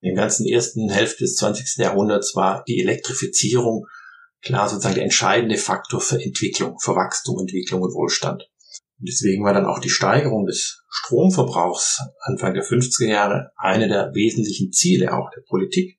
In 0.00 0.14
der 0.14 0.22
ganzen 0.22 0.46
ersten 0.46 0.90
Hälfte 0.90 1.24
des 1.24 1.36
20. 1.36 1.76
Jahrhunderts 1.78 2.36
war 2.36 2.62
die 2.68 2.80
Elektrifizierung 2.80 3.86
klar 4.42 4.68
sozusagen 4.68 4.94
der 4.94 5.04
entscheidende 5.04 5.56
Faktor 5.56 6.00
für 6.00 6.22
Entwicklung, 6.22 6.78
für 6.80 6.94
Wachstum, 6.94 7.40
Entwicklung 7.40 7.82
und 7.82 7.94
Wohlstand. 7.94 8.48
Und 9.00 9.08
deswegen 9.08 9.44
war 9.44 9.54
dann 9.54 9.66
auch 9.66 9.80
die 9.80 9.90
Steigerung 9.90 10.46
des 10.46 10.82
Stromverbrauchs 10.88 12.00
Anfang 12.20 12.54
der 12.54 12.64
50er 12.64 13.06
Jahre 13.06 13.50
eine 13.56 13.88
der 13.88 14.12
wesentlichen 14.14 14.72
Ziele 14.72 15.12
auch 15.12 15.30
der 15.34 15.42
Politik, 15.48 15.98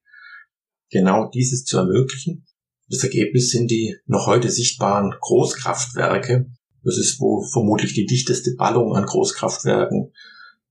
genau 0.89 1.29
dieses 1.29 1.66
zu 1.66 1.77
ermöglichen. 1.77 2.45
Das 2.89 3.04
Ergebnis 3.04 3.52
sind 3.52 3.70
die 3.70 3.95
noch 4.05 4.27
heute 4.27 4.50
sichtbaren 4.50 5.13
Großkraftwerke. 5.20 6.47
Das 6.84 6.97
ist 6.97 7.20
wo 7.20 7.43
vermutlich 7.52 7.93
die 7.93 8.05
dichteste 8.05 8.55
Ballung 8.55 8.95
an 8.95 9.05
Großkraftwerken 9.05 10.13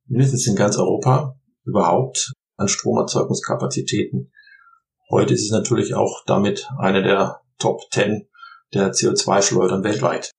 mindestens 0.07 0.47
in 0.47 0.57
ganz 0.57 0.77
Europa 0.77 1.39
überhaupt 1.65 2.33
an 2.59 2.69
Stromerzeugungskapazitäten. 2.69 4.33
Heute 5.11 5.33
ist 5.33 5.45
es 5.45 5.51
natürlich 5.51 5.95
auch 5.95 6.23
damit 6.27 6.69
eine 6.79 7.03
der 7.03 7.41
Top 7.59 7.81
10 7.91 8.29
der 8.75 8.93
CO2-Schleudern 8.93 9.83
weltweit. 9.83 10.33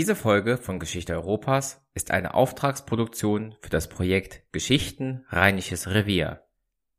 Diese 0.00 0.16
Folge 0.16 0.56
von 0.56 0.78
Geschichte 0.78 1.12
Europas 1.12 1.86
ist 1.92 2.10
eine 2.10 2.32
Auftragsproduktion 2.32 3.54
für 3.60 3.68
das 3.68 3.90
Projekt 3.90 4.50
Geschichten 4.50 5.26
Rheinisches 5.28 5.88
Revier. 5.88 6.42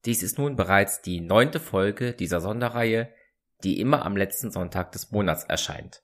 Dies 0.06 0.22
ist 0.22 0.38
nun 0.38 0.56
bereits 0.56 1.02
die 1.02 1.20
neunte 1.20 1.60
Folge 1.60 2.14
dieser 2.14 2.42
Sonderreihe, 2.42 3.12
die 3.64 3.80
immer 3.80 4.06
am 4.06 4.16
letzten 4.16 4.52
Sonntag 4.52 4.92
des 4.92 5.10
Monats 5.10 5.46
erscheint. 5.46 6.04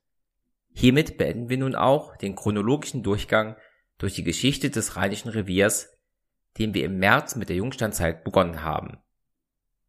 Hiermit 0.73 1.19
beenden 1.19 1.49
wir 1.49 1.59
nun 1.59 1.75
auch 1.75 2.17
den 2.17 2.35
chronologischen 2.35 3.03
Durchgang 3.03 3.57
durch 3.99 4.15
die 4.15 4.23
Geschichte 4.23 4.71
des 4.71 4.95
Rheinischen 4.95 5.29
Reviers, 5.29 5.95
den 6.57 6.73
wir 6.73 6.83
im 6.83 6.97
März 6.97 7.35
mit 7.35 7.49
der 7.49 7.57
Jungsteinzeit 7.57 8.23
begonnen 8.23 8.63
haben. 8.63 8.97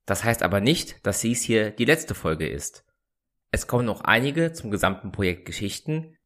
Das 0.04 0.24
heißt 0.24 0.42
aber 0.42 0.60
nicht, 0.60 1.06
dass 1.06 1.22
dies 1.22 1.40
hier 1.40 1.70
die 1.70 1.86
letzte 1.86 2.14
Folge 2.14 2.46
ist. 2.46 2.84
Es 3.50 3.66
kommen 3.66 3.86
noch 3.86 4.02
einige 4.02 4.52
zum 4.52 4.70
gesamten 4.70 5.10
Projekt 5.10 5.46
Geschichten, 5.46 6.17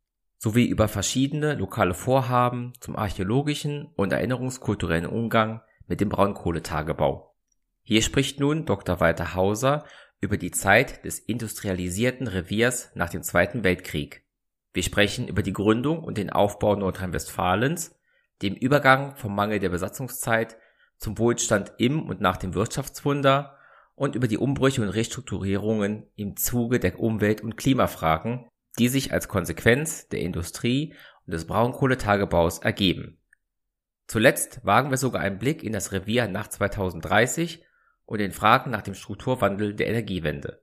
sowie 0.42 0.66
über 0.66 0.88
verschiedene 0.88 1.54
lokale 1.54 1.94
Vorhaben 1.94 2.72
zum 2.80 2.96
archäologischen 2.96 3.86
und 3.94 4.12
erinnerungskulturellen 4.12 5.06
Umgang 5.06 5.60
mit 5.86 6.00
dem 6.00 6.08
Braunkohletagebau. 6.08 7.32
Hier 7.84 8.02
spricht 8.02 8.40
nun 8.40 8.66
Dr. 8.66 8.98
Walter 8.98 9.36
Hauser 9.36 9.84
über 10.20 10.36
die 10.36 10.50
Zeit 10.50 11.04
des 11.04 11.20
industrialisierten 11.20 12.26
Reviers 12.26 12.90
nach 12.96 13.08
dem 13.08 13.22
Zweiten 13.22 13.62
Weltkrieg. 13.62 14.24
Wir 14.72 14.82
sprechen 14.82 15.28
über 15.28 15.42
die 15.42 15.52
Gründung 15.52 16.02
und 16.02 16.18
den 16.18 16.30
Aufbau 16.30 16.74
Nordrhein-Westfalens, 16.74 17.94
dem 18.42 18.54
Übergang 18.54 19.14
vom 19.14 19.36
Mangel 19.36 19.60
der 19.60 19.68
Besatzungszeit 19.68 20.56
zum 20.98 21.18
Wohlstand 21.18 21.72
im 21.78 22.02
und 22.08 22.20
nach 22.20 22.36
dem 22.36 22.54
Wirtschaftswunder 22.54 23.58
und 23.94 24.16
über 24.16 24.26
die 24.26 24.38
Umbrüche 24.38 24.82
und 24.82 24.88
Restrukturierungen 24.88 26.10
im 26.16 26.36
Zuge 26.36 26.80
der 26.80 26.98
Umwelt- 26.98 27.42
und 27.42 27.56
Klimafragen 27.56 28.48
die 28.78 28.88
sich 28.88 29.12
als 29.12 29.28
Konsequenz 29.28 30.08
der 30.08 30.20
Industrie 30.20 30.94
und 31.26 31.34
des 31.34 31.46
Braunkohletagebaus 31.46 32.58
ergeben. 32.58 33.18
Zuletzt 34.06 34.64
wagen 34.64 34.90
wir 34.90 34.98
sogar 34.98 35.22
einen 35.22 35.38
Blick 35.38 35.62
in 35.62 35.72
das 35.72 35.92
Revier 35.92 36.28
nach 36.28 36.48
2030 36.48 37.64
und 38.04 38.18
den 38.18 38.32
Fragen 38.32 38.70
nach 38.70 38.82
dem 38.82 38.94
Strukturwandel 38.94 39.74
der 39.74 39.88
Energiewende. 39.88 40.62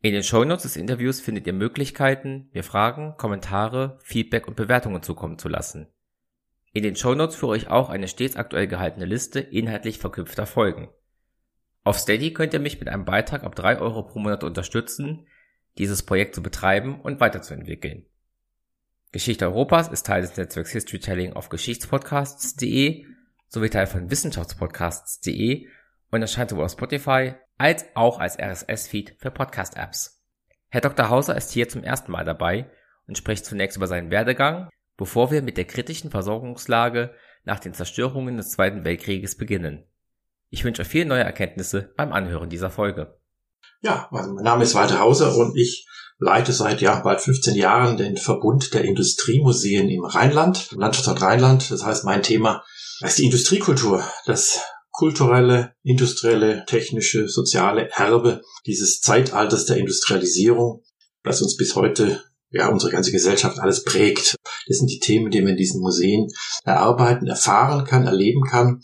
In 0.00 0.12
den 0.12 0.22
Shownotes 0.22 0.64
des 0.64 0.76
Interviews 0.76 1.20
findet 1.20 1.46
ihr 1.46 1.54
Möglichkeiten, 1.54 2.50
mir 2.52 2.62
Fragen, 2.62 3.16
Kommentare, 3.16 3.98
Feedback 4.02 4.46
und 4.46 4.54
Bewertungen 4.54 5.02
zukommen 5.02 5.38
zu 5.38 5.48
lassen. 5.48 5.88
In 6.72 6.82
den 6.82 6.96
Shownotes 6.96 7.36
führe 7.36 7.56
ich 7.56 7.68
auch 7.68 7.88
eine 7.88 8.08
stets 8.08 8.36
aktuell 8.36 8.66
gehaltene 8.66 9.06
Liste 9.06 9.40
inhaltlich 9.40 9.98
verknüpfter 9.98 10.44
Folgen. 10.44 10.88
Auf 11.84 11.98
Steady 11.98 12.32
könnt 12.32 12.52
ihr 12.52 12.60
mich 12.60 12.80
mit 12.80 12.88
einem 12.88 13.04
Beitrag 13.04 13.44
ab 13.44 13.54
3 13.54 13.78
Euro 13.78 14.02
pro 14.02 14.18
Monat 14.18 14.44
unterstützen, 14.44 15.26
dieses 15.78 16.02
Projekt 16.02 16.34
zu 16.34 16.42
betreiben 16.42 17.00
und 17.00 17.20
weiterzuentwickeln. 17.20 18.06
Geschichte 19.12 19.46
Europas 19.46 19.88
ist 19.88 20.06
Teil 20.06 20.22
des 20.22 20.36
Netzwerks 20.36 20.72
Historytelling 20.72 21.34
auf 21.34 21.48
Geschichtspodcasts.de 21.48 23.06
sowie 23.48 23.70
Teil 23.70 23.86
von 23.86 24.10
Wissenschaftspodcasts.de 24.10 25.68
und 26.10 26.22
erscheint 26.22 26.50
sowohl 26.50 26.64
auf 26.64 26.72
Spotify 26.72 27.34
als 27.56 27.84
auch 27.94 28.18
als 28.18 28.38
RSS-Feed 28.38 29.16
für 29.18 29.30
Podcast-Apps. 29.30 30.20
Herr 30.68 30.80
Dr. 30.80 31.08
Hauser 31.08 31.36
ist 31.36 31.52
hier 31.52 31.68
zum 31.68 31.84
ersten 31.84 32.10
Mal 32.10 32.24
dabei 32.24 32.68
und 33.06 33.16
spricht 33.16 33.44
zunächst 33.44 33.76
über 33.76 33.86
seinen 33.86 34.10
Werdegang, 34.10 34.68
bevor 34.96 35.30
wir 35.30 35.42
mit 35.42 35.56
der 35.56 35.66
kritischen 35.66 36.10
Versorgungslage 36.10 37.14
nach 37.44 37.60
den 37.60 37.74
Zerstörungen 37.74 38.36
des 38.36 38.50
Zweiten 38.50 38.84
Weltkrieges 38.84 39.36
beginnen. 39.36 39.84
Ich 40.50 40.64
wünsche 40.64 40.84
viele 40.84 41.06
neue 41.06 41.22
Erkenntnisse 41.22 41.92
beim 41.96 42.12
Anhören 42.12 42.50
dieser 42.50 42.70
Folge. 42.70 43.18
Ja, 43.84 44.08
also 44.10 44.32
mein 44.32 44.44
Name 44.44 44.64
ist 44.64 44.74
Walter 44.74 44.98
Hauser 44.98 45.36
und 45.36 45.58
ich 45.58 45.86
leite 46.18 46.54
seit 46.54 46.80
ja, 46.80 47.00
bald 47.00 47.20
15 47.20 47.54
Jahren 47.54 47.98
den 47.98 48.16
Verbund 48.16 48.72
der 48.72 48.82
Industriemuseen 48.82 49.90
im 49.90 50.04
Rheinland, 50.04 50.70
im 50.72 50.78
Landschaftsort 50.78 51.20
Rheinland. 51.20 51.70
Das 51.70 51.84
heißt, 51.84 52.04
mein 52.04 52.22
Thema 52.22 52.64
ist 53.00 53.18
die 53.18 53.26
Industriekultur, 53.26 54.02
das 54.24 54.62
kulturelle, 54.90 55.74
industrielle, 55.82 56.64
technische, 56.64 57.28
soziale 57.28 57.90
Erbe 57.90 58.40
dieses 58.64 59.02
Zeitalters 59.02 59.66
der 59.66 59.76
Industrialisierung, 59.76 60.82
das 61.22 61.42
uns 61.42 61.58
bis 61.58 61.76
heute 61.76 62.22
ja, 62.48 62.68
unsere 62.68 62.90
ganze 62.90 63.12
Gesellschaft 63.12 63.58
alles 63.58 63.84
prägt. 63.84 64.36
Das 64.66 64.78
sind 64.78 64.90
die 64.90 65.00
Themen, 65.00 65.30
die 65.30 65.42
man 65.42 65.50
in 65.50 65.56
diesen 65.58 65.82
Museen 65.82 66.28
erarbeiten, 66.64 67.26
erfahren 67.26 67.84
kann, 67.84 68.06
erleben 68.06 68.44
kann. 68.44 68.80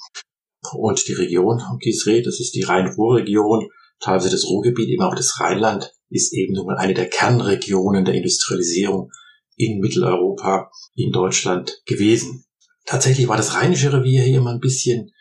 Und 0.75 1.09
die 1.09 1.15
Region, 1.15 1.63
um 1.71 1.79
die 1.79 1.89
es 1.89 2.05
redet, 2.05 2.27
das 2.27 2.39
ist 2.39 2.55
die 2.55 2.65
Rhein-Ruhr-Region, 2.65 3.71
teilweise 4.01 4.31
das 4.31 4.45
Ruhrgebiet, 4.45 4.89
eben 4.89 5.03
auch 5.03 5.15
das 5.15 5.41
Rheinland, 5.41 5.93
ist 6.09 6.33
eben 6.35 6.55
nun 6.55 6.67
mal 6.67 6.77
eine 6.77 6.95
der 6.95 7.09
Kernregionen 7.09 8.05
der 8.05 8.15
Industrialisierung 8.15 9.11
in 9.57 9.79
Mitteleuropa, 9.79 10.71
in 10.95 11.13
Deutschland 11.13 11.83
gewesen. 11.87 12.45
Tatsächlich 12.87 13.29
war 13.29 13.37
das 13.37 13.55
Rheinische 13.55 13.93
Revier 13.93 14.23
hier 14.23 14.39
immer 14.39 14.51
ein 14.51 14.61
bisschen, 14.61 15.13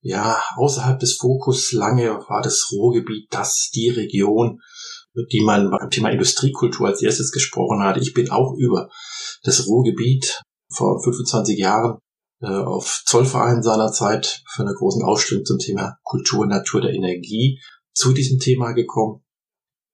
ja, 0.00 0.40
außerhalb 0.56 0.98
des 0.98 1.16
Fokus. 1.16 1.72
Lange 1.72 2.10
war 2.28 2.42
das 2.42 2.70
Ruhrgebiet 2.72 3.26
das, 3.30 3.70
die 3.74 3.88
Region, 3.88 4.60
die 5.32 5.40
man 5.40 5.70
beim 5.70 5.90
Thema 5.90 6.10
Industriekultur 6.10 6.88
als 6.88 7.02
erstes 7.02 7.32
gesprochen 7.32 7.82
hat. 7.82 7.96
Ich 7.96 8.12
bin 8.12 8.30
auch 8.30 8.54
über 8.58 8.90
das 9.42 9.66
Ruhrgebiet 9.66 10.42
vor 10.68 11.02
25 11.02 11.58
Jahren 11.58 11.98
äh, 12.42 12.46
auf 12.48 13.02
Zollverein 13.06 13.62
seinerzeit 13.62 14.42
für 14.48 14.62
eine 14.62 14.74
großen 14.74 15.02
Ausstellung 15.02 15.44
zum 15.44 15.58
Thema 15.58 15.96
Kultur 16.02 16.46
Natur 16.46 16.82
der 16.82 16.92
Energie 16.92 17.60
zu 17.96 18.12
diesem 18.12 18.38
Thema 18.38 18.72
gekommen. 18.72 19.22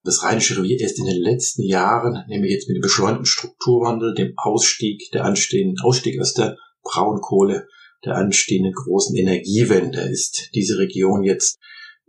Das 0.04 0.24
Rheinische 0.24 0.56
Revier 0.58 0.80
erst 0.80 0.98
in 0.98 1.04
den 1.04 1.22
letzten 1.22 1.62
Jahren, 1.62 2.24
nämlich 2.28 2.50
jetzt 2.50 2.68
mit 2.68 2.76
dem 2.76 2.82
beschleunigten 2.82 3.24
Strukturwandel, 3.24 4.14
dem 4.14 4.34
Ausstieg, 4.36 5.08
der 5.12 5.24
anstehenden 5.24 5.78
Ausstieg 5.80 6.20
aus 6.20 6.34
der 6.34 6.56
Braunkohle, 6.82 7.68
der 8.04 8.16
anstehenden 8.16 8.72
großen 8.72 9.16
Energiewende, 9.16 10.00
ist 10.00 10.50
diese 10.54 10.78
Region 10.78 11.22
jetzt 11.22 11.58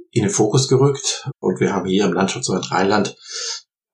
in 0.09 0.23
den 0.23 0.31
Fokus 0.31 0.67
gerückt. 0.67 1.29
Und 1.39 1.59
wir 1.59 1.73
haben 1.73 1.87
hier 1.87 2.05
im 2.05 2.13
Landschaftsverband 2.13 2.71
Rheinland 2.71 3.15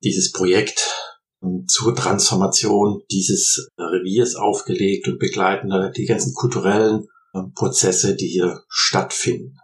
dieses 0.02 0.32
Projekt 0.32 0.96
ähm, 1.44 1.66
zur 1.68 1.94
Transformation 1.94 3.02
dieses 3.12 3.68
Reviers 3.78 4.36
aufgelegt 4.36 5.10
und 5.10 5.20
begleiten 5.20 5.70
die 5.98 6.06
ganzen 6.06 6.34
kulturellen 6.34 7.08
ähm, 7.36 7.52
Prozesse, 7.54 8.16
die 8.16 8.28
hier 8.28 8.64
stattfinden. 8.70 9.58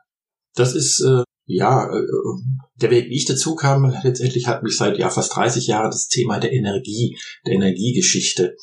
Das 0.55 0.75
ist 0.75 0.99
äh, 1.01 1.23
ja, 1.45 1.87
äh, 1.87 2.03
der 2.81 2.91
Weg, 2.91 3.09
wie 3.09 3.15
ich 3.15 3.25
dazu 3.25 3.55
kam, 3.55 3.93
letztendlich 4.03 4.47
hat 4.47 4.63
mich 4.63 4.75
seit 4.75 4.97
ja 4.97 5.09
fast 5.09 5.35
30 5.35 5.67
Jahren 5.67 5.91
das 5.91 6.07
Thema 6.07 6.39
der 6.39 6.51
Energie, 6.51 7.17
der 7.45 7.53
Energiegeschichte 7.53 8.55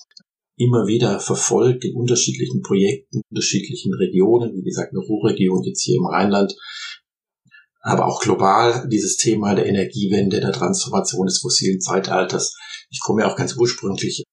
immer 0.57 0.87
wieder 0.87 1.19
verfolgt 1.19 1.85
in 1.85 1.97
unterschiedlichen 1.97 2.63
Projekten, 2.63 3.23
unterschiedlichen 3.31 3.95
Regionen, 3.95 4.55
wie 4.55 4.63
gesagt, 4.63 4.93
eine 4.93 5.01
Ruhrregion 5.01 5.63
jetzt 5.65 5.83
hier 5.83 5.97
im 5.97 6.07
Rheinland, 6.07 6.55
aber 7.81 8.07
auch 8.07 8.21
global 8.21 8.89
dieses 8.89 9.17
Thema 9.17 9.55
der 9.55 9.67
Energiewende, 9.67 10.41
der 10.41 10.53
Transformation 10.53 11.27
des 11.27 11.41
fossilen 11.41 11.81
Zeitalters. 11.81 12.57
Ich 12.91 13.01
komme 13.01 13.23
ja 13.23 13.33
auch 13.33 13.37
ganz 13.37 13.57
ursprünglich 13.57 14.25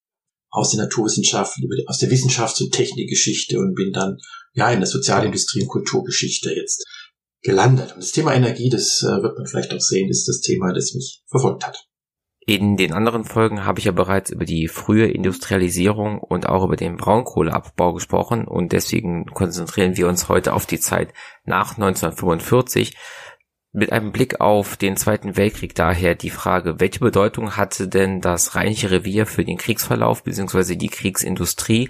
aus 0.50 0.70
der 0.70 0.84
Naturwissenschaft, 0.84 1.56
aus 1.86 1.98
der 1.98 2.10
Wissenschafts- 2.10 2.62
und 2.62 2.72
Technikgeschichte 2.72 3.58
und 3.58 3.74
bin 3.74 3.92
dann 3.92 4.18
ja 4.52 4.70
in 4.70 4.80
der 4.80 4.88
Sozialindustrie 4.88 5.62
und 5.62 5.68
Kulturgeschichte 5.68 6.52
jetzt 6.52 6.84
gelandet. 7.42 7.92
Und 7.92 8.02
das 8.02 8.12
Thema 8.12 8.34
Energie, 8.34 8.68
das 8.68 9.02
äh, 9.02 9.22
wird 9.22 9.36
man 9.36 9.46
vielleicht 9.46 9.72
auch 9.74 9.80
sehen, 9.80 10.08
ist 10.08 10.28
das 10.28 10.40
Thema, 10.40 10.72
das 10.72 10.94
mich 10.94 11.22
verfolgt 11.28 11.66
hat. 11.66 11.86
In 12.46 12.76
den 12.76 12.92
anderen 12.92 13.24
Folgen 13.24 13.64
habe 13.64 13.78
ich 13.78 13.84
ja 13.84 13.92
bereits 13.92 14.30
über 14.30 14.44
die 14.44 14.66
frühe 14.66 15.06
Industrialisierung 15.06 16.18
und 16.18 16.48
auch 16.48 16.64
über 16.64 16.76
den 16.76 16.96
Braunkohleabbau 16.96 17.92
gesprochen 17.92 18.48
und 18.48 18.72
deswegen 18.72 19.26
konzentrieren 19.26 19.96
wir 19.96 20.08
uns 20.08 20.28
heute 20.28 20.54
auf 20.54 20.66
die 20.66 20.80
Zeit 20.80 21.12
nach 21.44 21.76
1945 21.76 22.96
mit 23.72 23.92
einem 23.92 24.10
Blick 24.10 24.40
auf 24.40 24.76
den 24.76 24.96
Zweiten 24.96 25.36
Weltkrieg 25.36 25.74
daher 25.74 26.14
die 26.14 26.30
Frage, 26.30 26.80
welche 26.80 26.98
Bedeutung 26.98 27.56
hatte 27.56 27.86
denn 27.86 28.20
das 28.20 28.56
Rheinische 28.56 28.90
Revier 28.90 29.26
für 29.26 29.44
den 29.44 29.58
Kriegsverlauf 29.58 30.24
bzw. 30.24 30.74
die 30.74 30.88
Kriegsindustrie 30.88 31.88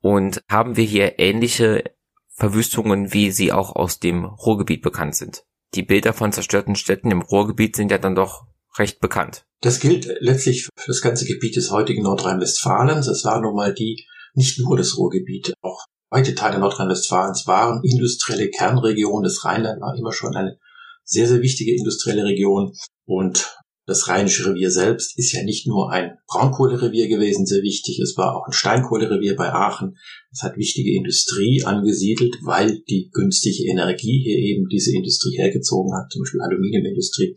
und 0.00 0.42
haben 0.50 0.76
wir 0.76 0.84
hier 0.84 1.18
ähnliche 1.18 1.84
Verwüstungen, 2.34 3.12
wie 3.12 3.30
sie 3.30 3.52
auch 3.52 3.74
aus 3.74 4.00
dem 4.00 4.24
Ruhrgebiet 4.24 4.82
bekannt 4.82 5.16
sind? 5.16 5.44
Die 5.74 5.82
Bilder 5.82 6.12
von 6.12 6.32
zerstörten 6.32 6.76
Städten 6.76 7.10
im 7.10 7.22
Ruhrgebiet 7.22 7.76
sind 7.76 7.90
ja 7.90 7.98
dann 7.98 8.14
doch 8.14 8.46
recht 8.78 9.00
bekannt. 9.00 9.44
Das 9.60 9.80
gilt 9.80 10.08
letztlich 10.20 10.64
für 10.64 10.88
das 10.88 11.00
ganze 11.00 11.24
Gebiet 11.24 11.56
des 11.56 11.70
heutigen 11.70 12.02
Nordrhein-Westfalens. 12.02 13.06
Es 13.06 13.24
war 13.24 13.40
nun 13.40 13.54
mal 13.54 13.72
die, 13.72 14.06
nicht 14.34 14.58
nur 14.58 14.76
das 14.76 14.98
Ruhrgebiet, 14.98 15.54
auch 15.62 15.84
weite 16.10 16.34
Teile 16.34 16.58
Nordrhein-Westfalens 16.58 17.46
waren 17.46 17.82
industrielle 17.82 18.48
Kernregionen. 18.50 19.24
Das 19.24 19.44
Rheinland 19.44 19.80
war 19.80 19.96
immer 19.96 20.12
schon 20.12 20.36
eine 20.36 20.58
sehr, 21.02 21.26
sehr 21.26 21.42
wichtige 21.42 21.74
industrielle 21.76 22.24
Region. 22.24 22.72
Und 23.04 23.56
das 23.86 24.08
Rheinische 24.08 24.46
Revier 24.46 24.70
selbst 24.70 25.18
ist 25.18 25.32
ja 25.32 25.42
nicht 25.42 25.66
nur 25.66 25.90
ein 25.90 26.16
Braunkohlerevier 26.26 27.08
gewesen, 27.08 27.44
sehr 27.44 27.62
wichtig. 27.62 28.00
Es 28.00 28.16
war 28.16 28.34
auch 28.34 28.46
ein 28.46 28.52
Steinkohlerevier 28.52 29.36
bei 29.36 29.52
Aachen. 29.52 29.96
Es 30.32 30.42
hat 30.42 30.56
wichtige 30.56 30.94
Industrie 30.94 31.62
angesiedelt, 31.64 32.34
weil 32.42 32.80
die 32.88 33.10
günstige 33.12 33.70
Energie 33.70 34.22
hier 34.24 34.38
eben 34.38 34.68
diese 34.68 34.94
Industrie 34.94 35.36
hergezogen 35.36 35.92
hat, 35.94 36.10
zum 36.10 36.22
Beispiel 36.22 36.40
Aluminiumindustrie, 36.40 37.36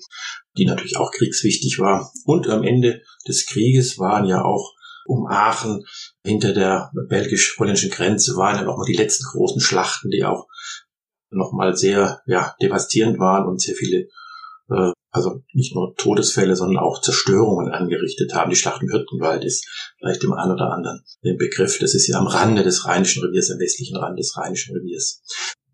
die 0.57 0.65
natürlich 0.65 0.97
auch 0.97 1.11
kriegswichtig 1.11 1.79
war. 1.79 2.11
Und 2.25 2.47
am 2.47 2.63
Ende 2.63 3.01
des 3.27 3.45
Krieges 3.45 3.97
waren 3.99 4.25
ja 4.25 4.43
auch 4.43 4.73
um 5.05 5.25
Aachen 5.27 5.83
hinter 6.23 6.53
der 6.53 6.91
belgisch-polnischen 7.09 7.89
Grenze 7.89 8.35
waren 8.35 8.57
ja 8.57 8.63
nochmal 8.63 8.87
die 8.87 8.97
letzten 8.97 9.23
großen 9.23 9.61
Schlachten, 9.61 10.09
die 10.09 10.23
auch 10.23 10.47
nochmal 11.29 11.75
sehr 11.75 12.21
ja, 12.25 12.55
devastierend 12.61 13.19
waren 13.19 13.47
und 13.47 13.61
sehr 13.61 13.75
viele, 13.75 14.07
also 15.17 15.41
nicht 15.53 15.75
nur 15.75 15.93
Todesfälle, 15.95 16.55
sondern 16.55 16.83
auch 16.83 17.01
Zerstörungen 17.01 17.71
angerichtet 17.71 18.33
haben. 18.33 18.49
Die 18.49 18.55
Schlacht 18.55 18.81
im 18.81 18.89
Hürtenwald 18.89 19.43
ist 19.43 19.67
vielleicht 19.99 20.23
dem 20.23 20.33
einen 20.33 20.53
oder 20.53 20.71
anderen 20.71 21.01
den 21.23 21.37
Begriff. 21.37 21.79
Das 21.79 21.93
ist 21.93 22.07
ja 22.07 22.17
am 22.17 22.27
Rande 22.27 22.63
des 22.63 22.85
Rheinischen 22.85 23.23
Reviers, 23.23 23.51
am 23.51 23.59
westlichen 23.59 23.97
Rand 23.97 24.17
des 24.17 24.37
Rheinischen 24.37 24.75
Reviers. 24.75 25.21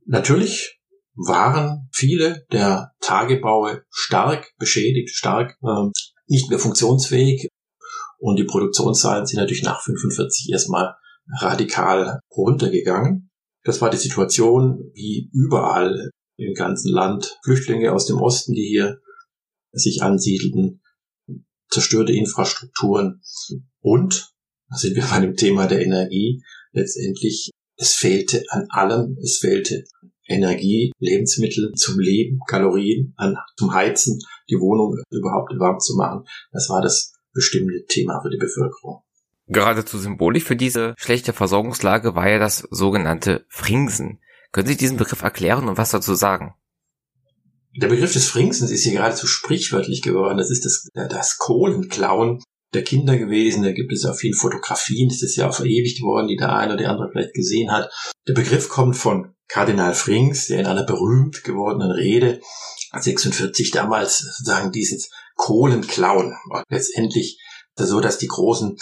Natürlich 0.05 0.79
waren 1.15 1.89
viele 1.91 2.45
der 2.51 2.91
Tagebaue 2.99 3.83
stark 3.91 4.51
beschädigt, 4.57 5.11
stark 5.11 5.55
äh, 5.61 5.89
nicht 6.27 6.49
mehr 6.49 6.59
funktionsfähig. 6.59 7.49
Und 8.17 8.37
die 8.37 8.45
Produktionszahlen 8.45 9.25
sind 9.25 9.37
natürlich 9.37 9.63
nach 9.63 9.81
45 9.81 10.49
erstmal 10.51 10.95
radikal 11.39 12.19
runtergegangen. 12.35 13.29
Das 13.63 13.81
war 13.81 13.89
die 13.89 13.97
Situation 13.97 14.91
wie 14.93 15.29
überall 15.33 16.09
im 16.37 16.53
ganzen 16.53 16.91
Land. 16.91 17.37
Flüchtlinge 17.43 17.93
aus 17.93 18.05
dem 18.05 18.21
Osten, 18.21 18.53
die 18.53 18.67
hier 18.67 18.99
sich 19.73 20.01
ansiedelten, 20.01 20.81
zerstörte 21.69 22.13
Infrastrukturen 22.13 23.21
und, 23.81 24.31
da 24.69 24.77
sind 24.77 24.95
wir 24.95 25.03
bei 25.03 25.19
dem 25.19 25.35
Thema 25.35 25.67
der 25.67 25.83
Energie, 25.83 26.41
letztendlich, 26.71 27.51
es 27.75 27.93
fehlte 27.93 28.43
an 28.49 28.67
allem, 28.69 29.17
es 29.21 29.39
fehlte 29.39 29.83
Energie, 30.27 30.91
Lebensmittel 30.99 31.73
zum 31.73 31.99
Leben, 31.99 32.39
Kalorien, 32.47 33.13
an, 33.17 33.35
zum 33.57 33.73
Heizen, 33.73 34.19
die 34.49 34.55
Wohnung 34.55 34.97
überhaupt 35.09 35.51
warm 35.59 35.79
zu 35.79 35.95
machen. 35.95 36.25
Das 36.51 36.69
war 36.69 36.81
das 36.81 37.13
bestimmte 37.33 37.85
Thema 37.87 38.21
für 38.21 38.29
die 38.29 38.37
Bevölkerung. 38.37 39.01
Geradezu 39.47 39.97
symbolisch 39.97 40.43
für 40.43 40.55
diese 40.55 40.93
schlechte 40.97 41.33
Versorgungslage 41.33 42.15
war 42.15 42.29
ja 42.29 42.39
das 42.39 42.59
sogenannte 42.69 43.45
Fringsen. 43.49 44.19
Können 44.51 44.67
Sie 44.67 44.77
diesen 44.77 44.97
Begriff 44.97 45.21
erklären 45.21 45.67
und 45.67 45.77
was 45.77 45.91
dazu 45.91 46.13
sagen? 46.13 46.53
Der 47.75 47.87
Begriff 47.87 48.13
des 48.13 48.27
Fringsens 48.27 48.69
ist 48.69 48.83
hier 48.83 48.93
geradezu 48.93 49.25
sprichwörtlich 49.25 50.01
geworden. 50.01 50.37
Das 50.37 50.51
ist 50.51 50.65
das, 50.65 50.87
das 50.93 51.37
Kohlenklauen 51.37 52.43
der 52.73 52.83
Kinder 52.83 53.17
gewesen. 53.17 53.63
Da 53.63 53.71
gibt 53.71 53.91
es 53.91 54.03
ja 54.03 54.13
viele 54.13 54.35
Fotografien. 54.35 55.09
Das 55.09 55.23
ist 55.23 55.35
ja 55.35 55.49
auch 55.49 55.55
verewigt 55.55 56.01
worden, 56.01 56.27
die 56.27 56.35
der 56.35 56.53
eine 56.53 56.73
oder 56.73 56.83
der 56.83 56.91
andere 56.91 57.09
vielleicht 57.11 57.33
gesehen 57.33 57.71
hat. 57.71 57.91
Der 58.27 58.33
Begriff 58.33 58.69
kommt 58.69 58.95
von 58.95 59.33
Kardinal 59.47 59.93
Frings, 59.93 60.47
der 60.47 60.59
in 60.59 60.67
einer 60.67 60.85
berühmt 60.85 61.43
gewordenen 61.43 61.91
Rede 61.91 62.41
46 62.95 63.71
damals 63.71 64.19
sozusagen 64.19 64.71
dieses 64.71 65.09
Kohlenklauen 65.35 66.35
letztendlich 66.69 67.39
so, 67.75 67.99
dass 67.99 68.19
die 68.19 68.27
großen 68.27 68.77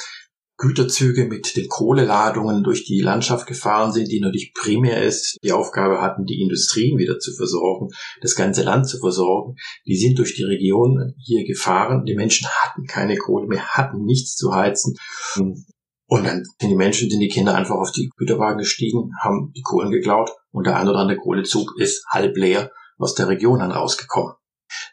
Güterzüge 0.62 1.25
mit 1.25 1.56
den 1.56 1.68
Kohleladungen 1.68 2.63
durch 2.63 2.86
die 2.86 3.02
Landschaft 3.02 3.48
gefahren 3.48 3.92
sind, 3.92 4.12
die 4.12 4.19
natürlich 4.19 4.54
primär 4.54 5.02
ist, 5.02 5.38
die 5.44 5.54
Aufgabe 5.54 6.02
hatten, 6.02 6.25
die 6.25 6.40
Industrien 6.40 7.00
wieder 7.00 7.18
zu 7.18 7.34
versorgen, 7.34 7.88
das 8.22 8.36
ganze 8.36 8.62
Land 8.62 8.88
zu 8.88 9.00
versorgen. 9.00 9.56
Die 9.88 9.98
sind 9.98 10.19
durch 10.19 10.36
die 10.36 10.44
Region 10.44 11.16
hier 11.18 11.46
gefahren. 11.46 12.06
Die 12.06 12.13
Menschen 12.13 12.48
hatten 12.48 12.86
keine 12.86 13.18
Kohle 13.18 13.48
mehr, 13.48 13.69
hatten 13.69 14.06
nichts 14.06 14.36
zu 14.36 14.54
heizen. 14.54 14.96
Und 15.36 16.28
dann 16.28 16.44
sind 16.60 16.69
die 16.69 16.75
Menschen, 16.75 17.10
sind 17.10 17.22
die 17.22 17.30
Kinder 17.30 17.56
einfach 17.56 17.75
auf 17.75 17.92
die 17.92 18.12
Güterwagen 18.16 18.60
gestiegen, 18.60 19.13
haben 19.19 19.52
die 19.56 19.63
Kohlen 19.63 19.90
geklaut 19.90 20.30
und 20.52 20.68
der 20.68 20.78
ein 20.78 20.88
oder 20.88 21.00
andere 21.00 21.18
Kohlezug 21.18 21.74
ist 21.80 22.06
halb 22.08 22.38
leer 22.38 22.69
aus 23.00 23.16
der 23.16 23.30
Region 23.30 23.60
dann 23.60 23.72
rausgekommen. 23.72 24.34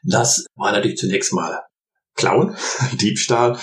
Das 0.03 0.47
war 0.55 0.73
natürlich 0.73 0.97
zunächst 0.97 1.35
mal 1.35 1.61
Klauen, 2.15 2.57
Diebstahl, 3.01 3.59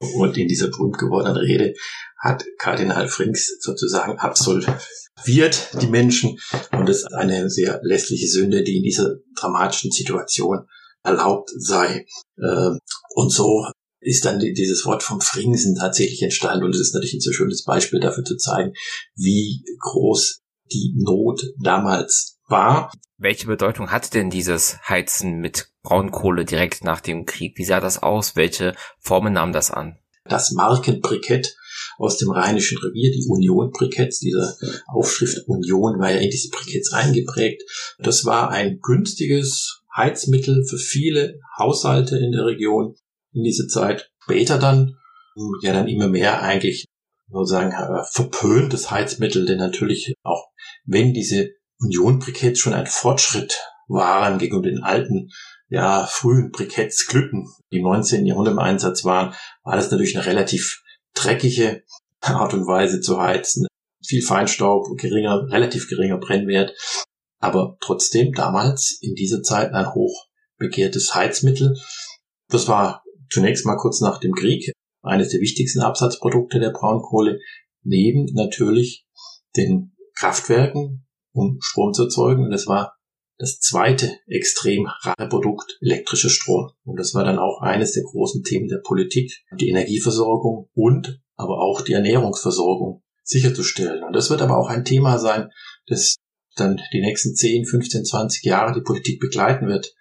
und 0.00 0.36
in 0.36 0.48
dieser 0.48 0.68
berühmt 0.68 0.98
gewordenen 0.98 1.36
Rede 1.36 1.74
hat 2.18 2.44
Kardinal 2.58 3.08
Frings 3.08 3.58
sozusagen 3.60 4.18
absolviert 4.18 5.70
die 5.80 5.86
Menschen. 5.86 6.38
Und 6.72 6.88
das 6.88 6.98
ist 6.98 7.12
eine 7.12 7.50
sehr 7.50 7.80
lässliche 7.82 8.28
Sünde, 8.28 8.62
die 8.62 8.78
in 8.78 8.82
dieser 8.82 9.16
dramatischen 9.38 9.90
Situation 9.90 10.66
erlaubt 11.02 11.50
sei. 11.56 12.06
Ähm, 12.38 12.78
und 13.14 13.30
so 13.30 13.66
ist 14.00 14.24
dann 14.24 14.38
dieses 14.38 14.86
Wort 14.86 15.02
vom 15.02 15.20
Fringsen 15.20 15.76
tatsächlich 15.76 16.22
entstanden. 16.22 16.64
Und 16.64 16.74
es 16.74 16.80
ist 16.80 16.94
natürlich 16.94 17.14
ein 17.14 17.20
sehr 17.20 17.34
schönes 17.34 17.64
Beispiel 17.64 18.00
dafür 18.00 18.24
zu 18.24 18.36
zeigen, 18.36 18.72
wie 19.16 19.62
groß 19.78 20.40
die 20.72 20.94
Not 20.96 21.42
damals 21.62 22.38
war. 22.50 22.92
Welche 23.18 23.46
Bedeutung 23.46 23.90
hatte 23.90 24.10
denn 24.10 24.30
dieses 24.30 24.78
Heizen 24.88 25.38
mit 25.38 25.68
Braunkohle 25.82 26.44
direkt 26.44 26.84
nach 26.84 27.00
dem 27.00 27.26
Krieg? 27.26 27.56
Wie 27.58 27.64
sah 27.64 27.80
das 27.80 28.02
aus? 28.02 28.36
Welche 28.36 28.74
Formen 28.98 29.34
nahm 29.34 29.52
das 29.52 29.70
an? 29.70 29.98
Das 30.24 30.52
Markenbrikett 30.52 31.56
aus 31.98 32.16
dem 32.18 32.30
Rheinischen 32.30 32.78
Revier, 32.78 33.10
die 33.10 33.26
Union-Briketts, 33.28 34.20
diese 34.20 34.56
Aufschrift 34.86 35.46
Union 35.46 35.98
war 35.98 36.10
ja 36.10 36.18
in 36.18 36.30
diese 36.30 36.50
Briketts 36.50 36.92
eingeprägt. 36.92 37.62
Das 37.98 38.24
war 38.24 38.50
ein 38.50 38.80
günstiges 38.80 39.82
Heizmittel 39.94 40.64
für 40.66 40.78
viele 40.78 41.40
Haushalte 41.58 42.18
in 42.18 42.32
der 42.32 42.46
Region 42.46 42.94
in 43.32 43.42
dieser 43.42 43.66
Zeit. 43.66 44.10
Später 44.22 44.58
dann, 44.58 44.96
ja 45.62 45.72
dann 45.72 45.88
immer 45.88 46.08
mehr 46.08 46.42
eigentlich 46.42 46.86
sozusagen 47.30 47.72
äh, 47.72 48.02
verpöntes 48.10 48.90
Heizmittel, 48.90 49.46
denn 49.46 49.58
natürlich 49.58 50.14
auch 50.22 50.48
wenn 50.84 51.12
diese 51.12 51.50
Union-Briketts 51.80 52.60
schon 52.60 52.74
ein 52.74 52.86
Fortschritt 52.86 53.58
waren 53.88 54.38
gegenüber 54.38 54.68
den 54.68 54.82
alten, 54.82 55.30
ja, 55.68 56.06
frühen 56.06 56.50
Briketts, 56.50 57.06
Glücken, 57.06 57.48
die 57.72 57.78
im 57.78 57.84
19. 57.84 58.26
Jahrhundert 58.26 58.52
im 58.52 58.58
Einsatz 58.58 59.04
waren, 59.04 59.34
war 59.64 59.76
das 59.76 59.90
natürlich 59.90 60.16
eine 60.16 60.26
relativ 60.26 60.82
dreckige 61.14 61.82
Art 62.20 62.54
und 62.54 62.66
Weise 62.66 63.00
zu 63.00 63.20
heizen. 63.20 63.66
Viel 64.04 64.22
Feinstaub, 64.22 64.86
geringer, 64.96 65.46
relativ 65.50 65.88
geringer 65.88 66.18
Brennwert, 66.18 66.72
aber 67.38 67.76
trotzdem 67.80 68.32
damals 68.32 68.98
in 69.00 69.14
dieser 69.14 69.42
Zeit 69.42 69.72
ein 69.72 69.94
hoch 69.94 70.26
begehrtes 70.56 71.14
Heizmittel. 71.14 71.76
Das 72.48 72.68
war 72.68 73.02
zunächst 73.30 73.64
mal 73.66 73.76
kurz 73.76 74.00
nach 74.00 74.18
dem 74.18 74.32
Krieg 74.32 74.72
eines 75.02 75.30
der 75.30 75.40
wichtigsten 75.40 75.80
Absatzprodukte 75.80 76.60
der 76.60 76.70
Braunkohle, 76.70 77.38
neben 77.82 78.26
natürlich 78.34 79.06
den 79.56 79.96
Kraftwerken, 80.14 81.06
um 81.32 81.58
Strom 81.60 81.92
zu 81.92 82.04
erzeugen. 82.04 82.44
Und 82.44 82.50
das 82.50 82.66
war 82.66 82.96
das 83.38 83.58
zweite 83.58 84.18
extrem 84.26 84.86
rare 85.02 85.28
Produkt, 85.28 85.78
elektrischer 85.80 86.28
Strom. 86.28 86.70
Und 86.84 86.98
das 86.98 87.14
war 87.14 87.24
dann 87.24 87.38
auch 87.38 87.62
eines 87.62 87.92
der 87.92 88.02
großen 88.02 88.42
Themen 88.42 88.68
der 88.68 88.82
Politik, 88.84 89.32
die 89.58 89.70
Energieversorgung 89.70 90.68
und 90.74 91.20
aber 91.36 91.58
auch 91.58 91.80
die 91.80 91.94
Ernährungsversorgung 91.94 93.02
sicherzustellen. 93.24 94.04
Und 94.04 94.14
das 94.14 94.28
wird 94.28 94.42
aber 94.42 94.58
auch 94.58 94.68
ein 94.68 94.84
Thema 94.84 95.18
sein, 95.18 95.48
das 95.86 96.16
dann 96.56 96.80
die 96.92 97.00
nächsten 97.00 97.34
10, 97.34 97.64
15, 97.64 98.04
20 98.04 98.44
Jahre 98.44 98.74
die 98.74 98.82
Politik 98.84 99.20
begleiten 99.20 99.68
wird. 99.68 99.94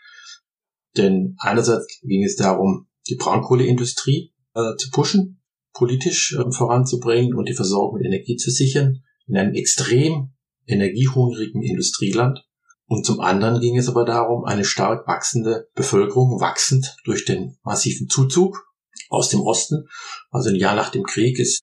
Denn 0.98 1.36
einerseits 1.40 2.00
ging 2.02 2.24
es 2.24 2.36
darum, 2.36 2.88
die 3.08 3.16
Braunkohleindustrie 3.16 4.34
äh, 4.56 4.76
zu 4.78 4.90
pushen, 4.92 5.42
politisch 5.74 6.36
äh, 6.38 6.52
voranzubringen 6.52 7.36
und 7.36 7.48
die 7.48 7.54
Versorgung 7.54 8.00
mit 8.00 8.06
Energie 8.06 8.36
zu 8.36 8.52
sichern 8.52 9.04
in 9.28 9.38
einem 9.38 9.54
extrem 9.54 10.34
energiehungrigen 10.70 11.62
Industrieland. 11.62 12.46
Und 12.86 13.06
zum 13.06 13.20
anderen 13.20 13.60
ging 13.60 13.78
es 13.78 13.88
aber 13.88 14.06
darum, 14.06 14.46
eine 14.46 14.66
stark 14.66 15.08
wachsende 15.08 15.70
Bevölkerung, 15.76 16.40
wachsend 16.40 16.96
durch 17.04 17.26
den 17.26 17.58
massiven 17.64 18.10
Zuzug 18.10 18.66
aus 19.10 19.30
dem 19.30 19.42
Osten. 19.42 19.88
Also 20.32 20.50
ein 20.50 20.56
Jahr 20.56 20.76
nach 20.76 20.90
dem 20.90 21.04
Krieg 21.04 21.38
ist 21.40 21.62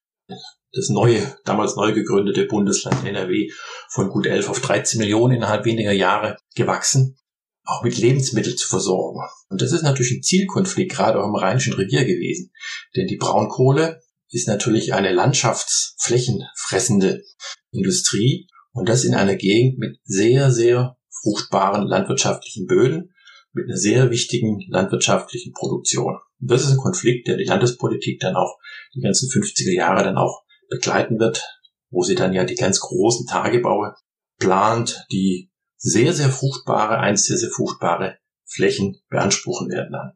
das 0.73 0.89
neue, 0.89 1.37
damals 1.45 1.77
neu 1.77 1.93
gegründete 1.93 2.47
Bundesland 2.47 3.05
NRW 3.05 3.51
von 3.91 4.09
gut 4.09 4.27
11 4.27 4.49
auf 4.49 4.61
13 4.61 5.01
Millionen 5.01 5.37
innerhalb 5.37 5.65
weniger 5.65 5.93
Jahre 5.93 6.37
gewachsen, 6.55 7.19
auch 7.65 7.83
mit 7.83 7.99
Lebensmitteln 7.99 8.57
zu 8.57 8.69
versorgen. 8.69 9.21
Und 9.49 9.63
das 9.63 9.73
ist 9.73 9.83
natürlich 9.83 10.13
ein 10.13 10.23
Zielkonflikt, 10.23 10.93
gerade 10.93 11.21
auch 11.21 11.27
im 11.27 11.35
Rheinischen 11.35 11.73
Revier 11.73 12.05
gewesen. 12.05 12.53
Denn 12.95 13.07
die 13.07 13.17
Braunkohle 13.17 14.03
ist 14.31 14.49
natürlich 14.49 14.93
eine 14.93 15.13
landschaftsflächenfressende 15.13 17.23
Industrie 17.71 18.49
und 18.77 18.89
das 18.89 19.05
in 19.05 19.15
einer 19.15 19.37
Gegend 19.37 19.79
mit 19.79 19.99
sehr, 20.05 20.51
sehr 20.51 20.99
fruchtbaren 21.23 21.87
landwirtschaftlichen 21.87 22.67
Böden, 22.67 23.15
mit 23.53 23.65
einer 23.65 23.77
sehr 23.79 24.11
wichtigen 24.11 24.61
landwirtschaftlichen 24.69 25.55
Produktion. 25.55 26.19
Und 26.41 26.51
das 26.51 26.63
ist 26.63 26.73
ein 26.73 26.77
Konflikt, 26.77 27.27
der 27.27 27.39
die 27.39 27.45
Landespolitik 27.45 28.21
dann 28.21 28.37
auch 28.37 28.59
die 28.95 29.01
ganzen 29.01 29.31
50er 29.31 29.73
Jahre 29.73 30.05
dann 30.05 30.19
auch 30.19 30.43
begleiten 30.69 31.19
wird, 31.19 31.43
wo 31.89 32.03
sie 32.03 32.15
dann 32.15 32.35
ja 32.35 32.45
die 32.45 32.55
ganz 32.55 32.79
großen 32.81 33.27
Tagebaue 33.27 33.95
plant, 34.39 35.07
die 35.11 35.51
sehr, 35.77 36.13
sehr 36.13 36.29
fruchtbare, 36.29 36.99
einst 36.99 37.27
sehr, 37.27 37.39
sehr 37.39 37.51
fruchtbare 37.51 38.19
Flächen 38.45 39.01
beanspruchen 39.09 39.71
werden 39.71 39.93
dann. 39.93 40.13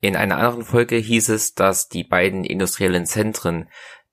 In 0.00 0.16
einer 0.16 0.36
anderen 0.36 0.64
Folge 0.64 0.96
hieß 0.96 1.28
es, 1.28 1.54
dass 1.54 1.88
die 1.88 2.04
beiden 2.04 2.44
industriellen 2.44 3.06
Zentren 3.06 3.68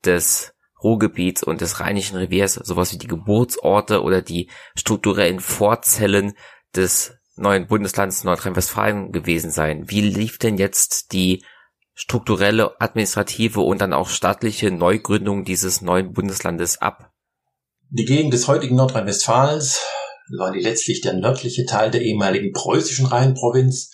des 0.06 0.54
Ruhrgebiets 0.84 1.44
und 1.44 1.62
des 1.62 1.80
Rheinischen 1.80 2.18
Reviers 2.18 2.56
sowas 2.56 2.94
wie 2.94 2.98
die 2.98 3.08
Geburtsorte 3.08 4.02
oder 4.02 4.22
die 4.22 4.50
strukturellen 4.76 5.40
Vorzellen 5.40 6.34
des 6.76 7.14
neuen 7.36 7.68
Bundeslands 7.68 8.24
Nordrhein-Westfalen 8.24 9.12
gewesen 9.12 9.52
seien. 9.52 9.90
Wie 9.90 10.02
lief 10.02 10.38
denn 10.38 10.58
jetzt 10.58 11.12
die 11.14 11.44
strukturelle, 11.94 12.80
administrative 12.80 13.62
und 13.62 13.82
dann 13.82 13.94
auch 13.94 14.10
staatliche 14.10 14.72
Neugründung 14.72 15.44
dieses 15.44 15.82
neuen 15.82 16.14
Bundeslandes 16.14 16.82
ab? 16.82 17.12
Die 17.90 18.06
Gegend 18.06 18.34
des 18.34 18.48
heutigen 18.48 18.76
Nordrhein-Westfalens 18.76 19.82
war 20.38 20.52
die 20.52 20.62
letztlich 20.62 21.02
der 21.02 21.14
nördliche 21.14 21.66
Teil 21.66 21.92
der 21.92 22.02
ehemaligen 22.02 22.54
preußischen 22.54 23.06
Rheinprovinz 23.06 23.92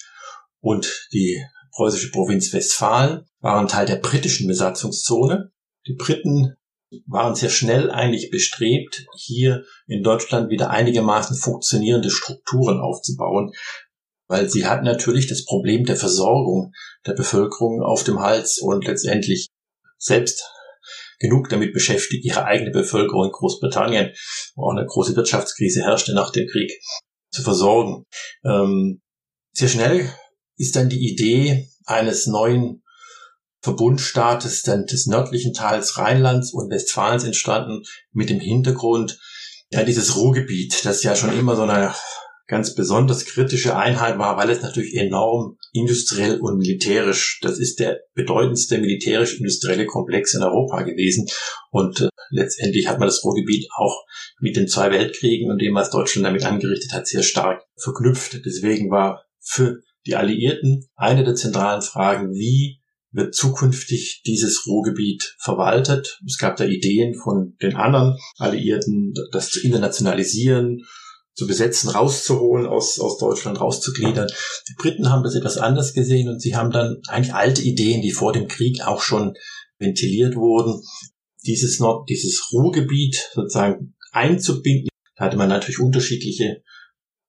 und 0.59 1.07
die 1.13 1.43
preußische 1.71 2.11
Provinz 2.11 2.53
Westfalen 2.53 3.25
waren 3.39 3.67
Teil 3.67 3.85
der 3.85 3.97
britischen 3.97 4.47
Besatzungszone. 4.47 5.51
Die 5.87 5.95
Briten 5.95 6.55
waren 7.05 7.35
sehr 7.35 7.49
schnell 7.49 7.91
eigentlich 7.91 8.29
bestrebt, 8.29 9.05
hier 9.17 9.63
in 9.87 10.03
Deutschland 10.03 10.49
wieder 10.49 10.69
einigermaßen 10.69 11.35
funktionierende 11.35 12.09
Strukturen 12.09 12.79
aufzubauen, 12.79 13.51
weil 14.27 14.49
sie 14.49 14.65
hatten 14.65 14.85
natürlich 14.85 15.27
das 15.27 15.45
Problem 15.45 15.85
der 15.85 15.95
Versorgung 15.95 16.73
der 17.05 17.13
Bevölkerung 17.13 17.81
auf 17.81 18.03
dem 18.03 18.19
Hals 18.19 18.59
und 18.61 18.85
letztendlich 18.85 19.47
selbst 19.97 20.43
genug 21.19 21.49
damit 21.49 21.73
beschäftigt, 21.73 22.23
ihre 22.25 22.45
eigene 22.45 22.71
Bevölkerung 22.71 23.25
in 23.25 23.31
Großbritannien, 23.31 24.13
wo 24.55 24.65
auch 24.65 24.75
eine 24.75 24.85
große 24.85 25.15
Wirtschaftskrise 25.15 25.83
herrschte 25.83 26.13
nach 26.13 26.31
dem 26.31 26.47
Krieg, 26.47 26.71
zu 27.31 27.41
versorgen. 27.41 28.05
Ähm, 28.45 29.01
sehr 29.51 29.67
schnell 29.67 30.13
ist 30.57 30.75
dann 30.75 30.89
die 30.89 31.11
Idee 31.11 31.69
eines 31.85 32.27
neuen 32.27 32.83
Verbundstaates 33.67 34.63
des 34.63 35.07
nördlichen 35.07 35.51
Teils 35.51 35.97
Rheinlands 35.97 36.53
und 36.53 36.71
Westfalens 36.71 37.25
entstanden 37.25 37.83
mit 38.13 38.29
dem 38.29 38.39
Hintergrund, 38.39 39.19
ja, 39.71 39.83
dieses 39.83 40.15
Ruhrgebiet, 40.15 40.85
das 40.85 41.03
ja 41.03 41.17
schon 41.17 41.37
immer 41.37 41.57
so 41.57 41.63
eine 41.63 41.93
ganz 42.47 42.75
besonders 42.75 43.25
kritische 43.25 43.75
Einheit 43.75 44.17
war, 44.17 44.37
weil 44.37 44.49
es 44.49 44.61
natürlich 44.61 44.95
enorm 44.95 45.57
industriell 45.73 46.39
und 46.39 46.57
militärisch, 46.57 47.41
das 47.41 47.59
ist 47.59 47.81
der 47.81 47.99
bedeutendste 48.13 48.77
militärisch-industrielle 48.77 49.85
Komplex 49.85 50.33
in 50.33 50.43
Europa 50.43 50.83
gewesen. 50.83 51.27
Und 51.69 51.99
äh, 51.99 52.07
letztendlich 52.29 52.87
hat 52.87 52.99
man 52.99 53.09
das 53.09 53.21
Ruhrgebiet 53.21 53.67
auch 53.75 54.05
mit 54.39 54.55
den 54.55 54.69
zwei 54.69 54.91
Weltkriegen 54.91 55.51
und 55.51 55.61
dem, 55.61 55.75
was 55.75 55.89
Deutschland 55.89 56.25
damit 56.25 56.45
angerichtet 56.45 56.93
hat, 56.93 57.05
sehr 57.05 57.23
stark 57.23 57.65
verknüpft. 57.75 58.39
Deswegen 58.45 58.89
war 58.89 59.25
für 59.41 59.81
die 60.05 60.15
Alliierten 60.15 60.87
eine 60.95 61.25
der 61.25 61.35
zentralen 61.35 61.81
Fragen, 61.81 62.31
wie 62.31 62.79
wird 63.11 63.33
zukünftig 63.33 64.21
dieses 64.25 64.65
Ruhrgebiet 64.67 65.35
verwaltet. 65.39 66.19
Es 66.25 66.37
gab 66.37 66.57
da 66.57 66.65
Ideen 66.65 67.15
von 67.15 67.55
den 67.61 67.75
anderen 67.75 68.17
Alliierten, 68.37 69.13
das 69.31 69.49
zu 69.49 69.61
internationalisieren, 69.61 70.83
zu 71.33 71.47
besetzen, 71.47 71.89
rauszuholen, 71.89 72.65
aus, 72.65 72.99
aus 72.99 73.17
Deutschland 73.19 73.61
rauszugliedern. 73.61 74.27
Die 74.69 74.75
Briten 74.77 75.09
haben 75.09 75.23
das 75.23 75.35
etwas 75.35 75.57
anders 75.57 75.93
gesehen 75.93 76.29
und 76.29 76.41
sie 76.41 76.55
haben 76.55 76.71
dann 76.71 76.97
eigentlich 77.07 77.33
alte 77.33 77.61
Ideen, 77.61 78.01
die 78.01 78.11
vor 78.11 78.33
dem 78.33 78.47
Krieg 78.47 78.81
auch 78.81 79.01
schon 79.01 79.33
ventiliert 79.77 80.35
wurden, 80.35 80.81
dieses, 81.45 81.79
Nord 81.79 82.09
dieses 82.09 82.51
Ruhrgebiet 82.51 83.29
sozusagen 83.33 83.95
einzubinden. 84.11 84.89
Da 85.15 85.25
hatte 85.25 85.37
man 85.37 85.49
natürlich 85.49 85.79
unterschiedliche 85.79 86.63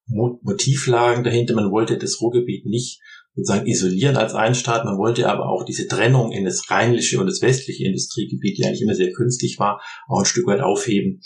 Motivlagen 0.07 1.23
dahinter. 1.23 1.55
Man 1.55 1.71
wollte 1.71 1.99
das 1.99 2.21
Ruhrgebiet 2.21 2.65
nicht 2.65 3.01
sozusagen 3.39 3.67
isolieren 3.67 4.17
als 4.17 4.35
ein 4.35 4.55
Staat. 4.55 4.85
Man 4.85 4.99
wollte 4.99 5.29
aber 5.29 5.49
auch 5.49 5.65
diese 5.65 5.87
Trennung 5.87 6.33
in 6.33 6.45
das 6.45 6.71
rheinliche 6.71 7.21
und 7.21 7.27
das 7.27 7.41
westliche 7.41 7.85
Industriegebiet, 7.85 8.59
die 8.59 8.65
eigentlich 8.65 8.83
immer 8.83 8.95
sehr 8.95 9.13
künstlich 9.13 9.59
war, 9.59 9.81
auch 10.09 10.21
ein 10.21 10.25
Stück 10.25 10.47
weit 10.47 10.61
aufheben. 10.61 11.21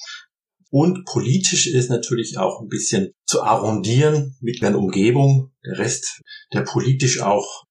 Und 0.71 1.05
politisch 1.05 1.67
ist 1.67 1.91
natürlich 1.91 2.39
auch 2.39 2.61
ein 2.61 2.69
bisschen 2.69 3.13
zu 3.27 3.43
arrondieren 3.43 4.37
mit 4.41 4.63
der 4.63 4.77
Umgebung. 4.77 5.53
Der 5.65 5.79
Rest, 5.79 6.23
der 6.53 6.63
politisch 6.63 7.21
auch 7.21 7.65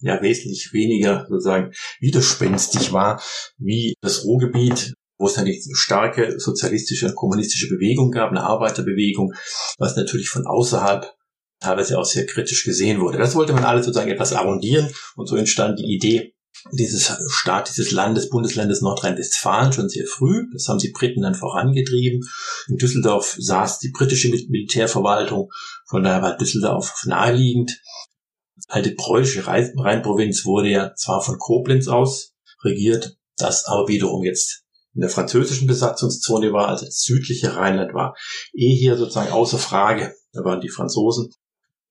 ja 0.00 0.22
wesentlich 0.22 0.70
weniger 0.72 1.26
sozusagen 1.28 1.72
widerspenstig 2.00 2.92
war, 2.92 3.20
wie 3.58 3.94
das 4.00 4.24
Ruhrgebiet, 4.24 4.94
wo 5.18 5.26
es 5.26 5.34
die 5.34 5.60
starke 5.74 6.38
sozialistische 6.38 7.06
und 7.06 7.16
kommunistische 7.16 7.68
Bewegung 7.68 8.12
gab, 8.12 8.30
eine 8.30 8.44
Arbeiterbewegung, 8.44 9.34
was 9.78 9.96
natürlich 9.96 10.28
von 10.28 10.46
außerhalb 10.46 11.12
teilweise 11.60 11.98
auch 11.98 12.04
sehr 12.04 12.26
kritisch 12.26 12.64
gesehen 12.64 13.00
wurde. 13.00 13.18
Das 13.18 13.34
wollte 13.34 13.52
man 13.52 13.64
alles 13.64 13.86
sozusagen 13.86 14.10
etwas 14.10 14.32
arrondieren 14.32 14.88
und 15.16 15.26
so 15.26 15.36
entstand 15.36 15.78
die 15.78 15.94
Idee, 15.94 16.34
dieses 16.72 17.12
Staat, 17.28 17.68
dieses 17.68 17.92
Landes, 17.92 18.28
Bundeslandes 18.30 18.80
Nordrhein-Westfalen 18.80 19.72
schon 19.72 19.88
sehr 19.88 20.06
früh. 20.06 20.46
Das 20.52 20.66
haben 20.68 20.78
die 20.78 20.90
Briten 20.90 21.22
dann 21.22 21.34
vorangetrieben. 21.34 22.20
In 22.68 22.76
Düsseldorf 22.76 23.36
saß 23.38 23.78
die 23.78 23.90
britische 23.90 24.28
Militärverwaltung, 24.28 25.50
von 25.86 26.02
daher 26.02 26.22
war 26.22 26.36
Düsseldorf 26.36 27.04
naheliegend. 27.06 27.80
Die 28.56 28.70
alte 28.70 28.90
preußische 28.90 29.46
Rheinprovinz 29.46 30.44
wurde 30.44 30.68
ja 30.68 30.94
zwar 30.94 31.22
von 31.22 31.38
Koblenz 31.38 31.86
aus 31.88 32.34
regiert, 32.64 33.16
das 33.36 33.64
aber 33.66 33.86
wiederum 33.88 34.24
jetzt 34.24 34.64
in 34.94 35.02
der 35.02 35.10
französischen 35.10 35.68
Besatzungszone 35.68 36.52
war, 36.52 36.68
also 36.68 36.84
das 36.84 37.02
südliche 37.02 37.54
Rheinland 37.54 37.94
war, 37.94 38.16
eh 38.52 38.74
hier 38.74 38.96
sozusagen 38.96 39.30
außer 39.30 39.58
Frage. 39.58 40.14
Da 40.32 40.42
waren 40.44 40.60
die 40.60 40.70
Franzosen. 40.70 41.32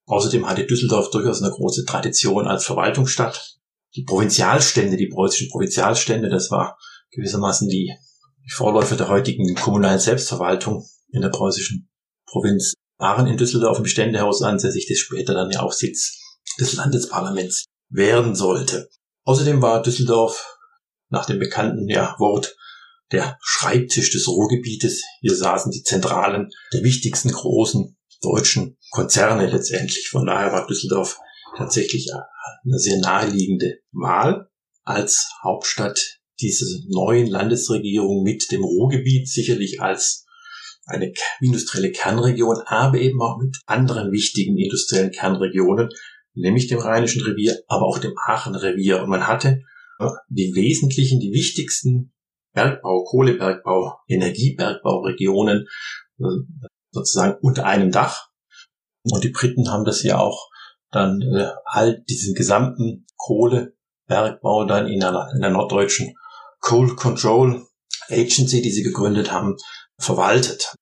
Außerdem 0.08 0.48
hatte 0.48 0.66
Düsseldorf 0.66 1.10
durchaus 1.10 1.42
eine 1.42 1.52
große 1.52 1.84
Tradition 1.84 2.46
als 2.46 2.64
Verwaltungsstadt 2.64 3.58
die 3.94 4.04
Provinzialstände, 4.04 4.96
die 4.96 5.08
preußischen 5.08 5.48
Provinzialstände, 5.50 6.28
das 6.28 6.50
war 6.50 6.78
gewissermaßen 7.10 7.68
die, 7.68 7.92
Vorläufer 8.50 8.96
der 8.96 9.08
heutigen 9.08 9.54
kommunalen 9.54 9.98
Selbstverwaltung 9.98 10.88
in 11.10 11.20
der 11.20 11.28
preußischen 11.28 11.90
Provinz, 12.26 12.72
waren 12.96 13.26
in 13.26 13.36
Düsseldorf 13.36 13.78
im 13.78 13.84
Ständehaus 13.84 14.40
ansässig, 14.40 14.86
das 14.88 14.98
später 14.98 15.34
dann 15.34 15.50
ja 15.50 15.60
auch 15.60 15.72
Sitz 15.72 16.18
des 16.58 16.72
Landesparlaments 16.72 17.66
werden 17.90 18.34
sollte. 18.34 18.88
Außerdem 19.24 19.60
war 19.60 19.82
Düsseldorf 19.82 20.56
nach 21.10 21.26
dem 21.26 21.38
bekannten 21.38 21.88
ja, 21.90 22.16
Wort 22.18 22.56
der 23.12 23.36
Schreibtisch 23.42 24.12
des 24.12 24.26
Ruhrgebietes. 24.26 25.02
Hier 25.20 25.36
saßen 25.36 25.70
die 25.70 25.82
Zentralen 25.82 26.48
der 26.72 26.82
wichtigsten 26.82 27.30
großen 27.30 27.97
deutschen 28.20 28.76
Konzerne 28.90 29.46
letztendlich. 29.50 30.08
Von 30.10 30.26
daher 30.26 30.52
war 30.52 30.66
Düsseldorf 30.66 31.18
tatsächlich 31.56 32.08
eine 32.64 32.78
sehr 32.78 32.98
naheliegende 32.98 33.78
Wahl 33.92 34.48
als 34.84 35.30
Hauptstadt 35.42 36.20
dieser 36.40 36.66
neuen 36.88 37.26
Landesregierung 37.26 38.22
mit 38.22 38.50
dem 38.50 38.62
Ruhrgebiet 38.62 39.28
sicherlich 39.28 39.80
als 39.80 40.24
eine 40.86 41.12
industrielle 41.40 41.92
Kernregion, 41.92 42.62
aber 42.66 42.98
eben 42.98 43.20
auch 43.20 43.38
mit 43.38 43.58
anderen 43.66 44.10
wichtigen 44.10 44.56
industriellen 44.56 45.10
Kernregionen, 45.10 45.90
nämlich 46.34 46.68
dem 46.68 46.78
Rheinischen 46.78 47.22
Revier, 47.22 47.58
aber 47.66 47.86
auch 47.86 47.98
dem 47.98 48.14
Aachen-Revier. 48.26 49.02
Und 49.02 49.10
man 49.10 49.26
hatte 49.26 49.62
die 50.28 50.54
wesentlichen, 50.54 51.20
die 51.20 51.32
wichtigsten 51.32 52.12
Bergbau, 52.54 53.04
Kohlebergbau, 53.04 53.98
Energiebergbauregionen 54.08 55.66
sozusagen 56.90 57.38
unter 57.40 57.66
einem 57.66 57.90
Dach. 57.90 58.28
Und 59.04 59.24
die 59.24 59.30
Briten 59.30 59.70
haben 59.70 59.84
das 59.84 60.02
ja 60.02 60.18
auch 60.18 60.48
dann 60.90 61.20
äh, 61.22 61.50
halt 61.66 62.08
diesen 62.08 62.34
gesamten 62.34 63.06
Kohlebergbau 63.16 64.64
dann 64.64 64.88
in 64.88 65.00
der, 65.00 65.30
in 65.34 65.40
der 65.40 65.50
norddeutschen 65.50 66.14
Coal 66.60 66.94
Control 66.96 67.66
Agency, 68.08 68.62
die 68.62 68.70
sie 68.70 68.82
gegründet 68.82 69.30
haben, 69.30 69.56
verwaltet. 69.98 70.74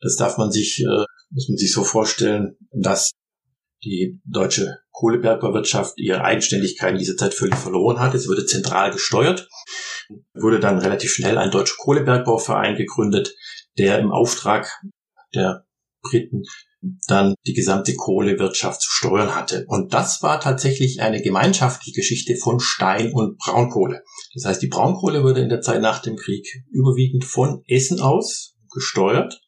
Das 0.00 0.16
darf 0.16 0.38
man 0.38 0.50
sich, 0.50 0.80
äh, 0.80 1.04
muss 1.30 1.48
man 1.48 1.58
sich 1.58 1.72
so 1.72 1.84
vorstellen, 1.84 2.56
dass 2.72 3.12
die 3.84 4.20
deutsche 4.24 4.78
Kohlebergbauwirtschaft 4.92 5.94
ihre 5.98 6.22
Eigenständigkeit 6.22 6.92
in 6.92 6.98
dieser 6.98 7.16
Zeit 7.16 7.34
völlig 7.34 7.56
verloren 7.56 8.00
hat. 8.00 8.14
Es 8.14 8.28
wurde 8.28 8.44
zentral 8.44 8.90
gesteuert, 8.90 9.48
wurde 10.34 10.60
dann 10.60 10.78
relativ 10.78 11.12
schnell 11.12 11.38
ein 11.38 11.50
deutscher 11.50 11.76
Kohlebergbauverein 11.78 12.76
gegründet, 12.76 13.34
der 13.78 13.98
im 13.98 14.12
Auftrag 14.12 14.70
der 15.34 15.66
Briten 16.02 16.44
dann 17.06 17.34
die 17.46 17.52
gesamte 17.52 17.94
Kohlewirtschaft 17.94 18.80
zu 18.80 18.90
steuern 18.90 19.34
hatte. 19.34 19.64
Und 19.68 19.92
das 19.92 20.22
war 20.22 20.40
tatsächlich 20.40 21.02
eine 21.02 21.20
gemeinschaftliche 21.20 21.94
Geschichte 21.94 22.36
von 22.36 22.58
Stein- 22.58 23.12
und 23.12 23.36
Braunkohle. 23.38 24.02
Das 24.34 24.46
heißt, 24.46 24.62
die 24.62 24.68
Braunkohle 24.68 25.22
wurde 25.22 25.42
in 25.42 25.50
der 25.50 25.60
Zeit 25.60 25.82
nach 25.82 26.00
dem 26.00 26.16
Krieg 26.16 26.46
überwiegend 26.70 27.24
von 27.24 27.62
Essen 27.66 28.00
aus 28.00 28.56
gesteuert. 28.72 29.40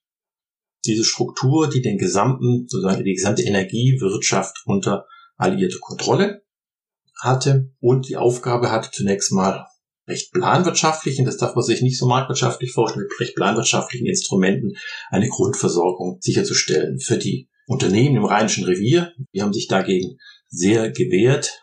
Diese 0.85 1.05
Struktur, 1.05 1.71
die 1.71 1.81
den 1.81 1.97
gesamten, 1.97 2.67
sozusagen 2.69 3.05
die 3.05 3.15
gesamte 3.15 3.43
Energiewirtschaft 3.43 4.63
unter 4.67 5.07
alliierte 5.37 5.79
Kontrolle 5.79 6.43
hatte 7.19 7.73
und 7.81 8.09
die 8.09 8.17
Aufgabe 8.17 8.71
hatte 8.71 8.91
zunächst 8.91 9.33
mal 9.33 9.67
recht 10.07 10.33
planwirtschaftlichen, 10.33 11.25
das 11.25 11.37
darf 11.37 11.55
man 11.55 11.65
sich 11.65 11.83
nicht 11.83 11.99
so 11.99 12.07
marktwirtschaftlich 12.07 12.73
vorstellen, 12.73 13.07
mit 13.09 13.21
recht 13.21 13.35
planwirtschaftlichen 13.37 14.07
Instrumenten 14.07 14.77
eine 15.11 15.29
Grundversorgung 15.29 16.19
sicherzustellen 16.21 16.99
für 16.99 17.19
die 17.19 17.49
Unternehmen 17.67 18.17
im 18.17 18.25
Rheinischen 18.25 18.65
Revier. 18.65 19.13
Die 19.35 19.43
haben 19.43 19.53
sich 19.53 19.69
dagegen 19.69 20.19
sehr 20.49 20.91
gewehrt. 20.91 21.63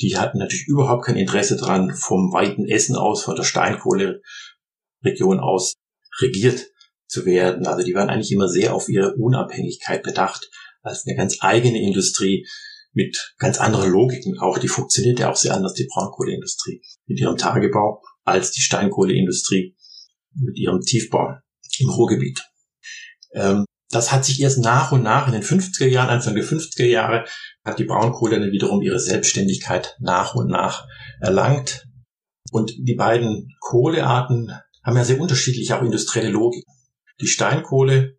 Die 0.00 0.16
hatten 0.16 0.38
natürlich 0.38 0.66
überhaupt 0.66 1.04
kein 1.04 1.16
Interesse 1.16 1.56
dran, 1.56 1.94
vom 1.94 2.32
weiten 2.32 2.66
Essen 2.66 2.96
aus, 2.96 3.22
von 3.22 3.36
der 3.36 3.44
Steinkohleregion 3.44 5.40
aus 5.40 5.74
regiert 6.20 6.70
zu 7.06 7.26
werden. 7.26 7.66
Also 7.66 7.84
die 7.84 7.94
waren 7.94 8.08
eigentlich 8.08 8.32
immer 8.32 8.48
sehr 8.48 8.74
auf 8.74 8.88
ihre 8.88 9.14
Unabhängigkeit 9.14 10.02
bedacht 10.02 10.48
als 10.82 11.06
eine 11.06 11.16
ganz 11.16 11.36
eigene 11.40 11.80
Industrie, 11.80 12.46
mit 12.92 13.34
ganz 13.38 13.58
anderen 13.58 13.90
Logiken 13.90 14.38
auch. 14.38 14.58
Die 14.58 14.68
funktioniert 14.68 15.18
ja 15.18 15.30
auch 15.30 15.36
sehr 15.36 15.54
anders, 15.54 15.74
die 15.74 15.88
Braunkohleindustrie 15.92 16.82
mit 17.06 17.20
ihrem 17.20 17.36
Tagebau, 17.36 18.02
als 18.24 18.52
die 18.52 18.60
Steinkohleindustrie 18.60 19.76
mit 20.34 20.58
ihrem 20.58 20.80
Tiefbau 20.80 21.36
im 21.78 21.88
Ruhrgebiet. 21.88 22.42
Ähm, 23.34 23.64
das 23.90 24.10
hat 24.10 24.24
sich 24.24 24.40
erst 24.40 24.58
nach 24.58 24.92
und 24.92 25.02
nach 25.02 25.26
in 25.26 25.34
den 25.34 25.42
50er 25.42 25.86
Jahren, 25.86 26.08
Anfang 26.08 26.34
der 26.34 26.44
50er 26.44 26.86
Jahre, 26.86 27.26
hat 27.62 27.78
die 27.78 27.84
Braunkohle 27.84 28.40
dann 28.40 28.50
wiederum 28.50 28.80
ihre 28.80 28.98
Selbstständigkeit 28.98 29.96
nach 30.00 30.34
und 30.34 30.48
nach 30.48 30.86
erlangt. 31.20 31.86
Und 32.50 32.72
die 32.78 32.94
beiden 32.94 33.54
Kohlearten 33.60 34.52
haben 34.82 34.96
ja 34.96 35.04
sehr 35.04 35.20
unterschiedliche 35.20 35.76
auch 35.76 35.82
industrielle 35.82 36.30
Logik. 36.30 36.64
Die 37.20 37.26
Steinkohle 37.26 38.18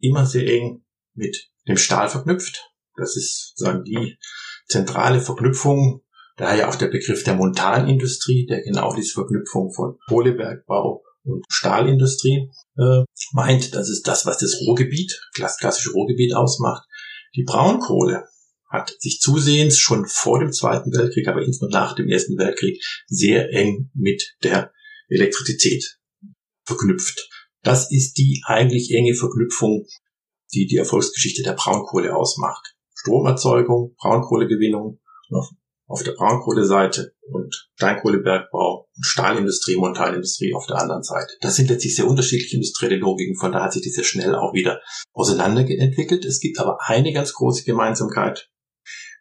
immer 0.00 0.24
sehr 0.24 0.46
eng 0.46 0.84
mit 1.14 1.50
dem 1.66 1.76
Stahl 1.76 2.08
verknüpft, 2.08 2.67
das 2.98 3.16
ist 3.16 3.54
sozusagen 3.56 3.84
die 3.84 4.18
zentrale 4.66 5.20
Verknüpfung, 5.20 6.02
daher 6.36 6.68
auch 6.68 6.76
der 6.76 6.88
Begriff 6.88 7.24
der 7.24 7.34
Montanindustrie, 7.34 8.46
der 8.46 8.62
genau 8.62 8.94
diese 8.94 9.14
Verknüpfung 9.14 9.72
von 9.72 9.98
Kohlebergbau 10.08 11.02
und 11.24 11.44
Stahlindustrie 11.48 12.50
äh, 12.76 13.04
meint. 13.32 13.74
Das 13.74 13.88
ist 13.88 14.06
das, 14.06 14.26
was 14.26 14.38
das 14.38 14.60
Ruhrgebiet, 14.60 15.20
klassische 15.34 15.90
Ruhrgebiet 15.90 16.34
ausmacht. 16.34 16.84
Die 17.34 17.44
Braunkohle 17.44 18.24
hat 18.70 18.94
sich 18.98 19.18
zusehends 19.20 19.78
schon 19.78 20.06
vor 20.06 20.40
dem 20.40 20.52
Zweiten 20.52 20.92
Weltkrieg, 20.92 21.26
aber 21.28 21.42
insbesondere 21.42 21.80
nach 21.80 21.94
dem 21.94 22.08
Ersten 22.08 22.38
Weltkrieg 22.38 22.82
sehr 23.06 23.50
eng 23.52 23.90
mit 23.94 24.36
der 24.42 24.72
Elektrizität 25.08 25.98
verknüpft. 26.64 27.28
Das 27.62 27.90
ist 27.90 28.18
die 28.18 28.42
eigentlich 28.44 28.92
enge 28.94 29.14
Verknüpfung, 29.14 29.86
die 30.52 30.66
die 30.66 30.76
Erfolgsgeschichte 30.76 31.42
der 31.42 31.54
Braunkohle 31.54 32.14
ausmacht. 32.14 32.74
Stromerzeugung, 33.08 33.94
Braunkohlegewinnung 33.98 35.00
auf, 35.30 35.48
auf 35.86 36.02
der 36.02 36.12
Braunkohleseite 36.12 37.14
und 37.22 37.68
Steinkohlebergbau 37.74 38.88
und 38.94 39.06
Stahlindustrie, 39.06 39.76
Montanindustrie 39.76 40.54
auf 40.54 40.66
der 40.66 40.76
anderen 40.76 41.02
Seite. 41.02 41.32
Das 41.40 41.56
sind 41.56 41.70
letztlich 41.70 41.96
sehr 41.96 42.06
unterschiedliche 42.06 42.56
industrielle 42.56 42.96
Logiken, 42.96 43.36
von 43.36 43.52
da 43.52 43.64
hat 43.64 43.72
sich 43.72 43.82
die 43.82 43.90
sehr 43.90 44.04
schnell 44.04 44.34
auch 44.34 44.52
wieder 44.52 44.80
auseinanderentwickelt. 45.12 46.24
Es 46.24 46.40
gibt 46.40 46.58
aber 46.58 46.78
eine 46.84 47.12
ganz 47.12 47.32
große 47.32 47.64
Gemeinsamkeit. 47.64 48.50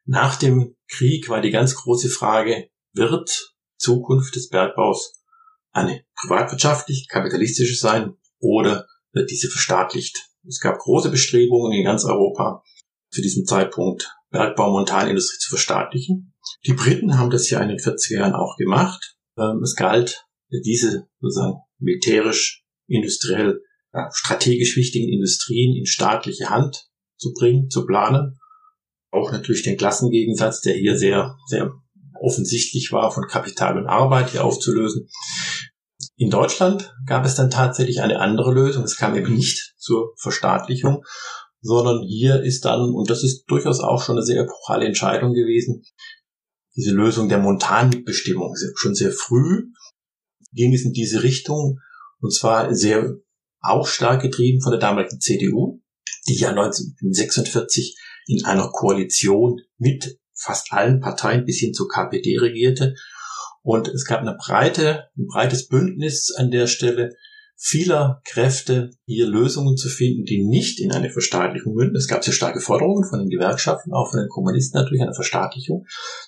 Nach 0.06 0.36
dem 0.36 0.76
Krieg 0.90 1.30
war 1.30 1.42
die 1.42 1.52
ganz 1.52 1.76
große 1.76 2.10
Frage, 2.10 2.70
wird 2.94 3.54
Zukunft 3.78 4.36
des 4.36 4.50
Bergbaus 4.50 5.22
eine 5.72 6.04
privatwirtschaftlich, 6.20 7.08
kapitalistische 7.10 7.76
sein 7.76 8.16
oder 8.40 8.86
wird 9.14 9.30
diese 9.30 9.50
verstaatlicht? 9.50 10.30
Es 10.48 10.60
gab 10.60 10.80
große 10.80 11.12
Bestrebungen 11.12 11.74
in 11.74 11.84
ganz 11.84 12.06
Europa, 12.06 12.64
zu 13.10 13.22
diesem 13.22 13.46
Zeitpunkt 13.46 14.10
Bergbau- 14.32 14.68
und 14.68 14.74
Montanindustrie 14.74 15.40
zu 15.40 15.50
verstaatlichen. 15.50 16.34
Die 16.66 16.74
Briten 16.74 17.18
haben 17.18 17.30
das 17.30 17.50
ja 17.50 17.62
in 17.62 17.70
den 17.70 17.78
40er 17.78 18.20
Jahren 18.20 18.36
auch 18.36 18.56
gemacht. 18.58 19.16
Ähm, 19.38 19.62
es 19.64 19.76
galt, 19.76 20.26
diese 20.50 21.08
sozusagen 21.20 21.62
militärisch, 21.80 22.64
industriell, 22.88 23.62
strategisch 24.12 24.76
wichtigen 24.76 25.12
Industrien 25.12 25.76
in 25.76 25.86
staatliche 25.86 26.50
Hand 26.50 26.88
zu 27.18 27.34
bringen, 27.34 27.70
zu 27.70 27.86
planen. 27.86 28.38
Auch 29.12 29.32
natürlich 29.32 29.64
den 29.64 29.78
Klassengegensatz, 29.78 30.62
der 30.62 30.76
hier 30.76 30.98
sehr, 30.98 31.36
sehr 31.48 31.72
offensichtlich 32.20 32.92
war, 32.92 33.12
von 33.12 33.28
Kapital 33.28 33.78
und 33.78 33.88
Arbeit 33.88 34.32
hier 34.32 34.44
aufzulösen. 34.44 35.08
In 36.16 36.30
Deutschland 36.30 36.96
gab 37.06 37.26
es 37.26 37.36
dann 37.36 37.50
tatsächlich 37.50 38.02
eine 38.02 38.20
andere 38.20 38.54
Lösung. 38.54 38.84
Es 38.84 38.98
kam 38.98 39.16
eben 39.16 39.34
nicht 39.34 39.74
zur 39.78 40.14
Verstaatlichung, 40.18 41.04
sondern 41.62 42.04
hier 42.04 42.44
ist 42.44 42.66
dann, 42.66 42.94
und 42.94 43.10
das 43.10 43.24
ist 43.24 43.46
durchaus 43.48 43.80
auch 43.80 44.02
schon 44.02 44.18
eine 44.18 44.26
sehr 44.26 44.42
epochale 44.42 44.86
Entscheidung 44.86 45.34
gewesen, 45.34 45.84
diese 46.76 46.92
Lösung 46.92 47.28
der 47.30 47.40
Montanmitbestimmung. 47.40 48.54
Schon 48.76 48.96
sehr 48.96 49.12
früh 49.12 49.72
ging 50.54 50.74
es 50.74 50.86
in 50.86 50.94
diese 50.94 51.24
Richtung, 51.24 51.80
und 52.20 52.34
zwar 52.34 52.74
sehr 52.74 53.16
auch 53.60 53.88
stark 53.88 54.22
getrieben 54.22 54.62
von 54.62 54.72
der 54.72 54.80
damaligen 54.80 55.20
CDU, 55.20 55.82
die 56.28 56.36
ja 56.36 56.50
1946 56.50 57.98
in 58.28 58.46
einer 58.46 58.70
Koalition 58.70 59.62
mit 59.78 60.20
fast 60.34 60.72
allen 60.72 61.00
Parteien 61.00 61.46
bis 61.46 61.60
hin 61.60 61.74
zur 61.74 61.90
KPD 61.90 62.38
regierte. 62.40 62.94
Und 63.64 63.88
es 63.88 64.06
gab 64.06 64.22
eine 64.22 64.38
breite, 64.38 65.10
ein 65.18 65.26
breites 65.28 65.68
Bündnis 65.68 66.34
an 66.36 66.52
der 66.52 66.68
Stelle, 66.68 67.16
vieler 67.60 68.22
Kräfte, 68.24 68.92
hier 69.06 69.28
Lösungen 69.28 69.78
zu 69.78 69.90
finden, 69.90 70.24
die 70.24 70.46
nicht 70.46 70.80
in 70.80 70.92
eine 70.92 71.10
Verstaatlichung 71.10 71.74
münden. 71.74 71.96
Es 71.96 72.08
gab 72.08 72.24
sehr 72.24 72.34
starke 72.34 72.62
Forderungen 72.62 73.04
von 73.10 73.20
den 73.20 73.30
Gewerkschaften, 73.30 73.94
auch 73.94 74.12
von 74.12 74.20
den 74.20 74.30
Kommunisten 74.30 74.80
natürlich, 74.80 75.02
eine 75.02 75.16
Verstaatlichung 75.16 75.86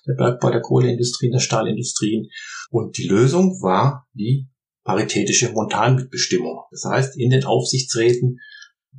der 0.08 0.16
Bergbau, 0.16 0.50
der 0.50 0.62
Kohleindustrien, 0.62 1.32
der 1.32 1.40
Stahlindustrien. 1.40 2.30
Und 2.72 2.98
die 2.98 3.08
Lösung 3.08 3.62
war 3.62 4.08
die 4.14 4.50
paritätische 4.84 5.52
Montanmitbestimmung. 5.52 6.64
Das 6.72 6.84
heißt, 6.86 7.18
in 7.18 7.30
den 7.30 7.44
Aufsichtsräten 7.44 8.40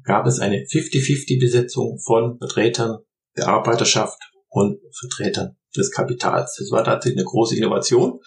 gab 0.05 0.27
es 0.27 0.39
eine 0.39 0.59
50-50-Besetzung 0.59 1.99
von 1.99 2.39
Vertretern 2.39 2.99
der 3.37 3.49
Arbeiterschaft 3.49 4.19
und 4.49 4.79
Vertretern 4.99 5.57
des 5.77 5.91
Kapitals. 5.91 6.57
Das 6.59 6.71
war 6.71 6.85
tatsächlich 6.85 7.19
eine 7.19 7.27
große 7.27 7.57
Innovation 7.57 8.21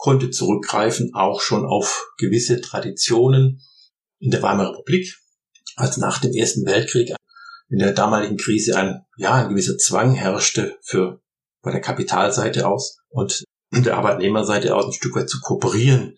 konnte 0.00 0.30
zurückgreifen 0.30 1.12
auch 1.14 1.42
schon 1.42 1.66
auf 1.66 2.06
gewisse 2.16 2.60
Traditionen 2.60 3.60
in 4.18 4.30
der 4.30 4.42
Weimarer 4.42 4.70
Republik, 4.70 5.14
als 5.76 5.98
nach 5.98 6.20
dem 6.20 6.32
Ersten 6.32 6.64
Weltkrieg 6.64 7.14
in 7.68 7.78
der 7.78 7.92
damaligen 7.92 8.38
Krise 8.38 8.76
ein, 8.76 9.02
ja, 9.18 9.34
ein 9.34 9.50
gewisser 9.50 9.76
Zwang 9.76 10.14
herrschte 10.14 10.78
für, 10.82 11.20
bei 11.62 11.70
der 11.70 11.82
Kapitalseite 11.82 12.66
aus 12.66 12.96
und 13.10 13.44
der 13.72 13.98
Arbeitnehmerseite 13.98 14.74
aus 14.74 14.86
ein 14.86 14.92
Stück 14.92 15.14
weit 15.14 15.28
zu 15.28 15.38
kooperieren. 15.40 16.16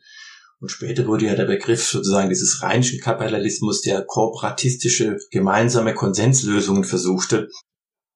Und 0.60 0.68
später 0.68 1.08
wurde 1.08 1.26
ja 1.26 1.34
der 1.34 1.46
Begriff 1.46 1.88
sozusagen 1.88 2.28
dieses 2.28 2.62
rheinischen 2.62 3.00
Kapitalismus, 3.00 3.82
der 3.82 4.04
kooperatistische 4.04 5.18
gemeinsame 5.32 5.92
Konsenslösungen 5.92 6.84
versuchte, 6.84 7.48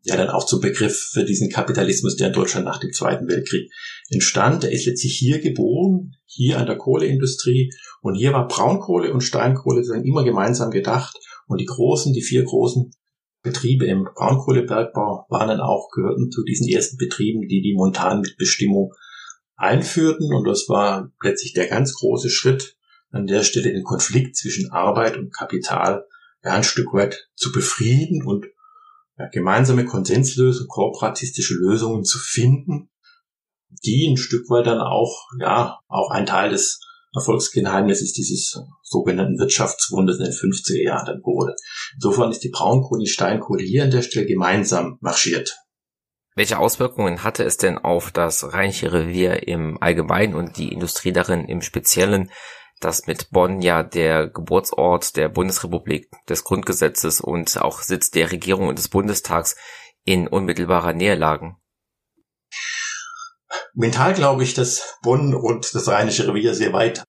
ja 0.03 0.17
dann 0.17 0.31
auch 0.31 0.47
zum 0.47 0.61
Begriff 0.61 1.11
für 1.13 1.25
diesen 1.25 1.51
Kapitalismus, 1.51 2.17
der 2.17 2.29
in 2.29 2.33
Deutschland 2.33 2.65
nach 2.65 2.79
dem 2.79 2.93
Zweiten 2.93 3.29
Weltkrieg 3.29 3.71
entstand. 4.11 4.65
Er 4.65 4.73
ist 4.73 4.87
letztlich 4.87 5.17
hier 5.17 5.41
geboren, 5.41 6.13
hier 6.27 6.59
an 6.59 6.67
der 6.67 6.77
Kohleindustrie. 6.77 7.73
Und 8.03 8.15
hier 8.15 8.33
war 8.33 8.47
Braunkohle 8.47 9.13
und 9.13 9.23
Steinkohle 9.23 9.83
sozusagen 9.83 10.07
immer 10.07 10.25
gemeinsam 10.25 10.71
gedacht. 10.71 11.17
Und 11.49 11.61
die 11.61 11.67
großen, 11.67 12.13
die 12.13 12.23
vier 12.23 12.45
großen 12.45 12.93
Betriebe 13.43 13.87
im 13.87 14.05
Braunkohlebergbau 14.15 15.27
waren 15.29 15.49
dann 15.49 15.61
auch, 15.61 15.89
gehörten 15.91 16.31
zu 16.31 16.43
diesen 16.45 16.69
ersten 16.69 16.97
Betrieben, 16.97 17.49
die 17.49 17.63
die 17.63 17.75
Montanmitbestimmung 17.75 18.93
einführten. 19.57 20.33
Und 20.35 20.47
das 20.47 20.69
war 20.69 21.11
plötzlich 21.21 21.53
der 21.53 21.67
ganz 21.67 21.95
große 21.95 22.31
Schritt, 22.31 22.77
an 23.11 23.27
der 23.27 23.43
Stelle 23.45 23.73
den 23.73 23.85
Konflikt 23.85 24.37
zwischen 24.37 24.71
Arbeit 24.71 25.17
und 25.17 25.35
Kapital 25.35 26.05
ein 26.43 26.63
Stück 26.63 26.93
weit 26.93 27.29
zu 27.35 27.51
befrieden 27.51 28.23
und 28.25 28.47
ja, 29.19 29.29
gemeinsame 29.29 29.85
Konsenslösungen, 29.85 30.69
kooperatistische 30.69 31.55
Lösungen 31.55 32.05
zu 32.05 32.19
finden, 32.19 32.91
die 33.85 34.09
ein 34.11 34.17
Stück 34.17 34.49
weit 34.51 34.67
dann 34.67 34.81
auch, 34.81 35.27
ja, 35.41 35.79
auch 35.89 36.11
ein 36.11 36.27
Teil 36.27 36.51
des 36.51 36.81
Erfolgsgeheimnis 37.15 38.03
ist 38.03 38.19
dieses 38.19 38.61
sogenannten 38.83 39.39
Wirtschaftswunders 39.39 40.19
in 40.19 40.25
den 40.25 40.33
50er 40.33 40.83
Jahren 40.83 41.07
dann 41.07 41.23
wurde. 41.23 41.55
Insofern 41.95 42.31
ist 42.31 42.45
die 42.45 42.51
Braunkohle, 42.51 43.05
die 43.05 43.11
Steinkohle 43.11 43.65
hier 43.65 43.85
an 43.85 43.91
der 43.91 44.03
Stelle 44.03 44.27
gemeinsam 44.27 44.99
marschiert. 45.01 45.57
Welche 46.35 46.59
Auswirkungen 46.59 47.25
hatte 47.25 47.45
es 47.45 47.57
denn 47.57 47.79
auf 47.79 48.11
das 48.11 48.53
Rheinische 48.53 48.93
Revier 48.93 49.49
im 49.49 49.79
Allgemeinen 49.81 50.35
und 50.35 50.59
die 50.59 50.71
Industrie 50.71 51.13
darin 51.13 51.47
im 51.47 51.63
Speziellen, 51.63 52.31
dass 52.81 53.07
mit 53.07 53.31
Bonn 53.31 53.63
ja 53.63 53.83
der 53.83 54.29
Geburtsort 54.29 55.17
der 55.17 55.29
Bundesrepublik, 55.29 56.11
des 56.29 56.45
Grundgesetzes 56.45 57.21
und 57.21 57.61
auch 57.61 57.81
Sitz 57.81 58.11
der 58.11 58.31
Regierung 58.31 58.69
und 58.69 58.79
des 58.79 58.89
Bundestags 58.89 59.57
in 60.05 60.29
unmittelbarer 60.29 60.93
Nähe 60.93 61.15
lagen? 61.15 61.57
Mental 63.75 64.15
glaube 64.15 64.43
ich, 64.43 64.55
dass 64.55 64.99
Bonn 65.03 65.35
und 65.35 65.75
das 65.75 65.89
Rheinische 65.89 66.27
Revier 66.27 66.55
sehr 66.55 66.73
weit 66.73 67.05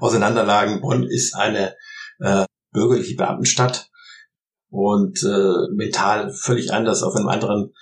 auseinanderlagen. 0.00 0.80
Bonn 0.80 1.04
ist 1.04 1.34
eine 1.34 1.76
äh, 2.20 2.44
bürgerliche 2.72 3.16
Beamtenstadt 3.16 3.88
und 4.70 5.22
äh, 5.22 5.74
mental 5.74 6.32
völlig 6.32 6.72
anders 6.72 7.02
auf 7.02 7.14
einem 7.14 7.28
anderen 7.28 7.72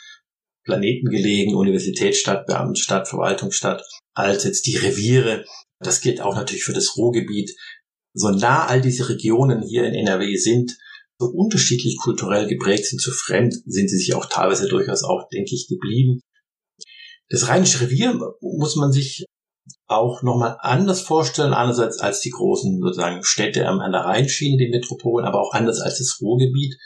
Planeten 0.66 1.08
gelegen, 1.08 1.54
Universitätsstadt, 1.54 2.46
Beamtenstadt, 2.46 3.08
Verwaltungsstadt, 3.08 3.82
als 4.14 4.44
jetzt 4.44 4.66
die 4.66 4.76
Reviere. 4.76 5.44
Das 5.80 6.00
gilt 6.00 6.20
auch 6.20 6.34
natürlich 6.34 6.64
für 6.64 6.74
das 6.74 6.96
Ruhrgebiet. 6.96 7.56
So 8.12 8.30
nah 8.30 8.66
all 8.66 8.80
diese 8.80 9.08
Regionen 9.08 9.62
hier 9.62 9.84
in 9.84 9.94
NRW 9.94 10.36
sind, 10.36 10.76
so 11.18 11.26
unterschiedlich 11.26 11.96
kulturell 12.02 12.46
geprägt 12.46 12.86
sind, 12.86 13.00
so 13.00 13.10
fremd 13.10 13.54
sind 13.64 13.88
sie 13.88 13.96
sich 13.96 14.14
auch 14.14 14.26
teilweise 14.26 14.68
durchaus 14.68 15.02
auch, 15.02 15.28
denke 15.32 15.54
ich, 15.54 15.66
geblieben. 15.68 16.20
Das 17.28 17.48
Rheinische 17.48 17.80
Revier 17.80 18.18
muss 18.40 18.76
man 18.76 18.92
sich 18.92 19.24
auch 19.86 20.22
nochmal 20.22 20.56
anders 20.60 21.00
vorstellen, 21.00 21.54
einerseits 21.54 21.98
als 21.98 22.20
die 22.20 22.30
großen 22.30 22.80
sozusagen 22.80 23.24
Städte 23.24 23.66
an 23.68 23.92
der 23.92 24.02
Rheinschiene, 24.02 24.58
die 24.58 24.70
Metropolen, 24.70 25.26
aber 25.26 25.40
auch 25.40 25.52
anders 25.52 25.80
als 25.80 25.98
das 25.98 26.18
Ruhrgebiet. 26.20 26.76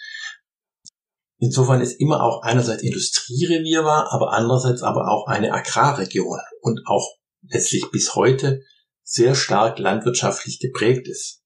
Insofern 1.40 1.81
ist 1.81 1.98
immer 1.98 2.22
auch 2.22 2.42
einerseits 2.42 2.83
Industrierevier 2.83 3.83
war, 3.83 4.12
aber 4.12 4.33
andererseits 4.35 4.83
aber 4.83 5.11
auch 5.11 5.26
eine 5.26 5.53
Agrarregion 5.53 6.38
und 6.61 6.83
auch 6.85 7.16
letztlich 7.48 7.90
bis 7.90 8.14
heute 8.14 8.61
sehr 9.03 9.35
stark 9.35 9.79
landwirtschaftlich 9.79 10.61
geprägt 10.61 11.09
ist. 11.09 11.40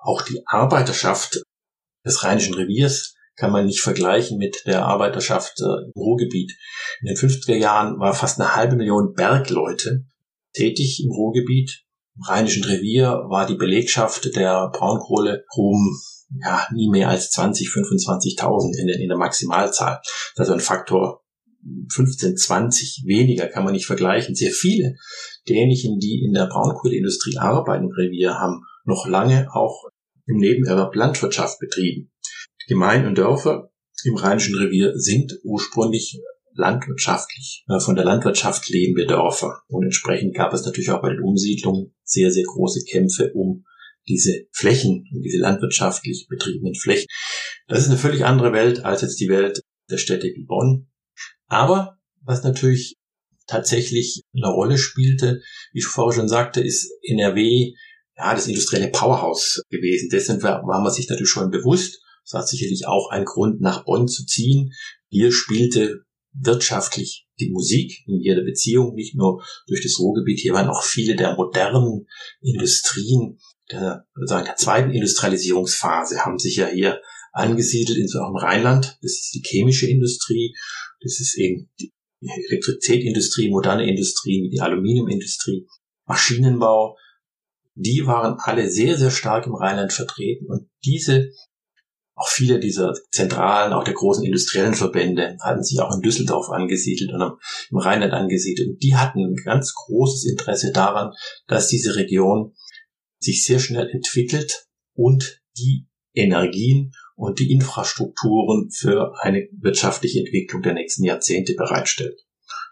Auch 0.00 0.22
die 0.22 0.42
Arbeiterschaft 0.46 1.42
des 2.04 2.22
Rheinischen 2.22 2.54
Reviers 2.54 3.14
kann 3.34 3.50
man 3.50 3.66
nicht 3.66 3.80
vergleichen 3.80 4.38
mit 4.38 4.62
der 4.66 4.84
Arbeiterschaft 4.86 5.60
äh, 5.60 5.86
im 5.86 5.92
Ruhrgebiet. 5.96 6.52
In 7.00 7.08
den 7.08 7.16
50er 7.16 7.56
Jahren 7.56 7.98
war 7.98 8.14
fast 8.14 8.40
eine 8.40 8.54
halbe 8.54 8.76
Million 8.76 9.14
Bergleute 9.14 10.04
tätig 10.52 11.02
im 11.04 11.10
Ruhrgebiet. 11.10 11.82
Im 12.14 12.22
Rheinischen 12.28 12.62
Revier 12.62 13.24
war 13.28 13.46
die 13.46 13.56
Belegschaft 13.56 14.36
der 14.36 14.70
Braunkohlegruben 14.70 15.98
ja, 16.40 16.66
nie 16.72 16.88
mehr 16.88 17.08
als 17.08 17.30
20, 17.30 17.68
25.000 17.68 18.78
in, 18.80 18.88
in 18.88 19.08
der 19.08 19.18
Maximalzahl. 19.18 20.00
Also 20.36 20.52
ein 20.52 20.60
Faktor 20.60 21.22
15, 21.92 22.36
20 22.36 23.04
weniger 23.06 23.46
kann 23.46 23.64
man 23.64 23.72
nicht 23.72 23.86
vergleichen. 23.86 24.34
Sehr 24.34 24.50
viele 24.50 24.96
derjenigen, 25.48 25.98
die 25.98 26.24
in 26.24 26.32
der 26.32 26.46
Braunkohleindustrie 26.46 27.38
arbeiten 27.38 27.84
im 27.84 27.90
Revier, 27.90 28.34
haben 28.34 28.62
noch 28.84 29.06
lange 29.06 29.48
auch 29.52 29.84
im 30.26 30.36
Nebenerwerb 30.36 30.94
Landwirtschaft 30.94 31.58
betrieben. 31.60 32.10
Gemeinden 32.66 33.08
und 33.08 33.18
Dörfer 33.18 33.70
im 34.04 34.16
Rheinischen 34.16 34.56
Revier 34.56 34.92
sind 34.96 35.38
ursprünglich 35.44 36.20
landwirtschaftlich. 36.54 37.64
Von 37.84 37.94
der 37.94 38.04
Landwirtschaft 38.04 38.68
leben 38.68 38.96
wir 38.96 39.06
Dörfer. 39.06 39.62
Und 39.68 39.84
entsprechend 39.84 40.34
gab 40.34 40.52
es 40.52 40.64
natürlich 40.64 40.90
auch 40.90 41.02
bei 41.02 41.10
den 41.10 41.22
Umsiedlungen 41.22 41.94
sehr, 42.04 42.30
sehr 42.30 42.44
große 42.44 42.84
Kämpfe 42.84 43.32
um 43.32 43.64
diese 44.08 44.46
Flächen, 44.52 45.08
um 45.12 45.20
diese 45.20 45.38
landwirtschaftlich 45.38 46.26
betriebenen 46.28 46.74
Flächen. 46.74 47.06
Das 47.68 47.80
ist 47.80 47.88
eine 47.88 47.98
völlig 47.98 48.24
andere 48.24 48.52
Welt 48.52 48.84
als 48.84 49.02
jetzt 49.02 49.20
die 49.20 49.28
Welt 49.28 49.62
der 49.90 49.98
Städte 49.98 50.26
wie 50.26 50.44
Bonn. 50.44 50.88
Aber 51.46 51.98
was 52.22 52.42
natürlich 52.42 52.96
tatsächlich 53.46 54.22
eine 54.34 54.48
Rolle 54.48 54.78
spielte, 54.78 55.42
wie 55.72 55.80
ich 55.80 55.86
vorher 55.86 56.16
schon 56.16 56.28
sagte, 56.28 56.60
ist 56.60 56.90
NRW 57.02 57.74
ja 58.16 58.34
das 58.34 58.46
industrielle 58.46 58.88
Powerhouse 58.88 59.62
gewesen. 59.70 60.08
Dessen 60.10 60.42
war, 60.42 60.62
war 60.66 60.80
man 60.80 60.92
sich 60.92 61.08
natürlich 61.08 61.30
schon 61.30 61.50
bewusst. 61.50 62.00
Das 62.24 62.34
war 62.34 62.46
sicherlich 62.46 62.86
auch 62.86 63.10
ein 63.10 63.24
Grund, 63.24 63.60
nach 63.60 63.84
Bonn 63.84 64.08
zu 64.08 64.24
ziehen. 64.24 64.72
Hier 65.08 65.32
spielte 65.32 66.04
wirtschaftlich 66.32 67.26
die 67.40 67.50
Musik 67.50 68.02
in 68.06 68.20
jeder 68.20 68.42
Beziehung, 68.42 68.94
nicht 68.94 69.14
nur 69.14 69.44
durch 69.66 69.82
das 69.82 69.98
Ruhrgebiet. 69.98 70.40
Hier 70.40 70.54
waren 70.54 70.68
auch 70.68 70.82
viele 70.82 71.16
der 71.16 71.34
modernen 71.36 72.06
Industrien 72.40 73.38
der, 73.70 74.06
sagen, 74.26 74.46
der 74.46 74.56
zweiten 74.56 74.90
Industrialisierungsphase 74.90 76.24
haben 76.24 76.38
sich 76.38 76.56
ja 76.56 76.66
hier 76.66 77.00
angesiedelt 77.32 77.98
in 77.98 78.08
so 78.08 78.20
einem 78.20 78.36
Rheinland. 78.36 78.98
Das 79.02 79.12
ist 79.12 79.34
die 79.34 79.42
chemische 79.44 79.88
Industrie, 79.88 80.54
das 81.00 81.20
ist 81.20 81.36
eben 81.38 81.70
die 81.80 81.92
Elektrizitätsindustrie, 82.48 83.50
moderne 83.50 83.88
Industrie, 83.88 84.48
die 84.52 84.60
Aluminiumindustrie, 84.60 85.66
Maschinenbau. 86.06 86.96
Die 87.74 88.06
waren 88.06 88.36
alle 88.38 88.68
sehr, 88.70 88.98
sehr 88.98 89.10
stark 89.10 89.46
im 89.46 89.54
Rheinland 89.54 89.92
vertreten 89.92 90.46
und 90.46 90.68
diese 90.84 91.30
auch 92.22 92.28
viele 92.28 92.60
dieser 92.60 92.94
zentralen, 93.10 93.72
auch 93.72 93.82
der 93.82 93.94
großen 93.94 94.24
industriellen 94.24 94.74
Verbände 94.74 95.36
hatten 95.40 95.64
sich 95.64 95.80
auch 95.80 95.92
in 95.92 96.02
Düsseldorf 96.02 96.50
angesiedelt 96.50 97.12
und 97.12 97.38
im 97.70 97.78
Rheinland 97.78 98.12
angesiedelt. 98.12 98.68
Und 98.68 98.82
die 98.82 98.94
hatten 98.94 99.20
ein 99.20 99.36
ganz 99.44 99.74
großes 99.74 100.30
Interesse 100.30 100.72
daran, 100.72 101.12
dass 101.48 101.66
diese 101.66 101.96
Region 101.96 102.54
sich 103.18 103.44
sehr 103.44 103.58
schnell 103.58 103.88
entwickelt 103.90 104.66
und 104.94 105.40
die 105.58 105.88
Energien 106.14 106.92
und 107.16 107.40
die 107.40 107.50
Infrastrukturen 107.50 108.70
für 108.70 109.14
eine 109.20 109.48
wirtschaftliche 109.60 110.20
Entwicklung 110.20 110.62
der 110.62 110.74
nächsten 110.74 111.04
Jahrzehnte 111.04 111.54
bereitstellt. 111.54 112.20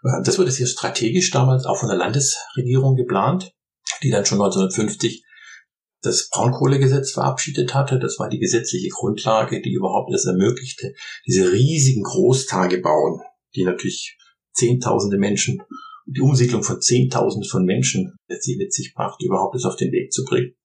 Äh, 0.03 0.23
das 0.23 0.39
wurde 0.39 0.51
sehr 0.51 0.67
strategisch 0.67 1.31
damals 1.31 1.65
auch 1.65 1.77
von 1.77 1.89
der 1.89 1.97
Landesregierung 1.97 2.95
geplant, 2.95 3.51
die 4.01 4.11
dann 4.11 4.25
schon 4.25 4.39
1950 4.39 5.23
das 6.01 6.29
Braunkohlegesetz 6.29 7.11
verabschiedet 7.11 7.73
hatte. 7.73 7.99
Das 7.99 8.17
war 8.19 8.29
die 8.29 8.39
gesetzliche 8.39 8.89
Grundlage, 8.89 9.61
die 9.61 9.73
überhaupt 9.73 10.13
es 10.13 10.25
ermöglichte, 10.25 10.93
diese 11.27 11.51
riesigen 11.51 12.03
Großtage 12.03 12.79
bauen, 12.79 13.21
die 13.55 13.63
natürlich 13.63 14.17
Zehntausende 14.53 15.17
Menschen 15.17 15.61
die 16.05 16.21
Umsiedlung 16.21 16.63
von 16.63 16.81
Zehntausenden 16.81 17.49
von 17.49 17.63
Menschen 17.63 18.15
letztlich 18.27 18.57
mit 18.57 18.73
sich 18.73 18.93
brachte, 18.93 19.25
überhaupt 19.25 19.55
es 19.55 19.65
auf 19.65 19.75
den 19.75 19.91
Weg 19.91 20.11
zu 20.11 20.23
bringen. 20.25 20.55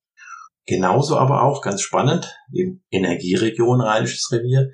Genauso 0.66 1.16
aber 1.16 1.42
auch, 1.42 1.62
ganz 1.62 1.80
spannend, 1.82 2.34
im 2.52 2.82
Energieregion 2.90 3.80
Rheinisches 3.80 4.30
Revier, 4.32 4.70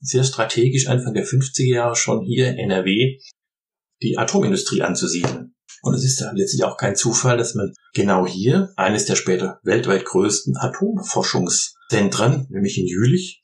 sehr 0.00 0.24
strategisch 0.24 0.86
Anfang 0.86 1.14
der 1.14 1.24
50er 1.24 1.74
Jahre 1.74 1.96
schon 1.96 2.24
hier 2.26 2.58
NRW 2.58 3.18
die 4.04 4.18
Atomindustrie 4.18 4.82
anzusiedeln. 4.82 5.54
Und 5.82 5.94
es 5.94 6.04
ist 6.04 6.20
ja 6.20 6.30
letztlich 6.32 6.64
auch 6.64 6.76
kein 6.76 6.96
Zufall, 6.96 7.36
dass 7.36 7.54
man 7.54 7.72
genau 7.92 8.26
hier 8.26 8.72
eines 8.76 9.04
der 9.04 9.16
später 9.16 9.58
weltweit 9.64 10.04
größten 10.04 10.56
Atomforschungszentren, 10.56 12.46
nämlich 12.48 12.78
in 12.78 12.86
Jülich, 12.86 13.42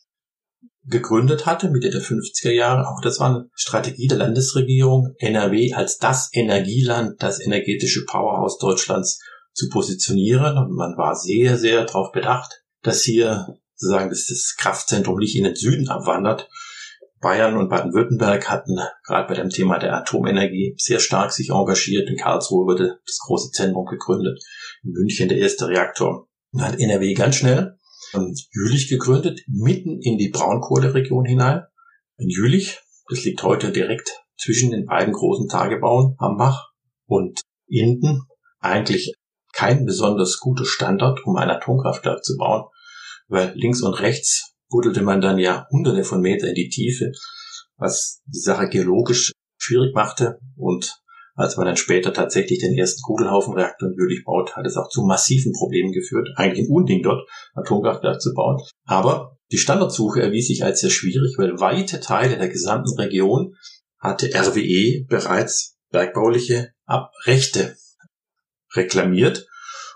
gegründet 0.84 1.46
hatte, 1.46 1.70
Mitte 1.70 1.90
der 1.90 2.00
50er 2.00 2.50
Jahre. 2.50 2.88
Auch 2.88 3.00
das 3.02 3.20
war 3.20 3.28
eine 3.28 3.50
Strategie 3.54 4.08
der 4.08 4.18
Landesregierung, 4.18 5.14
NRW 5.18 5.74
als 5.74 5.98
das 5.98 6.30
Energieland, 6.32 7.22
das 7.22 7.40
energetische 7.40 8.04
Powerhouse 8.06 8.58
Deutschlands 8.58 9.20
zu 9.52 9.68
positionieren. 9.68 10.56
Und 10.56 10.74
man 10.74 10.96
war 10.96 11.14
sehr, 11.14 11.58
sehr 11.58 11.84
darauf 11.84 12.12
bedacht, 12.12 12.62
dass 12.82 13.02
hier 13.02 13.58
sozusagen 13.74 14.10
das 14.10 14.54
Kraftzentrum 14.58 15.18
nicht 15.18 15.36
in 15.36 15.44
den 15.44 15.56
Süden 15.56 15.88
abwandert. 15.88 16.48
Bayern 17.20 17.56
und 17.56 17.68
Baden-Württemberg 17.68 18.48
hatten 18.48 18.78
gerade 19.06 19.28
bei 19.28 19.34
dem 19.34 19.50
Thema 19.50 19.78
der 19.78 19.94
Atomenergie 19.94 20.74
sehr 20.78 21.00
stark 21.00 21.32
sich 21.32 21.50
engagiert. 21.50 22.08
In 22.08 22.16
Karlsruhe 22.16 22.66
wurde 22.66 22.98
das 23.04 23.18
große 23.18 23.50
Zentrum 23.50 23.84
gegründet. 23.84 24.42
In 24.82 24.92
München 24.92 25.28
der 25.28 25.38
erste 25.38 25.68
Reaktor. 25.68 26.28
Und 26.52 26.62
hat 26.62 26.80
NRW 26.80 27.12
ganz 27.14 27.36
schnell 27.36 27.76
Jülich 28.52 28.88
gegründet, 28.88 29.42
mitten 29.46 30.00
in 30.00 30.18
die 30.18 30.30
Braunkohleregion 30.30 31.24
hinein. 31.24 31.62
In 32.16 32.28
Jülich, 32.28 32.80
das 33.08 33.24
liegt 33.24 33.42
heute 33.42 33.70
direkt 33.70 34.10
zwischen 34.36 34.70
den 34.70 34.86
beiden 34.86 35.12
großen 35.12 35.48
Tagebauen 35.48 36.16
Hambach 36.18 36.70
und 37.06 37.40
Inden, 37.68 38.22
eigentlich 38.58 39.14
kein 39.52 39.86
besonders 39.86 40.38
guter 40.40 40.64
Standard, 40.64 41.24
um 41.24 41.36
ein 41.36 41.50
Atomkraftwerk 41.50 42.24
zu 42.24 42.36
bauen, 42.36 42.64
weil 43.28 43.52
links 43.54 43.82
und 43.82 43.94
rechts 43.94 44.49
buddelte 44.70 45.02
man 45.02 45.20
dann 45.20 45.38
ja 45.38 45.66
hunderte 45.70 46.04
von 46.04 46.20
Meter 46.20 46.48
in 46.48 46.54
die 46.54 46.68
Tiefe, 46.68 47.12
was 47.76 48.22
die 48.26 48.40
Sache 48.40 48.68
geologisch 48.68 49.32
schwierig 49.58 49.94
machte 49.94 50.38
und 50.56 51.00
als 51.40 51.56
man 51.56 51.66
dann 51.66 51.76
später 51.76 52.12
tatsächlich 52.12 52.58
den 52.58 52.76
ersten 52.76 53.00
Kugelhaufenreaktor 53.02 53.88
in 53.88 53.94
Jülich 53.94 54.24
baut, 54.24 54.56
hat 54.56 54.66
es 54.66 54.76
auch 54.76 54.88
zu 54.88 55.02
massiven 55.02 55.52
Problemen 55.52 55.90
geführt, 55.90 56.28
eigentlich 56.36 56.66
ein 56.66 56.70
Unding 56.70 57.02
dort, 57.02 57.26
Atomkraftwerk 57.54 58.20
zu 58.20 58.34
bauen. 58.34 58.58
Aber 58.84 59.38
die 59.50 59.56
Standardsuche 59.58 60.20
erwies 60.20 60.48
sich 60.48 60.64
als 60.64 60.80
sehr 60.80 60.90
schwierig, 60.90 61.36
weil 61.38 61.58
weite 61.58 62.00
Teile 62.00 62.36
der 62.36 62.48
gesamten 62.48 62.98
Region 62.98 63.54
hatte 63.98 64.30
RWE 64.34 65.06
bereits 65.08 65.78
bergbauliche 65.90 66.72
Abrechte 66.84 67.76
reklamiert. 68.74 69.46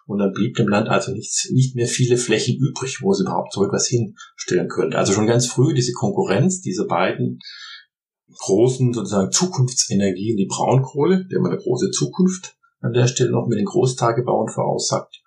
Und 0.07 0.19
dann 0.19 0.33
blieb 0.33 0.57
dem 0.57 0.69
Land 0.69 0.89
also 0.89 1.13
nicht, 1.13 1.49
nicht 1.53 1.75
mehr 1.77 1.87
viele 1.87 2.17
Flächen 2.17 2.59
übrig, 2.59 3.01
wo 3.01 3.13
es 3.13 3.21
überhaupt 3.21 3.53
so 3.53 3.65
etwas 3.65 3.89
hinstellen 3.89 4.69
könnte. 4.69 4.99
Also 4.99 5.13
schon 5.13 5.27
ganz 5.27 5.47
früh 5.47 5.73
diese 5.73 5.93
Konkurrenz 5.93 6.61
dieser 6.61 6.87
beiden 6.87 7.39
großen 8.39 8.93
sozusagen 8.93 9.31
Zukunftsenergien, 9.31 10.37
die 10.37 10.47
Braunkohle, 10.47 11.27
der 11.27 11.41
man 11.41 11.53
eine 11.53 11.61
große 11.61 11.91
Zukunft 11.91 12.57
an 12.81 12.93
der 12.93 13.07
Stelle 13.07 13.31
noch 13.31 13.47
mit 13.47 13.59
den 13.59 13.65
Großtagebauern 13.65 14.49
voraussagt. 14.49 15.24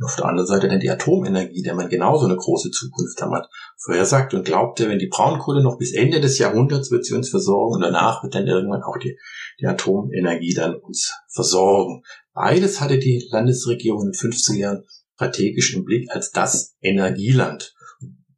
Und 0.00 0.06
auf 0.06 0.16
der 0.16 0.24
anderen 0.24 0.46
Seite 0.46 0.66
dann 0.66 0.80
die 0.80 0.88
Atomenergie, 0.88 1.62
der 1.62 1.74
man 1.74 1.90
genauso 1.90 2.24
eine 2.24 2.36
große 2.36 2.70
Zukunft 2.70 3.20
damit 3.20 3.44
vorhersagt 3.76 4.32
und 4.32 4.46
glaubte, 4.46 4.88
wenn 4.88 4.98
die 4.98 5.08
Braunkohle 5.08 5.62
noch 5.62 5.76
bis 5.76 5.92
Ende 5.92 6.22
des 6.22 6.38
Jahrhunderts 6.38 6.90
wird 6.90 7.04
sie 7.04 7.14
uns 7.14 7.28
versorgen 7.28 7.74
und 7.74 7.82
danach 7.82 8.22
wird 8.22 8.34
dann 8.34 8.46
irgendwann 8.46 8.82
auch 8.82 8.96
die, 8.96 9.18
die 9.60 9.66
Atomenergie 9.66 10.54
dann 10.54 10.74
uns 10.74 11.12
versorgen. 11.28 12.02
Beides 12.32 12.80
hatte 12.80 12.98
die 12.98 13.28
Landesregierung 13.30 14.06
in 14.06 14.12
den 14.12 14.32
50er 14.32 14.56
Jahren 14.56 14.84
strategisch 15.16 15.74
im 15.74 15.84
Blick 15.84 16.10
als 16.10 16.30
das 16.30 16.76
Energieland. 16.80 17.74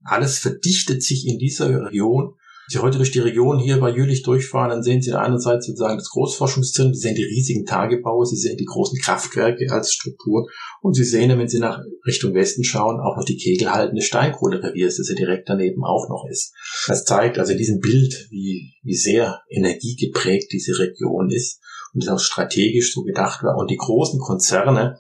Alles 0.03 0.39
verdichtet 0.39 1.05
sich 1.05 1.29
in 1.29 1.39
dieser 1.39 1.87
Region 1.87 2.35
Sie 2.69 2.79
heute 2.79 2.97
durch 2.97 3.11
die 3.11 3.19
Region 3.19 3.59
hier 3.59 3.81
bei 3.81 3.91
Jülich 3.91 4.23
durchfahren, 4.23 4.71
dann 4.71 4.83
sehen 4.83 5.03
Sie 5.03 5.13
einerseits 5.13 5.67
sozusagen 5.67 5.99
das 5.99 6.11
Großforschungszentrum, 6.11 6.95
Sie 6.95 7.01
sehen 7.01 7.17
die 7.17 7.25
riesigen 7.25 7.67
Tagebaue, 7.67 8.25
Sie 8.25 8.37
sehen 8.37 8.57
die 8.57 8.65
großen 8.65 8.99
Kraftwerke 9.01 9.71
als 9.71 9.93
Struktur 9.93 10.49
und 10.81 10.95
Sie 10.95 11.05
sehen, 11.05 11.37
wenn 11.39 11.49
Sie 11.49 11.59
nach 11.59 11.81
Richtung 12.07 12.35
Westen 12.35 12.65
schauen, 12.65 13.01
auch 13.01 13.17
noch 13.17 13.25
die 13.25 13.37
kegelhaltende 13.37 14.03
Steinkohlereviers, 14.03 14.97
das 14.97 15.09
ja 15.09 15.15
direkt 15.15 15.49
daneben 15.49 15.85
auch 15.85 16.09
noch 16.09 16.27
ist. 16.31 16.55
Das 16.87 17.05
zeigt 17.05 17.39
also 17.39 17.53
in 17.53 17.59
diesem 17.59 17.81
Bild, 17.81 18.29
wie, 18.31 18.75
wie 18.83 18.97
sehr 18.97 19.43
energiegeprägt 19.51 20.53
diese 20.53 20.79
Region 20.79 21.31
ist 21.31 21.61
und 21.93 22.03
es 22.03 22.09
auch 22.09 22.21
strategisch 22.21 22.95
so 22.95 23.03
gedacht 23.03 23.43
war. 23.43 23.57
Und 23.57 23.71
die 23.71 23.77
großen 23.77 24.21
Konzerne, 24.21 24.99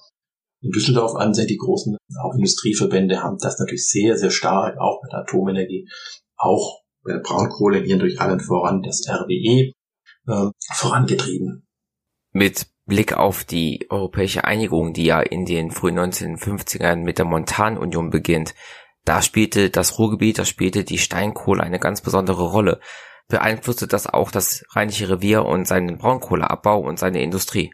in 0.63 0.71
Düsseldorf 0.71 1.17
ansehen, 1.17 1.49
die 1.49 1.57
großen 1.57 1.97
auch 2.23 2.35
Industrieverbände 2.35 3.23
haben 3.23 3.37
das 3.41 3.59
natürlich 3.59 3.89
sehr, 3.89 4.17
sehr 4.17 4.31
stark, 4.31 4.79
auch 4.79 5.03
mit 5.03 5.13
Atomenergie, 5.13 5.89
auch 6.37 6.82
der 7.07 7.19
Braunkohle 7.19 7.83
gehen 7.83 7.99
durch 7.99 8.21
allen 8.21 8.41
voran 8.41 8.83
das 8.83 9.03
RWE 9.09 9.73
äh, 10.29 10.51
vorangetrieben. 10.73 11.67
Mit 12.33 12.67
Blick 12.87 13.13
auf 13.13 13.45
die 13.45 13.87
europäische 13.91 14.45
Einigung, 14.45 14.93
die 14.93 15.05
ja 15.05 15.21
in 15.21 15.45
den 15.45 15.71
frühen 15.71 15.99
1950ern 15.99 16.97
mit 16.97 17.19
der 17.19 17.25
Montanunion 17.27 18.11
beginnt, 18.11 18.55
da 19.05 19.23
spielte 19.23 19.71
das 19.71 19.99
Ruhrgebiet, 19.99 20.39
da 20.39 20.45
spielte 20.45 20.85
die 20.85 20.99
Steinkohle 20.99 21.63
eine 21.63 21.79
ganz 21.79 22.01
besondere 22.03 22.51
Rolle. 22.51 22.81
Beeinflusste 23.29 23.87
das 23.87 24.07
auch 24.07 24.31
das 24.31 24.65
Rheinische 24.71 25.09
Revier 25.09 25.45
und 25.45 25.67
seinen 25.67 25.99
Braunkohleabbau 25.99 26.81
und 26.81 26.99
seine 26.99 27.23
Industrie? 27.23 27.73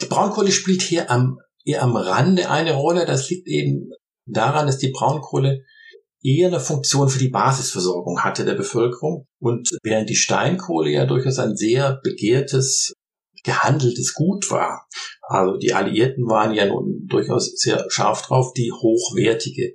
Die 0.00 0.06
Braunkohle 0.06 0.52
spielt 0.52 0.82
hier 0.82 1.10
am, 1.10 1.38
eher 1.64 1.82
am 1.82 1.96
Rande 1.96 2.50
eine 2.50 2.74
Rolle. 2.74 3.06
Das 3.06 3.28
liegt 3.30 3.48
eben 3.48 3.90
daran, 4.26 4.66
dass 4.66 4.78
die 4.78 4.90
Braunkohle 4.90 5.64
eher 6.22 6.48
eine 6.48 6.60
Funktion 6.60 7.08
für 7.08 7.18
die 7.18 7.28
Basisversorgung 7.28 8.20
hatte 8.20 8.44
der 8.44 8.54
Bevölkerung. 8.54 9.26
Und 9.40 9.70
während 9.82 10.08
die 10.08 10.16
Steinkohle 10.16 10.90
ja 10.90 11.06
durchaus 11.06 11.38
ein 11.38 11.56
sehr 11.56 12.00
begehrtes, 12.02 12.94
gehandeltes 13.44 14.14
Gut 14.14 14.50
war. 14.50 14.86
Also 15.22 15.56
die 15.58 15.72
Alliierten 15.72 16.26
waren 16.26 16.54
ja 16.54 16.66
nun 16.66 17.06
durchaus 17.08 17.52
sehr 17.56 17.86
scharf 17.88 18.22
drauf, 18.22 18.52
die 18.54 18.70
hochwertige 18.72 19.74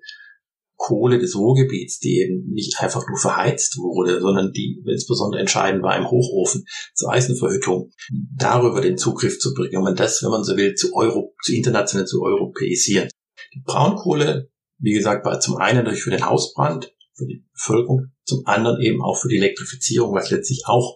Kohle 0.77 1.17
des 1.17 1.35
Ruhrgebiets, 1.35 1.99
die 1.99 2.19
eben 2.21 2.51
nicht 2.51 2.79
einfach 2.79 3.07
nur 3.07 3.17
verheizt 3.17 3.77
wurde, 3.77 4.21
sondern 4.21 4.51
die 4.51 4.81
insbesondere 4.85 5.41
entscheidend 5.41 5.83
war 5.83 5.97
im 5.97 6.09
Hochofen 6.09 6.65
zur 6.93 7.11
Eisenverhüttung, 7.11 7.91
darüber 8.35 8.79
den 8.79 8.97
Zugriff 8.97 9.39
zu 9.39 9.55
bringen 9.55 9.85
und 9.85 9.99
das, 9.99 10.21
wenn 10.21 10.29
man 10.29 10.43
so 10.43 10.55
will, 10.55 10.75
zu 10.75 10.95
Euro, 10.95 11.33
zu 11.41 11.55
international 11.55 12.05
zu 12.05 12.21
europäisieren. 12.21 13.09
Die 13.55 13.63
Braunkohle 13.65 14.51
wie 14.79 14.93
gesagt, 14.93 15.25
war 15.25 15.39
zum 15.39 15.57
einen 15.57 15.79
natürlich 15.79 16.03
für 16.03 16.11
den 16.11 16.25
Hausbrand, 16.25 16.93
für 17.15 17.25
die 17.25 17.45
Bevölkerung, 17.53 18.11
zum 18.25 18.45
anderen 18.45 18.81
eben 18.81 19.01
auch 19.01 19.19
für 19.19 19.27
die 19.27 19.37
Elektrifizierung, 19.37 20.13
was 20.13 20.29
letztlich 20.29 20.63
auch 20.65 20.95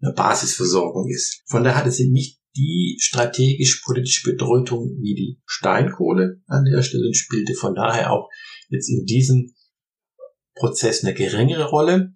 eine 0.00 0.12
Basisversorgung 0.12 1.08
ist. 1.08 1.42
Von 1.46 1.64
daher 1.64 1.78
hat 1.78 1.86
es 1.86 1.98
nicht 2.00 2.40
die 2.56 2.98
strategisch-politische 3.00 4.30
Bedeutung 4.30 4.98
wie 5.00 5.14
die 5.14 5.40
Steinkohle 5.46 6.42
an 6.46 6.64
der 6.64 6.82
Stelle 6.82 7.06
und 7.06 7.16
spielte 7.16 7.54
von 7.54 7.74
daher 7.74 8.12
auch 8.12 8.28
jetzt 8.68 8.90
in 8.90 9.04
diesem 9.06 9.54
Prozess 10.54 11.02
eine 11.02 11.14
geringere 11.14 11.64
Rolle. 11.64 12.12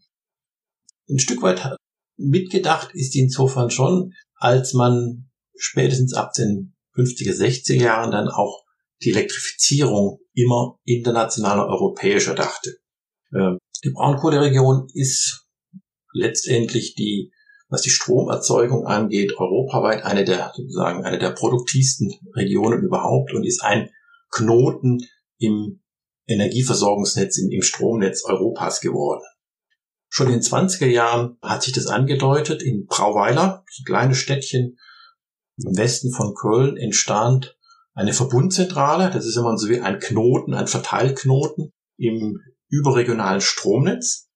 Ein 1.09 1.19
Stück 1.19 1.41
weit 1.43 1.77
mitgedacht 2.17 2.91
ist 2.95 3.15
die 3.15 3.21
insofern 3.21 3.71
schon, 3.71 4.13
als 4.35 4.75
man 4.75 5.31
spätestens 5.57 6.13
ab 6.13 6.33
den 6.35 6.75
50er, 6.97 7.33
60er 7.33 7.75
Jahren 7.75 8.11
dann 8.11 8.29
auch 8.29 8.65
die 9.03 9.11
Elektrifizierung 9.11 10.21
immer 10.37 10.79
internationaler 10.85 11.67
europäischer 11.67 12.35
dachte. 12.35 12.77
Ähm, 13.35 13.59
die 13.85 13.91
Braunkohleregion 13.91 14.89
ist 14.93 15.47
letztendlich 16.13 16.95
die, 16.95 17.33
was 17.69 17.83
die 17.83 17.91
Stromerzeugung 17.91 18.87
angeht, 18.87 19.37
europaweit 19.37 20.05
eine 20.05 20.25
der, 20.25 20.53
sozusagen, 20.55 21.05
eine 21.05 21.19
der 21.19 21.31
produktivsten 21.31 22.13
Regionen 22.35 22.83
überhaupt 22.83 23.33
und 23.33 23.45
ist 23.45 23.63
ein 23.63 23.91
Knoten 24.31 25.07
im 25.39 25.81
Energieversorgungsnetz, 26.27 27.39
im, 27.39 27.63
Stromnetz 27.63 28.25
Europas 28.25 28.81
geworden. 28.81 29.23
Schon 30.09 30.27
in 30.27 30.35
den 30.35 30.43
20er 30.43 30.87
Jahren 30.87 31.39
hat 31.43 31.63
sich 31.63 31.73
das 31.73 31.87
angedeutet. 31.87 32.63
In 32.63 32.87
Brauweiler, 32.87 33.65
ein 33.79 33.85
kleines 33.85 34.19
Städtchen 34.19 34.79
im 35.59 35.77
Westen 35.77 36.13
von 36.13 36.35
Köln, 36.35 36.77
entstand 36.77 37.56
eine 37.97 38.13
Verbundzentrale, 38.13 39.11
das 39.11 39.25
ist 39.25 39.37
immer 39.37 39.57
so 39.57 39.69
wie 39.69 39.81
ein 39.81 39.99
Knoten, 39.99 40.55
ein 40.55 40.67
Verteilknoten 40.67 41.73
im 41.97 42.39
überregionalen 42.69 43.41
Stromnetz, 43.41 44.29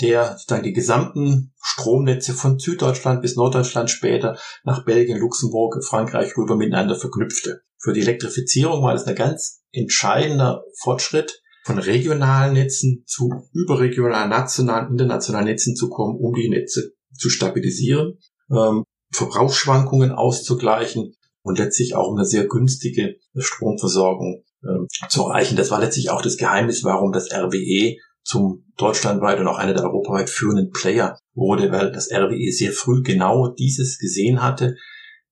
der 0.00 0.32
sozusagen 0.32 0.64
die 0.64 0.72
gesamten 0.72 1.54
Stromnetze 1.62 2.34
von 2.34 2.58
Süddeutschland 2.58 3.22
bis 3.22 3.36
Norddeutschland 3.36 3.88
später 3.88 4.36
nach 4.64 4.84
Belgien, 4.84 5.18
Luxemburg, 5.18 5.82
Frankreich 5.84 6.36
rüber 6.36 6.56
miteinander 6.56 6.96
verknüpfte. 6.96 7.62
Für 7.78 7.92
die 7.92 8.00
Elektrifizierung 8.00 8.82
war 8.82 8.92
das 8.92 9.06
ein 9.06 9.14
ganz 9.14 9.62
entscheidender 9.70 10.64
Fortschritt, 10.80 11.40
von 11.64 11.78
regionalen 11.78 12.54
Netzen 12.54 13.04
zu 13.06 13.30
überregionalen, 13.52 14.30
nationalen, 14.30 14.90
internationalen 14.90 15.46
Netzen 15.46 15.76
zu 15.76 15.88
kommen, 15.88 16.18
um 16.18 16.34
die 16.34 16.48
Netze 16.48 16.94
zu 17.16 17.30
stabilisieren, 17.30 18.18
ähm, 18.50 18.82
Verbrauchsschwankungen 19.12 20.10
auszugleichen 20.10 21.14
und 21.42 21.58
letztlich 21.58 21.94
auch 21.94 22.14
eine 22.14 22.24
sehr 22.24 22.46
günstige 22.46 23.16
Stromversorgung 23.36 24.44
äh, 24.62 25.08
zu 25.08 25.22
erreichen. 25.22 25.56
Das 25.56 25.70
war 25.70 25.80
letztlich 25.80 26.10
auch 26.10 26.22
das 26.22 26.36
Geheimnis, 26.36 26.84
warum 26.84 27.12
das 27.12 27.32
RWE 27.32 27.96
zum 28.24 28.64
deutschlandweit 28.76 29.40
und 29.40 29.48
auch 29.48 29.58
einer 29.58 29.74
der 29.74 29.84
europaweit 29.84 30.30
führenden 30.30 30.70
Player 30.70 31.18
wurde, 31.34 31.72
weil 31.72 31.90
das 31.90 32.10
RWE 32.10 32.52
sehr 32.52 32.72
früh 32.72 33.02
genau 33.02 33.48
dieses 33.48 33.98
gesehen 33.98 34.42
hatte. 34.42 34.76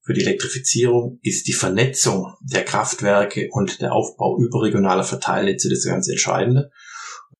Für 0.03 0.15
die 0.15 0.23
Elektrifizierung 0.23 1.21
ist 1.23 1.47
die 1.47 1.53
Vernetzung 1.53 2.35
der 2.41 2.65
Kraftwerke 2.65 3.49
und 3.53 3.81
der 3.81 3.93
Aufbau 3.93 4.39
überregionaler 4.39 5.05
Verteilnetze 5.05 5.69
das 5.69 5.85
ganz 5.85 6.09
Entscheidende. 6.09 6.71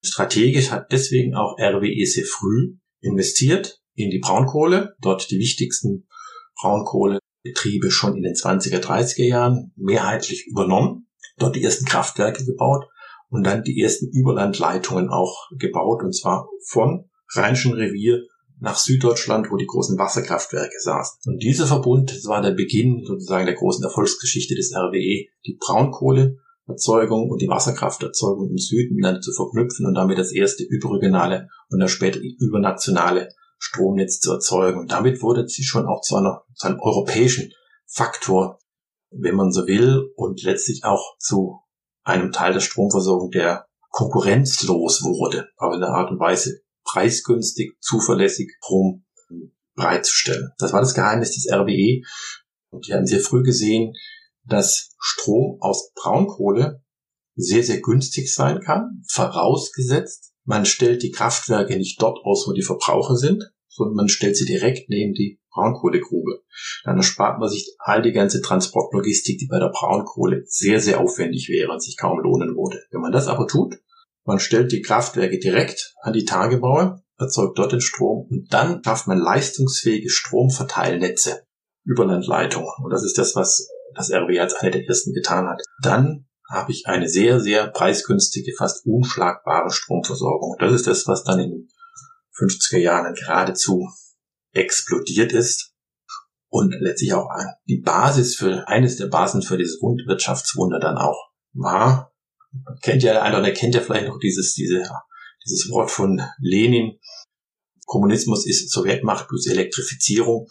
Strategisch 0.03 0.71
hat 0.71 0.93
deswegen 0.93 1.35
auch 1.35 1.59
RWE 1.59 2.07
sehr 2.07 2.25
früh 2.25 2.77
investiert 3.01 3.81
in 3.95 4.11
die 4.11 4.19
Braunkohle, 4.19 4.95
dort 5.01 5.31
die 5.31 5.39
wichtigsten 5.39 6.07
Braunkohle 6.61 7.19
Betriebe 7.43 7.91
schon 7.91 8.17
in 8.17 8.23
den 8.23 8.35
20er, 8.35 8.81
30er 8.81 9.25
Jahren 9.25 9.73
mehrheitlich 9.77 10.47
übernommen, 10.47 11.09
dort 11.39 11.57
die 11.57 11.65
ersten 11.65 11.87
Kraftwerke 11.87 12.45
gebaut 12.45 12.87
und 13.29 13.45
dann 13.45 13.63
die 13.63 13.81
ersten 13.81 14.09
Überlandleitungen 14.11 15.09
auch 15.09 15.49
gebaut, 15.59 16.03
und 16.03 16.15
zwar 16.15 16.49
von 16.67 17.09
Rheinischen 17.33 17.75
Revier 17.75 18.25
nach 18.59 18.77
Süddeutschland, 18.77 19.51
wo 19.51 19.57
die 19.57 19.67
großen 19.67 19.99
Wasserkraftwerke 19.99 20.79
saßen. 20.79 21.33
Und 21.33 21.43
dieser 21.43 21.67
Verbund, 21.67 22.11
das 22.11 22.27
war 22.27 22.43
der 22.43 22.51
Beginn 22.51 23.05
sozusagen 23.05 23.47
der 23.47 23.55
großen 23.55 23.85
Erfolgsgeschichte 23.85 24.55
des 24.55 24.75
RWE, 24.75 25.27
die 25.47 25.59
Braunkohleerzeugung 25.59 27.31
und 27.31 27.41
die 27.41 27.49
Wasserkrafterzeugung 27.49 28.51
im 28.51 28.59
Süden 28.59 28.97
miteinander 28.97 29.23
zu 29.23 29.33
verknüpfen 29.33 29.87
und 29.87 29.95
damit 29.95 30.19
das 30.19 30.33
erste 30.33 30.65
überregionale 30.65 31.49
und 31.71 31.79
dann 31.79 31.89
später 31.89 32.21
übernationale 32.21 33.29
Stromnetz 33.61 34.19
zu 34.21 34.33
erzeugen. 34.33 34.81
Und 34.81 34.91
damit 34.91 35.23
wurde 35.23 35.47
sie 35.47 35.63
schon 35.63 35.87
auch 35.87 36.01
zu, 36.01 36.17
einer, 36.17 36.43
zu 36.55 36.67
einem 36.67 36.81
europäischen 36.81 37.53
Faktor, 37.87 38.59
wenn 39.11 39.37
man 39.37 39.53
so 39.53 39.67
will, 39.67 40.11
und 40.17 40.43
letztlich 40.43 40.85
auch 40.85 41.17
zu 41.19 41.61
einem 42.03 42.33
Teil 42.33 42.55
der 42.55 42.61
Stromversorgung, 42.61 43.31
der 43.31 43.67
konkurrenzlos 43.91 45.03
wurde, 45.03 45.49
aber 45.57 45.77
in 45.77 45.83
einer 45.83 45.95
Art 45.95 46.11
und 46.11 46.19
Weise 46.19 46.61
preisgünstig, 46.85 47.77
zuverlässig 47.81 48.51
Strom 48.59 49.05
bereitzustellen. 49.75 50.51
Das 50.59 50.73
war 50.73 50.81
das 50.81 50.95
Geheimnis 50.95 51.35
des 51.35 51.53
RWE. 51.53 52.03
Und 52.71 52.87
die 52.87 52.95
haben 52.95 53.07
sehr 53.07 53.21
früh 53.21 53.43
gesehen, 53.43 53.95
dass 54.45 54.91
Strom 54.99 55.59
aus 55.61 55.93
Braunkohle 55.95 56.83
sehr, 57.37 57.63
sehr 57.63 57.81
günstig 57.81 58.33
sein 58.33 58.61
kann, 58.61 59.03
vorausgesetzt, 59.09 60.30
man 60.51 60.67
stellt 60.67 61.05
die 61.05 61.13
Kraftwerke 61.13 61.77
nicht 61.77 62.03
dort 62.03 62.19
aus, 62.25 62.45
wo 62.49 62.53
die 62.53 62.65
Verbraucher 62.65 63.15
sind, 63.15 63.53
sondern 63.69 63.95
man 63.95 64.09
stellt 64.09 64.37
sie 64.37 64.47
direkt 64.47 64.91
neben 64.91 65.15
die 65.15 65.39
Braunkohlegrube. 65.53 66.43
Dann 66.83 66.97
erspart 66.97 67.39
man 67.39 67.49
sich 67.49 67.77
all 67.79 68.03
die 68.03 68.11
ganze 68.11 68.43
Transportlogistik, 68.43 69.39
die 69.39 69.47
bei 69.47 69.61
der 69.61 69.71
Braunkohle 69.73 70.43
sehr, 70.47 70.81
sehr 70.81 70.99
aufwendig 70.99 71.49
wäre 71.49 71.71
und 71.71 71.81
sich 71.81 71.97
kaum 71.97 72.19
lohnen 72.19 72.57
würde. 72.57 72.83
Wenn 72.91 73.01
man 73.01 73.13
das 73.13 73.29
aber 73.29 73.47
tut, 73.47 73.77
man 74.25 74.41
stellt 74.41 74.73
die 74.73 74.83
Kraftwerke 74.83 75.39
direkt 75.39 75.95
an 76.03 76.15
die 76.15 76.25
Tagebaue, 76.25 77.01
erzeugt 77.17 77.57
dort 77.57 77.71
den 77.71 77.81
Strom 77.81 78.27
und 78.29 78.53
dann 78.53 78.83
schafft 78.85 79.07
man 79.07 79.19
leistungsfähige 79.19 80.11
Stromverteilnetze 80.11 81.45
über 81.85 82.07
Landleitungen. 82.07 82.71
Und 82.83 82.91
das 82.91 83.05
ist 83.05 83.19
das, 83.19 83.37
was 83.37 83.69
das 83.95 84.11
RW 84.11 84.41
als 84.41 84.55
eine 84.55 84.73
der 84.73 84.85
ersten 84.89 85.13
getan 85.13 85.47
hat. 85.47 85.63
Dann 85.81 86.27
habe 86.51 86.73
ich 86.73 86.87
eine 86.87 87.09
sehr, 87.09 87.41
sehr 87.41 87.69
preisgünstige, 87.69 88.53
fast 88.57 88.85
unschlagbare 88.85 89.71
Stromversorgung. 89.71 90.57
Das 90.59 90.73
ist 90.73 90.87
das, 90.87 91.07
was 91.07 91.23
dann 91.23 91.39
in 91.39 91.51
den 91.51 91.69
50er 92.37 92.79
Jahren 92.79 93.15
geradezu 93.15 93.89
explodiert 94.53 95.33
ist 95.33 95.73
und 96.49 96.75
letztlich 96.81 97.13
auch 97.15 97.29
die 97.69 97.81
Basis 97.81 98.35
für, 98.35 98.67
eines 98.67 98.97
der 98.97 99.07
Basen 99.07 99.43
für 99.43 99.57
dieses 99.57 99.81
Wirtschaftswunder 99.81 100.81
dann 100.81 100.99
auch 100.99 101.31
war. 101.53 102.13
Kennt 102.83 103.05
ja, 103.05 103.23
einer 103.23 103.41
der 103.41 103.55
kennt 103.55 103.77
ja 103.77 103.81
vielleicht 103.81 104.09
noch 104.09 104.19
dieses, 104.19 104.55
diese, 104.55 104.83
dieses 105.45 105.71
Wort 105.71 105.93
von 105.93 106.21
Lenin. 106.41 106.99
Kommunismus 107.87 108.45
ist 108.47 108.71
Sowjetmacht 108.71 109.29
plus 109.29 109.47
Elektrifizierung. 109.47 110.49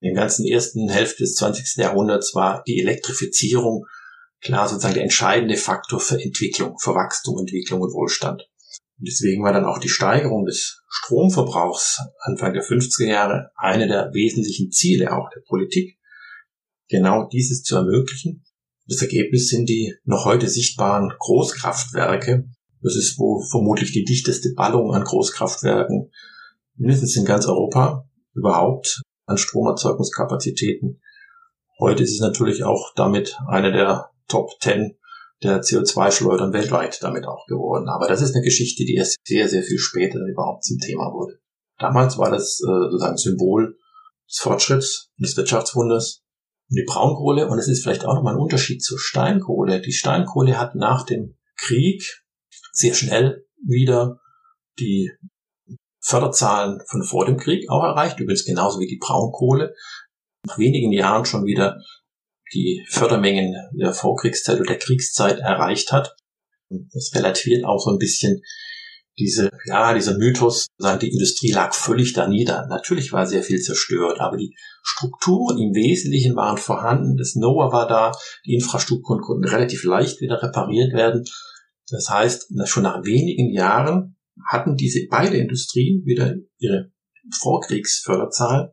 In 0.00 0.14
der 0.14 0.22
ganzen 0.22 0.46
ersten 0.46 0.88
Hälfte 0.88 1.24
des 1.24 1.34
20. 1.34 1.76
Jahrhunderts 1.76 2.34
war 2.34 2.62
die 2.66 2.80
Elektrifizierung 2.80 3.86
klar 4.42 4.68
sozusagen 4.68 4.94
der 4.94 5.04
entscheidende 5.04 5.56
Faktor 5.56 6.00
für 6.00 6.20
Entwicklung, 6.20 6.76
für 6.78 6.94
Wachstum, 6.94 7.38
Entwicklung 7.38 7.80
und 7.80 7.94
Wohlstand. 7.94 8.42
Und 8.98 9.08
deswegen 9.08 9.42
war 9.42 9.52
dann 9.52 9.64
auch 9.64 9.78
die 9.78 9.88
Steigerung 9.88 10.44
des 10.44 10.82
Stromverbrauchs 10.88 11.98
Anfang 12.20 12.52
der 12.52 12.62
50er 12.62 13.06
Jahre 13.06 13.50
eine 13.56 13.86
der 13.88 14.10
wesentlichen 14.12 14.70
Ziele 14.70 15.12
auch 15.12 15.30
der 15.34 15.40
Politik, 15.46 15.98
genau 16.88 17.28
dieses 17.28 17.62
zu 17.62 17.76
ermöglichen. 17.76 18.44
Das 18.86 19.00
Ergebnis 19.00 19.48
sind 19.48 19.68
die 19.68 19.94
noch 20.04 20.24
heute 20.24 20.48
sichtbaren 20.48 21.12
Großkraftwerke. 21.18 22.44
Das 22.82 22.96
ist 22.96 23.18
wo 23.18 23.40
vermutlich 23.50 23.92
die 23.92 24.04
dichteste 24.04 24.52
Ballung 24.54 24.92
an 24.92 25.04
Großkraftwerken 25.04 26.10
mindestens 26.74 27.16
in 27.16 27.24
ganz 27.24 27.46
Europa 27.46 28.08
überhaupt 28.34 29.02
an 29.26 29.38
Stromerzeugungskapazitäten. 29.38 31.00
Heute 31.78 32.02
ist 32.02 32.12
es 32.12 32.20
natürlich 32.20 32.64
auch 32.64 32.92
damit 32.94 33.36
eine 33.48 33.72
der 33.72 34.11
Top 34.32 34.50
10 34.60 34.96
der 35.42 35.60
CO2-Schleudern 35.60 36.52
weltweit 36.52 37.02
damit 37.02 37.26
auch 37.26 37.46
geworden. 37.46 37.88
Aber 37.88 38.06
das 38.08 38.22
ist 38.22 38.34
eine 38.34 38.44
Geschichte, 38.44 38.84
die 38.84 38.94
erst 38.94 39.16
sehr, 39.26 39.48
sehr 39.48 39.62
viel 39.62 39.78
später 39.78 40.20
überhaupt 40.20 40.64
zum 40.64 40.78
Thema 40.78 41.12
wurde. 41.12 41.38
Damals 41.78 42.16
war 42.16 42.30
das 42.30 42.60
äh, 42.60 42.90
sozusagen 42.90 43.16
Symbol 43.16 43.76
des 44.28 44.38
Fortschritts, 44.38 45.10
des 45.18 45.36
Wirtschaftswunders. 45.36 46.22
Und 46.70 46.76
die 46.76 46.84
Braunkohle, 46.84 47.48
und 47.48 47.58
es 47.58 47.68
ist 47.68 47.82
vielleicht 47.82 48.04
auch 48.04 48.14
nochmal 48.14 48.34
ein 48.34 48.40
Unterschied 48.40 48.82
zur 48.82 48.98
Steinkohle. 48.98 49.80
Die 49.80 49.92
Steinkohle 49.92 50.58
hat 50.58 50.74
nach 50.74 51.04
dem 51.04 51.36
Krieg 51.56 52.22
sehr 52.72 52.94
schnell 52.94 53.44
wieder 53.62 54.20
die 54.78 55.10
Förderzahlen 56.00 56.80
von 56.88 57.02
vor 57.02 57.26
dem 57.26 57.36
Krieg 57.36 57.68
auch 57.68 57.82
erreicht, 57.84 58.18
übrigens 58.18 58.44
genauso 58.44 58.80
wie 58.80 58.86
die 58.86 58.98
Braunkohle. 58.98 59.74
Nach 60.46 60.58
wenigen 60.58 60.92
Jahren 60.92 61.24
schon 61.24 61.44
wieder 61.44 61.80
die 62.54 62.84
Fördermengen 62.88 63.54
der 63.72 63.92
Vorkriegszeit 63.92 64.56
oder 64.56 64.68
der 64.68 64.78
Kriegszeit 64.78 65.38
erreicht 65.38 65.92
hat. 65.92 66.14
Das 66.68 67.10
relativiert 67.14 67.64
auch 67.64 67.78
so 67.78 67.90
ein 67.90 67.98
bisschen 67.98 68.42
diese, 69.18 69.50
ja, 69.66 69.92
dieser 69.92 70.16
Mythos, 70.16 70.66
sagen, 70.78 71.00
die 71.00 71.10
Industrie 71.12 71.52
lag 71.52 71.74
völlig 71.74 72.12
da 72.14 72.26
nieder. 72.28 72.66
Natürlich 72.68 73.12
war 73.12 73.26
sehr 73.26 73.42
viel 73.42 73.60
zerstört, 73.60 74.20
aber 74.20 74.36
die 74.36 74.54
Strukturen 74.82 75.58
im 75.58 75.74
Wesentlichen 75.74 76.34
waren 76.34 76.56
vorhanden, 76.56 77.16
das 77.16 77.32
Know-how 77.34 77.72
war 77.72 77.86
da, 77.86 78.12
die 78.46 78.54
Infrastrukturen 78.54 79.20
konnten 79.20 79.44
relativ 79.44 79.84
leicht 79.84 80.20
wieder 80.20 80.42
repariert 80.42 80.94
werden. 80.94 81.24
Das 81.88 82.08
heißt, 82.08 82.52
schon 82.64 82.84
nach 82.84 83.04
wenigen 83.04 83.52
Jahren 83.52 84.16
hatten 84.48 84.76
diese 84.76 85.06
beide 85.10 85.36
Industrien 85.36 86.04
wieder 86.06 86.34
ihre 86.58 86.90
Vorkriegsförderzahlen. 87.38 88.70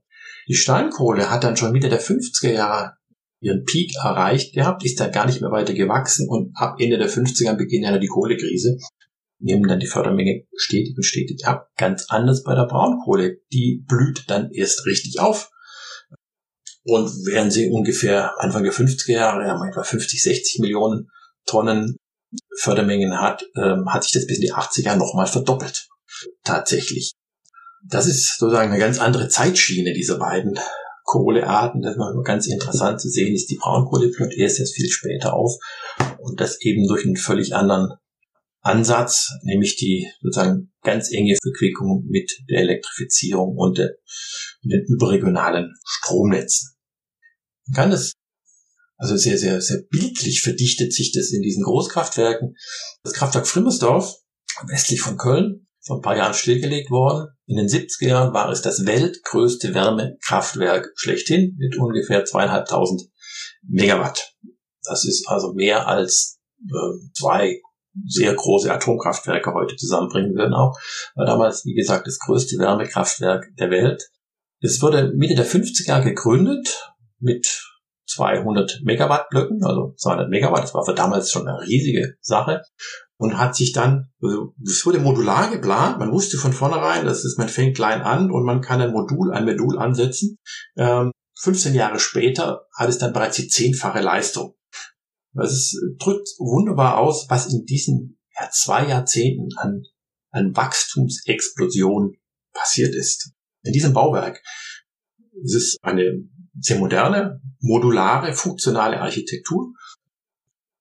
Die 0.47 0.55
Steinkohle 0.55 1.29
hat 1.29 1.43
dann 1.43 1.57
schon 1.57 1.73
Mitte 1.73 1.89
der 1.89 2.01
50er 2.01 2.51
Jahre 2.51 2.93
ihren 3.41 3.63
Peak 3.63 3.95
erreicht 3.95 4.53
gehabt, 4.53 4.83
ist 4.85 4.99
dann 4.99 5.11
gar 5.11 5.25
nicht 5.25 5.41
mehr 5.41 5.51
weiter 5.51 5.73
gewachsen 5.73 6.27
und 6.27 6.51
ab 6.55 6.75
Ende 6.79 6.97
der 6.97 7.09
50er 7.09 7.55
beginnt 7.55 7.85
ja 7.85 7.97
die 7.97 8.07
Kohlekrise. 8.07 8.77
Nehmen 9.41 9.69
dann 9.69 9.79
die 9.79 9.87
Fördermenge 9.87 10.45
stetig 10.55 10.95
und 10.97 11.03
stetig 11.03 11.45
ab. 11.45 11.69
Ganz 11.77 12.07
anders 12.09 12.43
bei 12.43 12.55
der 12.55 12.65
Braunkohle. 12.65 13.37
Die 13.53 13.85
blüht 13.87 14.25
dann 14.27 14.51
erst 14.51 14.85
richtig 14.85 15.21
auf. 15.21 15.49
Und 16.83 17.09
während 17.25 17.53
sie 17.53 17.69
ungefähr 17.69 18.33
Anfang 18.39 18.63
der 18.63 18.73
50er 18.73 19.13
Jahre, 19.13 19.47
ja, 19.47 19.55
etwa 19.65 19.83
50, 19.83 20.21
60 20.21 20.59
Millionen 20.59 21.09
Tonnen 21.45 21.95
Fördermengen 22.57 23.19
hat, 23.19 23.43
ähm, 23.55 23.85
hat 23.89 24.03
sich 24.03 24.13
das 24.13 24.27
bis 24.27 24.37
in 24.37 24.43
die 24.43 24.53
80er 24.53 24.95
nochmal 24.95 25.27
verdoppelt. 25.27 25.87
Tatsächlich. 26.43 27.13
Das 27.87 28.07
ist 28.07 28.37
sozusagen 28.37 28.71
eine 28.71 28.79
ganz 28.79 28.99
andere 28.99 29.29
Zeitschiene 29.29 29.93
dieser 29.93 30.19
beiden 30.19 30.59
Kohlearten. 31.09 31.81
Das 31.81 31.97
war 31.97 32.13
ganz 32.23 32.45
interessant 32.45 33.01
zu 33.01 33.09
sehen, 33.09 33.33
ist 33.33 33.49
die 33.49 33.57
Braunkohle 33.57 34.09
blüht 34.09 34.37
erst 34.37 34.59
jetzt 34.59 34.75
viel 34.75 34.89
später 34.89 35.33
auf 35.33 35.57
und 36.19 36.39
das 36.39 36.61
eben 36.61 36.87
durch 36.87 37.03
einen 37.03 37.15
völlig 37.15 37.55
anderen 37.55 37.93
Ansatz, 38.61 39.29
nämlich 39.41 39.75
die 39.75 40.07
sozusagen 40.21 40.71
ganz 40.83 41.11
enge 41.11 41.35
Verquickung 41.41 42.05
mit 42.07 42.31
der 42.47 42.59
Elektrifizierung 42.59 43.57
und, 43.57 43.79
der, 43.79 43.95
den 44.63 44.85
überregionalen 44.87 45.73
Stromnetzen. 45.83 46.75
Man 47.65 47.75
kann 47.75 47.91
das 47.91 48.13
also 48.97 49.17
sehr, 49.17 49.39
sehr, 49.39 49.61
sehr 49.61 49.81
bildlich 49.89 50.41
verdichtet 50.43 50.93
sich 50.93 51.11
das 51.11 51.31
in 51.31 51.41
diesen 51.41 51.63
Großkraftwerken. 51.63 52.55
Das 53.01 53.13
Kraftwerk 53.13 53.47
Frimmersdorf, 53.47 54.13
westlich 54.67 55.01
von 55.01 55.17
Köln, 55.17 55.67
vor 55.81 55.97
ein 55.97 56.01
paar 56.01 56.17
Jahren 56.17 56.33
stillgelegt 56.35 56.91
worden. 56.91 57.29
In 57.49 57.57
den 57.57 57.67
70er 57.67 58.07
Jahren 58.07 58.33
war 58.35 58.51
es 58.51 58.61
das 58.61 58.85
weltgrößte 58.85 59.73
Wärmekraftwerk 59.73 60.91
schlechthin 60.95 61.55
mit 61.57 61.79
ungefähr 61.79 62.23
zweieinhalbtausend 62.23 63.09
Megawatt. 63.67 64.35
Das 64.83 65.03
ist 65.03 65.27
also 65.27 65.53
mehr 65.53 65.87
als 65.87 66.39
äh, 66.67 67.09
zwei 67.17 67.59
sehr 68.05 68.35
große 68.35 68.71
Atomkraftwerke 68.71 69.51
heute 69.55 69.75
zusammenbringen 69.77 70.35
würden 70.35 70.53
auch. 70.53 70.77
War 71.15 71.25
damals, 71.25 71.65
wie 71.65 71.73
gesagt, 71.73 72.05
das 72.05 72.19
größte 72.19 72.59
Wärmekraftwerk 72.59 73.47
der 73.57 73.71
Welt. 73.71 74.11
Es 74.61 74.79
wurde 74.83 75.11
Mitte 75.15 75.33
der 75.33 75.47
50er 75.47 75.87
Jahre 75.87 76.09
gegründet 76.09 76.93
mit 77.17 77.63
200 78.09 78.81
Megawatt 78.83 79.27
Blöcken, 79.29 79.63
also 79.63 79.95
200 79.97 80.29
Megawatt, 80.29 80.61
das 80.61 80.75
war 80.75 80.85
für 80.85 80.93
damals 80.93 81.31
schon 81.31 81.47
eine 81.47 81.61
riesige 81.61 82.13
Sache 82.21 82.61
und 83.19 83.37
hat 83.37 83.55
sich 83.55 83.73
dann, 83.73 84.11
also 84.21 84.55
es 84.65 84.85
wurde 84.85 84.99
modular 84.99 85.51
geplant, 85.51 85.99
man 85.99 86.11
wusste 86.11 86.37
von 86.37 86.53
vornherein, 86.53 87.05
das 87.05 87.25
ist, 87.25 87.37
man 87.37 87.49
fängt 87.49 87.75
klein 87.75 88.01
an 88.01 88.31
und 88.31 88.45
man 88.45 88.61
kann 88.61 88.81
ein 88.81 88.93
Modul, 88.93 89.33
ein 89.33 89.45
Modul 89.45 89.77
ansetzen. 89.77 90.37
Ähm, 90.77 91.11
15 91.41 91.75
Jahre 91.75 91.99
später 91.99 92.67
hat 92.73 92.89
es 92.89 92.97
dann 92.97 93.13
bereits 93.13 93.35
die 93.35 93.49
zehnfache 93.49 94.01
Leistung. 94.01 94.55
Das 95.33 95.51
ist, 95.51 95.77
drückt 95.99 96.29
wunderbar 96.39 96.97
aus, 96.97 97.27
was 97.29 97.51
in 97.53 97.65
diesen 97.65 98.17
ja, 98.39 98.49
zwei 98.51 98.87
Jahrzehnten 98.87 99.49
an, 99.57 99.83
an 100.31 100.55
Wachstumsexplosion 100.55 102.15
passiert 102.53 102.95
ist. 102.95 103.33
In 103.63 103.73
diesem 103.73 103.93
Bauwerk 103.93 104.41
es 105.43 105.55
ist 105.55 105.77
eine 105.81 106.27
sehr 106.59 106.79
moderne, 106.79 107.41
modulare, 107.59 108.33
funktionale 108.33 108.99
Architektur 108.99 109.73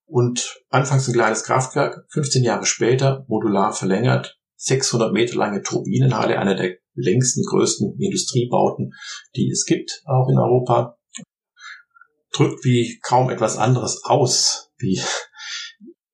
und 0.08 0.58
anfangs 0.70 1.06
ein 1.06 1.14
kleines 1.14 1.44
Kraftwerk, 1.44 2.06
15 2.10 2.42
Jahre 2.42 2.66
später 2.66 3.24
modular 3.28 3.72
verlängert, 3.72 4.38
600 4.56 5.12
Meter 5.12 5.36
lange 5.36 5.62
Turbinenhalle, 5.62 6.38
einer 6.38 6.56
der 6.56 6.78
längsten, 6.94 7.44
größten 7.44 7.96
Industriebauten, 8.00 8.92
die 9.36 9.50
es 9.50 9.64
gibt, 9.66 10.02
auch 10.06 10.28
in 10.28 10.38
Europa, 10.38 10.98
drückt 12.32 12.64
wie 12.64 12.98
kaum 13.02 13.30
etwas 13.30 13.56
anderes 13.56 14.02
aus, 14.04 14.70
wie 14.78 15.00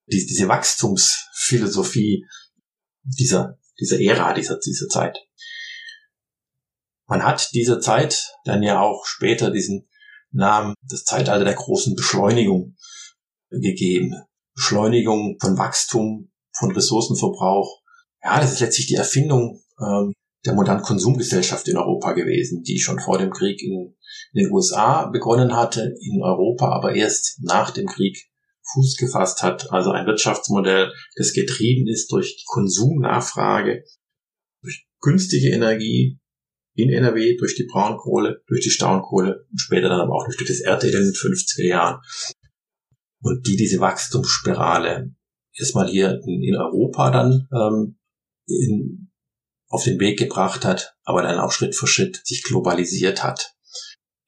diese 0.07 0.49
Wachstumsphilosophie 0.49 2.27
dieser, 3.03 3.59
dieser 3.81 4.01
Ära, 4.01 4.35
dieser, 4.35 4.59
dieser 4.59 4.89
Zeit. 4.89 5.19
Man 7.07 7.23
hat 7.23 7.51
dieser 7.55 7.81
Zeit 7.81 8.33
dann 8.45 8.63
ja 8.63 8.81
auch 8.81 9.07
später 9.07 9.51
diesen 9.51 9.89
Namen 10.31 10.75
das 10.83 11.05
Zeitalter 11.05 11.45
der 11.45 11.55
großen 11.55 11.95
Beschleunigung 11.95 12.77
gegeben. 13.61 14.15
Beschleunigung 14.55 15.37
von 15.41 15.59
Wachstum, 15.59 16.31
von 16.57 16.71
Ressourcenverbrauch. 16.73 17.83
Ja, 18.23 18.41
das 18.41 18.53
ist 18.53 18.61
letztlich 18.61 18.87
die 18.87 18.95
Erfindung 18.95 19.63
ähm, 19.81 20.13
der 20.45 20.55
modernen 20.55 20.83
Konsumgesellschaft 20.83 21.69
in 21.69 21.77
Europa 21.77 22.13
gewesen, 22.13 22.63
die 22.63 22.79
schon 22.79 23.01
vor 23.01 23.19
dem 23.19 23.31
Krieg 23.31 23.63
in, 23.63 23.97
in 24.33 24.45
den 24.45 24.53
USA 24.53 25.07
begonnen 25.07 25.57
hatte, 25.57 25.95
in 26.01 26.23
Europa 26.23 26.71
aber 26.71 26.95
erst 26.95 27.39
nach 27.43 27.71
dem 27.71 27.87
Krieg 27.87 28.31
Fuß 28.73 28.97
gefasst 28.97 29.43
hat. 29.43 29.71
Also 29.73 29.91
ein 29.91 30.07
Wirtschaftsmodell, 30.07 30.93
das 31.17 31.33
getrieben 31.33 31.89
ist 31.89 32.11
durch 32.13 32.37
die 32.37 32.45
Konsumnachfrage, 32.47 33.85
durch 34.63 34.87
günstige 35.01 35.51
Energie, 35.51 36.19
in 36.77 36.91
NRW 36.91 37.37
durch 37.37 37.55
die 37.55 37.67
Braunkohle, 37.71 38.43
durch 38.47 38.63
die 38.63 38.71
Stauenkohle 38.71 39.47
und 39.51 39.61
später 39.61 39.89
dann 39.89 40.01
aber 40.01 40.15
auch 40.15 40.25
durch 40.25 40.49
das 40.49 40.61
Erdöl 40.61 40.91
in 40.91 41.05
den 41.05 41.13
50er 41.13 41.65
Jahren. 41.65 42.01
Und 43.25 43.47
die 43.47 43.57
diese 43.57 43.81
Wachstumsspirale 43.81 45.15
erstmal 45.59 45.89
hier 45.89 46.21
in, 46.27 46.43
in 46.43 46.57
Europa 46.57 47.11
dann 47.11 47.49
ähm, 47.53 47.99
in, 48.47 49.11
auf 49.69 49.83
den 49.83 49.99
Weg 49.99 50.19
gebracht 50.19 50.65
hat, 50.67 50.95
aber 51.05 51.23
dann 51.23 51.39
auch 51.39 51.51
Schritt 51.51 51.75
für 51.75 51.87
Schritt 51.87 52.21
sich 52.25 52.43
globalisiert 52.43 53.25
hat. 53.25 53.55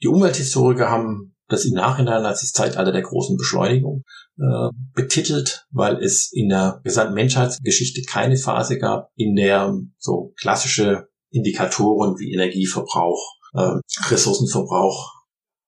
Die 0.02 0.08
Umwelthistoriker 0.08 0.88
haben 0.88 1.36
das 1.46 1.66
im 1.66 1.74
Nachhinein 1.74 2.24
als 2.24 2.40
das 2.40 2.52
Zeitalter 2.52 2.90
der 2.90 3.02
großen 3.02 3.36
Beschleunigung 3.36 4.02
äh, 4.38 4.70
betitelt, 4.94 5.66
weil 5.70 6.02
es 6.02 6.32
in 6.32 6.48
der 6.48 6.80
gesamten 6.82 7.14
Menschheitsgeschichte 7.14 8.00
keine 8.02 8.38
Phase 8.38 8.78
gab, 8.78 9.10
in 9.14 9.36
der 9.36 9.78
so 9.98 10.32
klassische 10.40 11.08
Indikatoren 11.30 12.18
wie 12.18 12.32
Energieverbrauch, 12.32 13.34
äh, 13.52 13.78
Ressourcenverbrauch, 14.08 15.12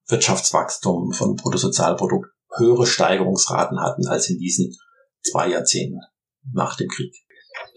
Wirtschaftswachstum 0.08 1.12
von 1.12 1.36
Bruttosozialprodukt 1.36 2.30
höhere 2.56 2.86
Steigerungsraten 2.86 3.80
hatten 3.80 4.06
als 4.06 4.28
in 4.28 4.38
diesen 4.38 4.74
zwei 5.22 5.48
Jahrzehnten 5.48 6.00
nach 6.52 6.76
dem 6.76 6.88
Krieg. 6.88 7.14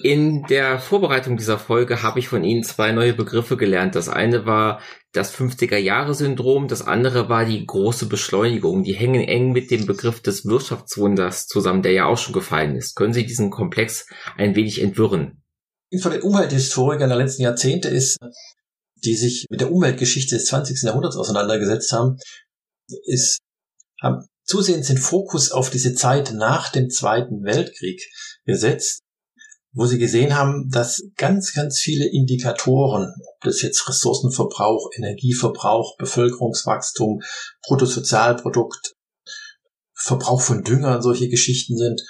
In 0.04 0.44
der 0.44 0.80
Vorbereitung 0.80 1.38
dieser 1.38 1.60
Folge 1.60 2.02
habe 2.02 2.20
ich 2.20 2.28
von 2.28 2.44
Ihnen 2.44 2.64
zwei 2.64 2.92
neue 2.92 3.14
Begriffe 3.14 3.58
gelernt. 3.58 3.96
Das 3.96 4.10
eine 4.10 4.46
war 4.46 4.82
das 5.12 5.36
50er-Jahre-Syndrom, 5.36 6.68
das 6.68 6.82
andere 6.82 7.30
war 7.30 7.46
die 7.46 7.66
große 7.66 8.08
Beschleunigung. 8.08 8.84
Die 8.84 8.94
hängen 8.94 9.22
eng 9.22 9.52
mit 9.52 9.70
dem 9.70 9.86
Begriff 9.86 10.22
des 10.22 10.46
Wirtschaftswunders 10.46 11.48
zusammen, 11.48 11.84
der 11.84 11.92
ja 11.92 12.06
auch 12.06 12.18
schon 12.18 12.34
gefallen 12.34 12.76
ist. 12.76 12.96
Können 12.96 13.14
Sie 13.14 13.26
diesen 13.26 13.50
Komplex 13.50 14.08
ein 14.38 14.56
wenig 14.56 14.82
entwirren? 14.82 15.44
Von 16.00 16.12
den 16.12 16.22
Umwelthistorikern 16.22 17.10
der 17.10 17.18
letzten 17.18 17.44
Jahrzehnte 17.44 17.90
ist, 17.90 18.18
die 19.04 19.16
sich 19.16 19.46
mit 19.50 19.62
der 19.62 19.72
Umweltgeschichte 19.72 20.36
des 20.36 20.46
20. 20.46 20.82
Jahrhunderts 20.84 21.18
auseinandergesetzt 21.18 21.92
haben, 21.92 22.18
ist, 23.06 23.40
haben 24.02 24.26
zusehends 24.52 24.88
den 24.88 24.97
Fokus 24.97 25.52
auf 25.52 25.70
diese 25.70 25.93
Zeit 25.93 26.34
nach 26.34 26.72
dem 26.72 26.89
Zweiten 26.89 27.43
Weltkrieg 27.43 28.02
gesetzt 28.45 29.02
wo 29.74 29.86
sie 29.86 29.99
gesehen 29.99 30.36
haben, 30.36 30.70
dass 30.70 31.02
ganz, 31.16 31.54
ganz 31.54 31.80
viele 31.80 32.06
Indikatoren, 32.06 33.14
ob 33.30 33.41
das 33.41 33.62
jetzt 33.62 33.88
Ressourcenverbrauch, 33.88 34.89
Energieverbrauch, 34.95 35.95
Bevölkerungswachstum, 35.97 37.22
Bruttosozialprodukt, 37.64 38.95
Verbrauch 39.93 40.41
von 40.41 40.64
Dünger, 40.64 41.02
solche 41.02 41.30
Geschichten 41.30 41.78
sind, 41.78 42.02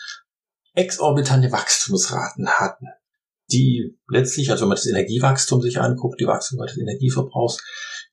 exorbitante 0.74 1.52
Wachstumsraten 1.52 2.48
hatten, 2.48 2.88
die 3.52 3.96
letztlich, 4.10 4.50
also 4.50 4.62
wenn 4.62 4.70
man 4.70 4.78
das 4.78 4.88
Energiewachstum 4.88 5.62
sich 5.62 5.80
anguckt, 5.80 6.20
die 6.20 6.26
Wachstum 6.26 6.58
des 6.66 6.78
Energieverbrauchs, 6.78 7.60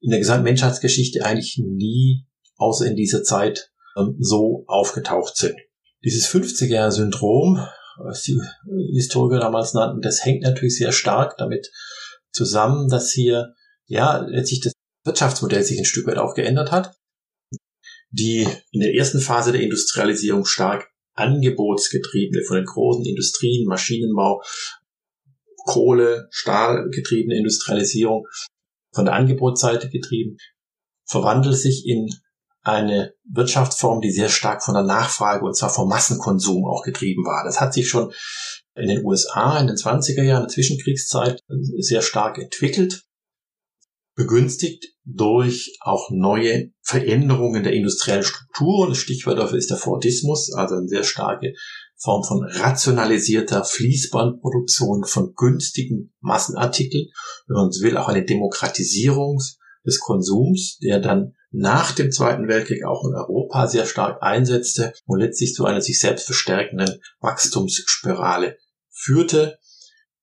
in 0.00 0.10
der 0.10 0.18
gesamten 0.18 0.44
Menschheitsgeschichte 0.44 1.24
eigentlich 1.24 1.58
nie, 1.64 2.26
außer 2.56 2.86
in 2.86 2.96
dieser 2.96 3.22
Zeit, 3.22 3.70
so 4.18 4.64
aufgetaucht 4.66 5.36
sind. 5.36 5.56
Dieses 6.04 6.28
50er-Syndrom 6.28 7.66
was 7.98 8.22
die 8.22 8.40
Historiker 8.94 9.38
damals 9.38 9.74
nannten, 9.74 10.00
das 10.00 10.24
hängt 10.24 10.42
natürlich 10.42 10.76
sehr 10.76 10.92
stark 10.92 11.36
damit 11.38 11.70
zusammen, 12.32 12.88
dass 12.88 13.12
hier 13.12 13.54
ja 13.86 14.18
letztlich 14.18 14.60
das 14.60 14.72
Wirtschaftsmodell 15.04 15.62
sich 15.62 15.78
ein 15.78 15.84
Stück 15.84 16.06
weit 16.06 16.18
auch 16.18 16.34
geändert 16.34 16.70
hat. 16.70 16.94
Die 18.10 18.46
in 18.70 18.80
der 18.80 18.94
ersten 18.94 19.20
Phase 19.20 19.52
der 19.52 19.60
Industrialisierung 19.60 20.44
stark 20.44 20.88
angebotsgetriebene 21.14 22.44
von 22.44 22.56
den 22.56 22.64
großen 22.64 23.04
Industrien, 23.04 23.66
Maschinenbau, 23.66 24.42
Kohle, 25.66 26.28
Stahl 26.30 26.88
getriebene 26.90 27.36
Industrialisierung 27.36 28.26
von 28.94 29.04
der 29.04 29.14
Angebotsseite 29.14 29.90
getrieben, 29.90 30.38
verwandelt 31.04 31.56
sich 31.56 31.86
in 31.86 32.08
eine 32.68 33.14
Wirtschaftsform, 33.24 34.02
die 34.02 34.10
sehr 34.10 34.28
stark 34.28 34.62
von 34.62 34.74
der 34.74 34.82
Nachfrage 34.82 35.44
und 35.44 35.56
zwar 35.56 35.70
vom 35.70 35.88
Massenkonsum 35.88 36.66
auch 36.66 36.82
getrieben 36.82 37.24
war. 37.24 37.42
Das 37.44 37.60
hat 37.60 37.72
sich 37.72 37.88
schon 37.88 38.12
in 38.74 38.88
den 38.88 39.04
USA 39.04 39.58
in 39.58 39.66
den 39.66 39.76
20er 39.76 40.22
Jahren 40.22 40.42
der 40.42 40.48
Zwischenkriegszeit 40.48 41.40
sehr 41.78 42.02
stark 42.02 42.36
entwickelt, 42.36 43.04
begünstigt 44.14 44.84
durch 45.04 45.78
auch 45.80 46.10
neue 46.10 46.70
Veränderungen 46.82 47.62
der 47.62 47.72
industriellen 47.72 48.22
Struktur. 48.22 48.80
Und 48.80 48.90
das 48.90 48.98
Stichwort 48.98 49.38
dafür 49.38 49.56
ist 49.56 49.70
der 49.70 49.78
Fordismus, 49.78 50.52
also 50.52 50.74
eine 50.74 50.88
sehr 50.88 51.04
starke 51.04 51.54
Form 51.96 52.22
von 52.22 52.44
rationalisierter 52.44 53.64
Fließbandproduktion 53.64 55.04
von 55.04 55.32
günstigen 55.34 56.12
Massenartikeln. 56.20 57.06
Wenn 57.46 57.56
man 57.56 57.72
so 57.72 57.82
will, 57.82 57.96
auch 57.96 58.08
eine 58.08 58.26
Demokratisierung 58.26 59.38
des 59.86 60.00
Konsums, 60.00 60.78
der 60.82 61.00
dann 61.00 61.32
nach 61.50 61.92
dem 61.92 62.12
Zweiten 62.12 62.48
Weltkrieg 62.48 62.84
auch 62.84 63.04
in 63.04 63.14
Europa 63.14 63.66
sehr 63.66 63.86
stark 63.86 64.22
einsetzte 64.22 64.92
und 65.06 65.20
letztlich 65.20 65.54
zu 65.54 65.64
einer 65.64 65.80
sich 65.80 66.00
selbst 66.00 66.26
verstärkenden 66.26 67.00
Wachstumsspirale 67.20 68.58
führte. 68.90 69.58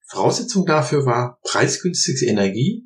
Voraussetzung 0.08 0.66
dafür 0.66 1.06
war 1.06 1.40
preisgünstige 1.44 2.28
Energie, 2.28 2.84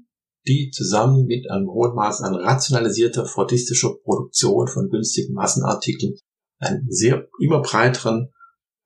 die 0.48 0.72
zusammen 0.72 1.26
mit 1.26 1.50
einem 1.52 1.68
hohen 1.68 1.96
Maß 1.96 2.22
an 2.22 2.36
rationalisierter, 2.36 3.26
fordistischer 3.26 3.96
Produktion 4.04 4.68
von 4.68 4.90
günstigen 4.90 5.34
Massenartikeln 5.34 6.16
einen 6.60 6.90
sehr 6.90 7.28
immer 7.40 7.62
breiteren 7.62 8.32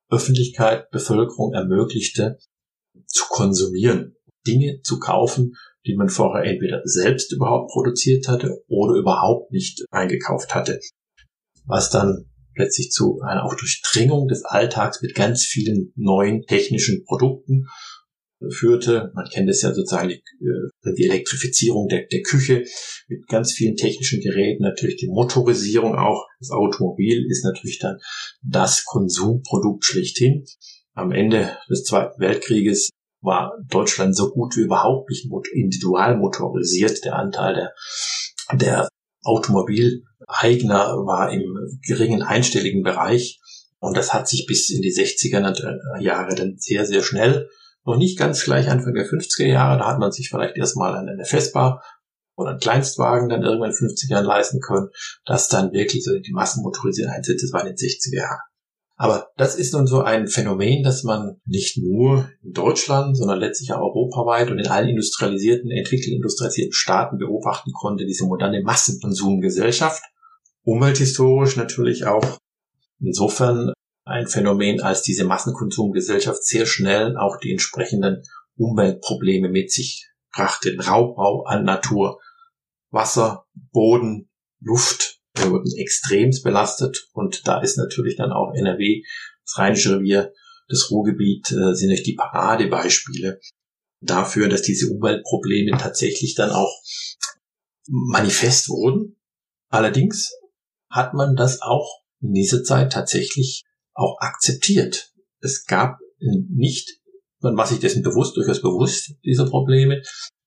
Öffentlichkeit, 0.09 0.89
Bevölkerung 0.91 1.53
ermöglichte, 1.53 2.37
zu 3.07 3.25
konsumieren, 3.29 4.15
Dinge 4.45 4.81
zu 4.81 4.99
kaufen, 4.99 5.55
die 5.85 5.95
man 5.95 6.09
vorher 6.09 6.45
entweder 6.49 6.81
selbst 6.85 7.33
überhaupt 7.33 7.71
produziert 7.71 8.27
hatte 8.27 8.63
oder 8.67 8.95
überhaupt 8.99 9.51
nicht 9.51 9.83
eingekauft 9.91 10.55
hatte. 10.55 10.79
Was 11.65 11.89
dann 11.89 12.25
plötzlich 12.55 12.91
zu 12.91 13.19
einer 13.21 13.45
auch 13.45 13.55
Durchdringung 13.55 14.27
des 14.27 14.43
Alltags 14.45 15.01
mit 15.01 15.15
ganz 15.15 15.43
vielen 15.43 15.91
neuen 15.95 16.43
technischen 16.43 17.03
Produkten 17.05 17.67
führte. 18.49 19.11
Man 19.15 19.25
kennt 19.29 19.49
es 19.49 19.61
ja 19.61 19.73
sozusagen 19.73 20.09
die, 20.09 20.15
äh, 20.15 20.93
die 20.97 21.05
Elektrifizierung 21.05 21.87
der, 21.87 22.05
der, 22.11 22.21
Küche 22.21 22.63
mit 23.07 23.27
ganz 23.27 23.53
vielen 23.53 23.75
technischen 23.75 24.21
Geräten, 24.21 24.63
natürlich 24.63 24.97
die 24.97 25.07
Motorisierung 25.07 25.95
auch. 25.95 26.25
Das 26.39 26.51
Automobil 26.51 27.25
ist 27.29 27.45
natürlich 27.45 27.79
dann 27.79 27.97
das 28.41 28.83
Konsumprodukt 28.85 29.85
schlechthin. 29.85 30.45
Am 30.93 31.11
Ende 31.11 31.57
des 31.69 31.83
Zweiten 31.85 32.19
Weltkrieges 32.19 32.89
war 33.23 33.57
Deutschland 33.69 34.15
so 34.15 34.29
gut 34.29 34.55
wie 34.55 34.61
überhaupt 34.61 35.09
nicht 35.09 35.27
individual 35.53 36.17
motorisiert. 36.17 37.03
Der 37.05 37.15
Anteil 37.15 37.55
der, 37.55 38.57
der 38.57 38.89
Automobileigner 39.23 40.97
war 41.05 41.31
im 41.31 41.79
geringen 41.85 42.21
einstelligen 42.21 42.83
Bereich. 42.83 43.39
Und 43.79 43.97
das 43.97 44.13
hat 44.13 44.27
sich 44.27 44.45
bis 44.45 44.69
in 44.69 44.81
die 44.81 44.93
60er 44.93 45.99
Jahre 45.99 46.35
dann 46.35 46.55
sehr, 46.57 46.85
sehr 46.85 47.01
schnell, 47.01 47.49
noch 47.85 47.97
nicht 47.97 48.17
ganz 48.17 48.43
gleich 48.43 48.69
Anfang 48.69 48.93
der 48.93 49.05
50er 49.05 49.45
Jahre, 49.45 49.77
da 49.79 49.87
hat 49.87 49.99
man 49.99 50.11
sich 50.11 50.29
vielleicht 50.29 50.55
erstmal 50.55 50.95
eine 50.95 51.25
Vespa 51.25 51.81
oder 52.35 52.51
einen 52.51 52.59
Kleinstwagen 52.59 53.29
dann 53.29 53.43
irgendwann 53.43 53.71
in 53.71 53.75
den 53.77 53.89
50er 53.89 54.11
Jahren 54.11 54.25
leisten 54.25 54.59
können, 54.61 54.89
dass 55.25 55.49
dann 55.49 55.73
wirklich 55.73 56.03
so 56.03 56.17
die 56.17 56.31
Massenmotorisierung 56.31 57.11
einsetzt, 57.11 57.43
das 57.43 57.53
war 57.53 57.61
in 57.61 57.75
den 57.75 57.75
60er 57.75 58.15
Jahren. 58.15 58.39
Aber 59.03 59.27
das 59.35 59.55
ist 59.55 59.73
nun 59.73 59.85
so 59.85 59.99
ein 59.99 60.29
Phänomen, 60.29 60.81
das 60.81 61.03
man 61.03 61.35
nicht 61.45 61.77
nur 61.77 62.29
in 62.41 62.53
Deutschland, 62.53 63.17
sondern 63.17 63.37
letztlich 63.37 63.73
auch 63.73 63.81
europaweit 63.81 64.49
und 64.49 64.59
in 64.59 64.67
allen 64.67 64.87
industrialisierten, 64.87 65.71
entwickelten, 65.71 66.15
industrialisierten 66.15 66.71
Staaten 66.71 67.17
beobachten 67.17 67.73
konnte, 67.73 68.05
diese 68.05 68.25
moderne 68.25 68.63
Massenkonsumgesellschaft. 68.63 70.01
Umwelthistorisch 70.63 71.57
natürlich 71.57 72.05
auch 72.05 72.23
insofern 73.01 73.73
ein 74.05 74.27
Phänomen, 74.27 74.79
als 74.79 75.01
diese 75.01 75.25
Massenkonsumgesellschaft 75.25 76.41
sehr 76.45 76.65
schnell 76.65 77.17
auch 77.17 77.35
die 77.35 77.51
entsprechenden 77.51 78.23
Umweltprobleme 78.55 79.49
mit 79.49 79.69
sich 79.69 80.07
brachte. 80.31 80.77
Raubbau 80.79 81.43
an 81.43 81.65
Natur, 81.65 82.21
Wasser, 82.89 83.47
Boden, 83.73 84.29
Luft, 84.61 85.19
wir 85.35 85.51
wurden 85.51 85.71
extremst 85.77 86.43
belastet 86.43 87.07
und 87.13 87.47
da 87.47 87.61
ist 87.61 87.77
natürlich 87.77 88.15
dann 88.17 88.31
auch 88.31 88.53
NRW, 88.53 89.03
das 89.45 89.57
Rheinische 89.57 89.97
Revier, 89.97 90.31
das 90.67 90.89
Ruhrgebiet 90.89 91.51
äh, 91.51 91.73
sind 91.73 91.89
natürlich 91.89 92.03
die 92.03 92.15
Paradebeispiele 92.15 93.39
dafür, 94.01 94.49
dass 94.49 94.61
diese 94.61 94.87
Umweltprobleme 94.91 95.77
tatsächlich 95.77 96.35
dann 96.35 96.51
auch 96.51 96.81
manifest 97.87 98.69
wurden. 98.69 99.17
Allerdings 99.69 100.31
hat 100.89 101.13
man 101.13 101.35
das 101.35 101.61
auch 101.61 102.03
in 102.21 102.33
dieser 102.33 102.63
Zeit 102.63 102.93
tatsächlich 102.93 103.63
auch 103.93 104.17
akzeptiert. 104.19 105.11
Es 105.39 105.65
gab 105.65 105.97
nicht, 106.19 106.99
man 107.39 107.57
war 107.57 107.67
sich 107.67 107.79
dessen 107.79 108.03
bewusst, 108.03 108.37
durchaus 108.37 108.61
bewusst, 108.61 109.13
dieser 109.25 109.45
Probleme, 109.45 110.01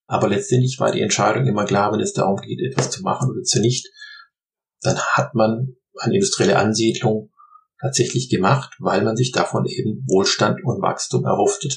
aber 0.07 0.29
letztendlich 0.29 0.79
war 0.79 0.93
die 0.93 1.03
Entscheidung 1.03 1.47
immer 1.47 1.65
klar, 1.65 1.93
wenn 1.93 2.01
es 2.01 2.13
darum 2.13 2.37
geht, 2.41 2.61
etwas 2.61 2.91
zu 2.91 3.03
machen 3.03 3.31
oder 3.31 3.43
zu 3.43 3.61
nicht, 3.61 3.87
dann 4.83 4.99
hat 4.99 5.35
man 5.35 5.77
eine 5.99 6.15
industrielle 6.15 6.59
Ansiedlung 6.59 7.31
tatsächlich 7.81 8.29
gemacht, 8.29 8.75
weil 8.79 9.03
man 9.03 9.17
sich 9.17 9.33
davon 9.33 9.67
eben 9.67 10.05
Wohlstand 10.09 10.65
und 10.65 10.83
Wachstum 10.83 11.25
erhoffte. 11.25 11.69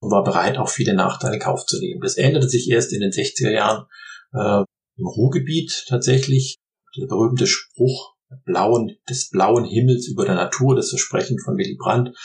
und 0.00 0.10
war 0.12 0.22
bereit, 0.22 0.58
auch 0.58 0.68
viele 0.68 0.94
Nachteile 0.94 1.34
in 1.34 1.40
Kauf 1.40 1.66
zu 1.66 1.78
nehmen. 1.80 2.00
Das 2.00 2.16
änderte 2.16 2.48
sich 2.48 2.70
erst 2.70 2.92
in 2.92 3.00
den 3.00 3.10
60er 3.10 3.50
Jahren 3.50 3.86
äh, 4.32 4.64
im 4.96 5.06
Ruhrgebiet 5.06 5.86
tatsächlich. 5.88 6.56
Der 6.96 7.06
berühmte 7.06 7.46
Spruch 7.46 8.14
blauen, 8.44 8.96
des 9.08 9.30
blauen 9.30 9.64
Himmels 9.64 10.08
über 10.08 10.24
der 10.24 10.34
Natur, 10.34 10.76
das 10.76 10.90
Versprechen 10.90 11.38
von 11.38 11.56
Willy 11.56 11.76
Brandt, 11.76 12.16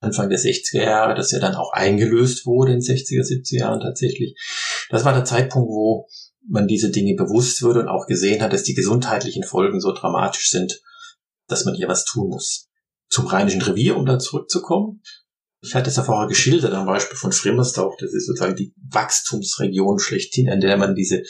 Anfang 0.00 0.28
der 0.28 0.38
60er 0.38 0.82
Jahre, 0.82 1.14
das 1.14 1.30
ja 1.30 1.38
dann 1.38 1.54
auch 1.54 1.72
eingelöst 1.72 2.46
wurde 2.46 2.72
in 2.72 2.80
60er, 2.80 3.22
70er 3.22 3.58
Jahren 3.58 3.80
tatsächlich. 3.80 4.34
Das 4.90 5.04
war 5.04 5.12
der 5.12 5.24
Zeitpunkt, 5.24 5.68
wo 5.68 6.08
man 6.48 6.66
diese 6.66 6.90
Dinge 6.90 7.14
bewusst 7.14 7.62
wurde 7.62 7.80
und 7.80 7.88
auch 7.88 8.06
gesehen 8.06 8.42
hat, 8.42 8.52
dass 8.52 8.64
die 8.64 8.74
gesundheitlichen 8.74 9.44
Folgen 9.44 9.80
so 9.80 9.92
dramatisch 9.92 10.50
sind, 10.50 10.80
dass 11.48 11.64
man 11.64 11.74
hier 11.74 11.88
was 11.88 12.04
tun 12.04 12.28
muss. 12.28 12.68
Zum 13.08 13.26
Rheinischen 13.26 13.62
Revier, 13.62 13.96
um 13.96 14.06
da 14.06 14.18
zurückzukommen. 14.18 15.02
Ich 15.60 15.74
hatte 15.74 15.90
es 15.90 15.96
ja 15.96 16.02
vorher 16.02 16.28
geschildert 16.28 16.72
am 16.72 16.86
Beispiel 16.86 17.16
von 17.16 17.30
Frimmersdorf. 17.30 17.94
Das 17.98 18.12
ist 18.12 18.26
sozusagen 18.26 18.56
die 18.56 18.74
Wachstumsregion 18.90 19.98
schlechthin, 19.98 20.50
an 20.50 20.60
der 20.60 20.76
man 20.76 20.94
diese, 20.94 21.22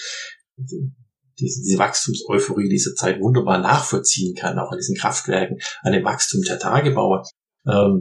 diese, 0.56 0.90
diese 1.36 1.78
Wachstumseuphorie 1.78 2.68
dieser 2.68 2.94
Zeit 2.94 3.20
wunderbar 3.20 3.58
nachvollziehen 3.58 4.34
kann, 4.34 4.58
auch 4.58 4.70
an 4.70 4.78
diesen 4.78 4.96
Kraftwerken, 4.96 5.58
an 5.82 5.92
dem 5.92 6.04
Wachstum 6.04 6.40
der 6.42 6.58
Tagebauer. 6.58 7.24
Ähm, 7.66 8.00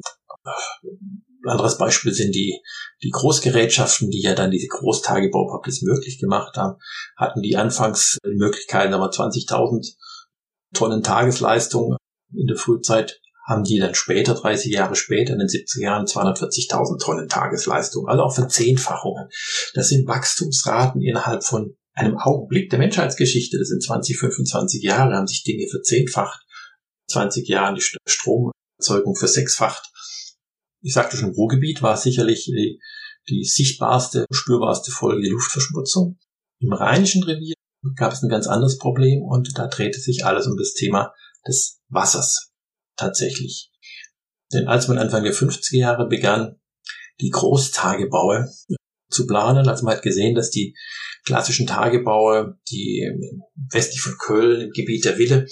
anderes 1.45 1.77
Beispiel 1.77 2.13
sind 2.13 2.35
die, 2.35 2.59
die 3.03 3.09
Großgerätschaften, 3.09 4.09
die 4.09 4.21
ja 4.21 4.35
dann 4.35 4.51
diese 4.51 4.67
Großtagebaupublis 4.67 5.81
möglich 5.81 6.19
gemacht 6.19 6.55
haben, 6.57 6.77
hatten 7.17 7.41
die 7.41 7.55
anfangs 7.57 8.17
die 8.25 8.37
Möglichkeiten, 8.37 8.93
aber 8.93 9.09
20.000 9.09 9.95
Tonnen 10.73 11.03
Tagesleistung 11.03 11.97
in 12.33 12.47
der 12.47 12.57
Frühzeit 12.57 13.19
haben 13.47 13.63
die 13.63 13.79
dann 13.79 13.95
später, 13.95 14.35
30 14.35 14.71
Jahre 14.71 14.95
später, 14.95 15.33
in 15.33 15.39
den 15.39 15.47
70er 15.47 15.81
Jahren 15.81 16.05
240.000 16.05 17.03
Tonnen 17.03 17.27
Tagesleistung, 17.27 18.07
also 18.07 18.23
auch 18.23 18.35
Verzehnfachungen. 18.35 19.27
Das 19.73 19.89
sind 19.89 20.07
Wachstumsraten 20.07 21.01
innerhalb 21.01 21.43
von 21.43 21.75
einem 21.93 22.17
Augenblick 22.17 22.69
der 22.69 22.79
Menschheitsgeschichte. 22.79 23.57
Das 23.57 23.67
sind 23.67 23.83
20, 23.83 24.17
25 24.17 24.83
Jahre, 24.83 25.15
haben 25.15 25.27
sich 25.27 25.43
Dinge 25.43 25.67
verzehnfacht. 25.69 26.45
20 27.09 27.47
Jahre 27.49 27.75
die 27.75 27.83
Stromerzeugung 28.07 29.15
versechsfacht 29.15 29.91
ich 30.81 30.93
sagte 30.93 31.17
schon, 31.17 31.31
Ruhrgebiet 31.31 31.81
war 31.81 31.97
sicherlich 31.97 32.45
die, 32.45 32.79
die 33.29 33.43
sichtbarste, 33.43 34.25
spürbarste 34.31 34.91
Folge 34.91 35.21
die 35.21 35.29
Luftverschmutzung. 35.29 36.17
Im 36.59 36.73
Rheinischen 36.73 37.23
Revier 37.23 37.55
gab 37.95 38.13
es 38.13 38.21
ein 38.21 38.29
ganz 38.29 38.47
anderes 38.47 38.77
Problem 38.77 39.21
und 39.23 39.57
da 39.57 39.67
drehte 39.67 39.99
sich 39.99 40.25
alles 40.25 40.47
um 40.47 40.57
das 40.57 40.73
Thema 40.73 41.13
des 41.47 41.79
Wassers 41.89 42.51
tatsächlich. 42.95 43.71
Denn 44.53 44.67
als 44.67 44.87
man 44.87 44.97
Anfang 44.97 45.23
der 45.23 45.33
50er 45.33 45.77
Jahre 45.77 46.07
begann, 46.07 46.59
die 47.19 47.29
Großtagebaue 47.29 48.51
zu 49.09 49.27
planen, 49.27 49.67
also 49.67 49.85
man 49.85 49.95
hat 49.95 50.03
gesehen, 50.03 50.35
dass 50.35 50.49
die 50.49 50.75
klassischen 51.25 51.67
Tagebaue, 51.67 52.57
die 52.69 53.09
westlich 53.71 54.01
von 54.01 54.17
Köln 54.17 54.61
im 54.61 54.71
Gebiet 54.71 55.05
der 55.05 55.17
Wille, 55.17 55.47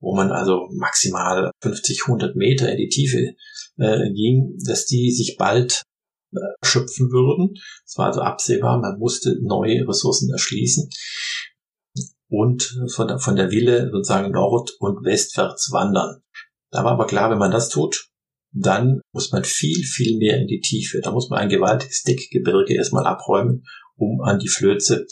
wo 0.00 0.14
man 0.14 0.30
also 0.30 0.68
maximal 0.72 1.50
50, 1.62 2.02
100 2.06 2.36
Meter 2.36 2.70
in 2.70 2.76
die 2.76 2.88
Tiefe 2.88 3.34
äh, 3.78 4.12
ging, 4.12 4.58
dass 4.66 4.86
die 4.86 5.10
sich 5.10 5.36
bald 5.38 5.82
äh, 6.32 6.38
schöpfen 6.64 7.10
würden. 7.10 7.54
Es 7.84 7.96
war 7.96 8.06
also 8.06 8.20
absehbar, 8.20 8.78
man 8.78 8.98
musste 8.98 9.36
neue 9.42 9.86
Ressourcen 9.88 10.30
erschließen 10.30 10.88
und 12.28 12.76
von 12.92 13.08
der, 13.08 13.18
von 13.18 13.36
der 13.36 13.50
Wille 13.50 13.90
sozusagen 13.90 14.32
nord- 14.32 14.72
und 14.80 15.04
westwärts 15.04 15.70
wandern. 15.72 16.22
Da 16.70 16.84
war 16.84 16.92
aber 16.92 17.06
klar, 17.06 17.30
wenn 17.30 17.38
man 17.38 17.52
das 17.52 17.68
tut, 17.68 18.08
dann 18.52 19.00
muss 19.12 19.32
man 19.32 19.44
viel, 19.44 19.84
viel 19.84 20.18
mehr 20.18 20.38
in 20.40 20.46
die 20.46 20.60
Tiefe. 20.60 21.00
Da 21.02 21.12
muss 21.12 21.28
man 21.28 21.40
ein 21.40 21.48
gewaltiges 21.48 22.02
Deckgebirge 22.02 22.74
erstmal 22.74 23.06
abräumen, 23.06 23.64
um 23.96 24.20
an 24.22 24.38
die 24.38 24.48
Flöze, 24.48 25.06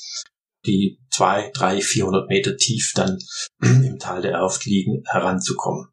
die 0.67 0.99
zwei, 1.15 1.51
drei, 1.55 1.81
vierhundert 1.81 2.29
Meter 2.29 2.57
tief 2.57 2.93
dann 2.95 3.19
im 3.63 3.99
Tal 3.99 4.23
der 4.23 4.33
Erft 4.33 4.65
liegen, 4.65 5.03
heranzukommen. 5.07 5.89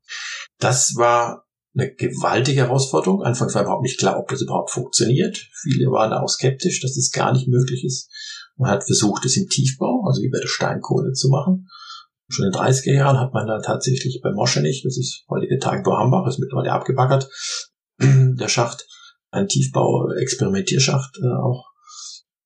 Das 0.59 0.93
war 0.95 1.45
eine 1.73 1.93
gewaltige 1.93 2.61
Herausforderung. 2.61 3.23
Anfangs 3.23 3.55
war 3.55 3.63
überhaupt 3.63 3.83
nicht 3.83 3.99
klar, 3.99 4.19
ob 4.19 4.27
das 4.27 4.41
überhaupt 4.41 4.71
funktioniert. 4.71 5.47
Viele 5.61 5.91
waren 5.91 6.13
auch 6.13 6.27
skeptisch, 6.27 6.81
dass 6.81 6.97
es 6.97 7.11
gar 7.11 7.31
nicht 7.33 7.47
möglich 7.47 7.83
ist. 7.85 8.09
Man 8.57 8.69
hat 8.69 8.83
versucht, 8.83 9.25
es 9.25 9.37
im 9.37 9.47
Tiefbau, 9.47 10.03
also 10.05 10.21
wie 10.21 10.29
bei 10.29 10.39
der 10.39 10.47
Steinkohle 10.47 11.13
zu 11.13 11.29
machen. 11.29 11.67
Schon 12.29 12.45
in 12.45 12.51
den 12.51 12.61
30er 12.61 12.93
Jahren 12.93 13.19
hat 13.19 13.33
man 13.33 13.47
da 13.47 13.59
tatsächlich 13.59 14.21
bei 14.23 14.31
Moschenich, 14.31 14.83
das 14.83 14.97
ist 14.97 15.25
heutige 15.29 15.57
Tagebau 15.59 15.97
Hambach, 15.97 16.27
ist 16.27 16.39
mittlerweile 16.39 16.71
abgebaggert, 16.71 17.29
der 17.99 18.47
Schacht, 18.47 18.87
ein 19.31 19.47
Tiefbau-Experimentierschacht 19.47 21.17
äh, 21.21 21.41
auch 21.41 21.65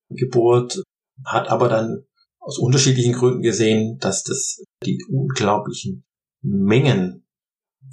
gebohrt, 0.09 0.81
hat 1.25 1.49
aber 1.49 1.67
dann 1.67 2.05
aus 2.45 2.59
unterschiedlichen 2.59 3.13
Gründen 3.13 3.41
gesehen, 3.41 3.97
dass 3.99 4.23
das 4.23 4.63
die 4.85 5.03
unglaublichen 5.09 6.05
Mengen 6.41 7.25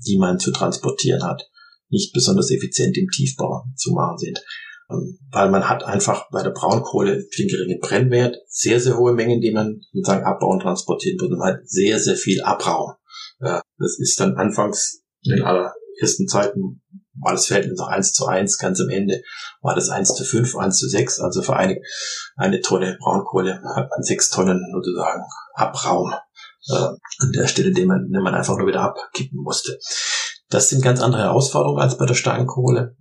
die 0.06 0.18
man 0.18 0.38
zu 0.38 0.52
transportieren 0.52 1.22
hat, 1.22 1.48
nicht 1.88 2.12
besonders 2.12 2.50
effizient 2.50 2.96
im 2.96 3.08
Tiefbau 3.08 3.64
zu 3.76 3.92
machen 3.92 4.18
sind. 4.18 4.42
Ähm, 4.90 5.18
weil 5.30 5.50
man 5.50 5.68
hat 5.68 5.84
einfach 5.84 6.30
bei 6.30 6.42
der 6.42 6.50
Braunkohle 6.50 7.24
den 7.38 7.48
geringen 7.48 7.80
Brennwert, 7.80 8.36
sehr, 8.46 8.80
sehr 8.80 8.96
hohe 8.96 9.12
Mengen, 9.12 9.40
die 9.40 9.52
man 9.52 9.80
sozusagen 9.92 10.24
abbauen, 10.24 10.60
transportieren 10.60 11.20
würde 11.20 11.36
und 11.36 11.42
halt 11.42 11.68
sehr, 11.68 11.98
sehr 11.98 12.16
viel 12.16 12.42
Abraum. 12.42 12.92
Das 13.40 13.98
ist 13.98 14.20
dann 14.20 14.36
anfangs 14.36 15.02
in 15.22 15.36
den 15.36 15.44
allerersten 15.44 16.28
Zeiten 16.28 16.80
war 17.20 17.32
das 17.32 17.46
Verhältnis 17.46 17.78
noch 17.78 17.88
eins 17.88 18.12
zu 18.12 18.26
eins, 18.26 18.58
ganz 18.58 18.80
am 18.80 18.88
Ende 18.88 19.22
war 19.60 19.74
das 19.74 19.90
eins 19.90 20.14
zu 20.14 20.24
fünf, 20.24 20.56
eins 20.56 20.78
zu 20.78 20.88
sechs, 20.88 21.20
also 21.20 21.42
für 21.42 21.56
eine, 21.56 21.78
eine 22.36 22.60
Tonne 22.60 22.96
Braunkohle 23.00 23.60
hat 23.62 23.90
man 23.90 24.02
sechs 24.02 24.30
Tonnen 24.30 24.60
sozusagen 24.72 25.22
Abraum 25.54 26.14
äh, 26.70 26.74
an 27.18 27.32
der 27.32 27.46
Stelle, 27.46 27.72
den 27.72 27.88
man, 27.88 28.10
den 28.10 28.22
man 28.22 28.34
einfach 28.34 28.56
nur 28.56 28.66
wieder 28.66 28.82
abkippen 28.82 29.42
musste. 29.42 29.78
Das 30.48 30.68
sind 30.68 30.82
ganz 30.82 31.00
andere 31.00 31.22
Herausforderungen 31.22 31.80
als 31.80 31.96
bei 31.96 32.06
der 32.06 32.14
Steinkohle, 32.14 32.96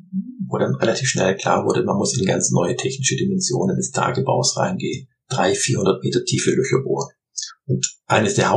wo 0.47 0.57
dann 0.57 0.75
relativ 0.75 1.09
schnell 1.09 1.35
klar 1.35 1.65
wurde, 1.65 1.83
man 1.83 1.97
muss 1.97 2.17
in 2.17 2.25
ganz 2.25 2.51
neue 2.51 2.75
technische 2.75 3.15
Dimensionen 3.15 3.75
des 3.75 3.91
Tagebaus 3.91 4.57
reingehen. 4.57 5.07
Drei, 5.29 5.53
vierhundert 5.55 6.03
Meter 6.03 6.23
tiefe 6.25 6.51
Löcher 6.51 6.83
bohren. 6.83 7.09
Und 7.65 7.85
eines 8.05 8.35
der 8.35 8.51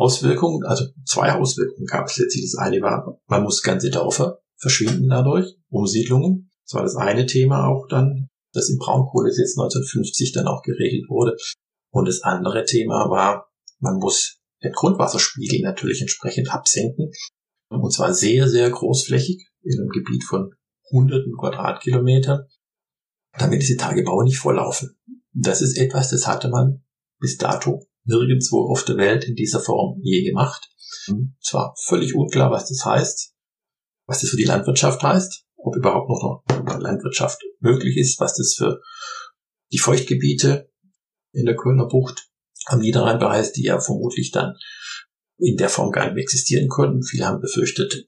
Hauptauswirkungen, 0.00 0.64
also 0.64 0.86
zwei 1.04 1.32
Auswirkungen 1.32 1.86
gab 1.86 2.06
es 2.06 2.16
letztlich. 2.16 2.50
Das 2.50 2.60
eine 2.60 2.80
war, 2.80 3.20
man 3.26 3.42
muss 3.42 3.62
ganze 3.62 3.90
Dörfer 3.90 4.40
verschwinden 4.56 5.08
dadurch, 5.08 5.56
Umsiedlungen. 5.68 6.50
Das 6.66 6.74
war 6.74 6.82
das 6.82 6.96
eine 6.96 7.26
Thema 7.26 7.66
auch 7.66 7.86
dann, 7.88 8.28
das 8.52 8.70
im 8.70 8.78
Braunkohlegesetz 8.78 9.58
1950 9.58 10.32
dann 10.32 10.46
auch 10.46 10.62
geregelt 10.62 11.08
wurde. 11.08 11.36
Und 11.92 12.08
das 12.08 12.22
andere 12.22 12.64
Thema 12.64 13.10
war, 13.10 13.48
man 13.78 13.96
muss 13.96 14.38
den 14.62 14.72
Grundwasserspiegel 14.72 15.60
natürlich 15.62 16.00
entsprechend 16.00 16.52
absenken. 16.52 17.10
Und 17.68 17.92
zwar 17.92 18.14
sehr, 18.14 18.48
sehr 18.48 18.70
großflächig 18.70 19.48
in 19.62 19.80
einem 19.80 19.90
Gebiet 19.90 20.24
von 20.24 20.54
hunderten 20.90 21.36
Quadratkilometern, 21.38 22.46
damit 23.38 23.62
diese 23.62 23.76
Tagebau 23.76 24.22
nicht 24.22 24.38
volllaufen. 24.38 24.96
Das 25.32 25.62
ist 25.62 25.78
etwas, 25.78 26.10
das 26.10 26.26
hatte 26.26 26.48
man 26.48 26.84
bis 27.20 27.36
dato 27.36 27.86
nirgendwo 28.10 28.70
auf 28.70 28.84
der 28.84 28.96
Welt 28.96 29.24
in 29.24 29.34
dieser 29.34 29.60
Form 29.60 30.00
je 30.02 30.22
gemacht. 30.24 30.68
Es 31.40 31.54
war 31.54 31.74
völlig 31.86 32.14
unklar, 32.14 32.50
was 32.50 32.68
das 32.68 32.84
heißt, 32.84 33.34
was 34.06 34.20
das 34.20 34.30
für 34.30 34.36
die 34.36 34.44
Landwirtschaft 34.44 35.02
heißt, 35.02 35.44
ob 35.56 35.76
überhaupt 35.76 36.08
noch 36.08 36.42
eine 36.48 36.82
Landwirtschaft 36.82 37.40
möglich 37.60 37.96
ist, 37.96 38.20
was 38.20 38.34
das 38.34 38.54
für 38.56 38.80
die 39.72 39.78
Feuchtgebiete 39.78 40.70
in 41.32 41.46
der 41.46 41.56
Kölner 41.56 41.86
Bucht 41.86 42.28
am 42.66 42.80
Niederrhein-Bereich, 42.80 43.52
die 43.52 43.64
ja 43.64 43.80
vermutlich 43.80 44.30
dann 44.32 44.54
in 45.38 45.56
der 45.56 45.68
Form 45.68 45.90
gar 45.90 46.04
nicht 46.04 46.14
mehr 46.14 46.22
existieren 46.22 46.68
konnten. 46.68 47.02
Viele 47.02 47.26
haben 47.26 47.40
befürchtet, 47.40 48.06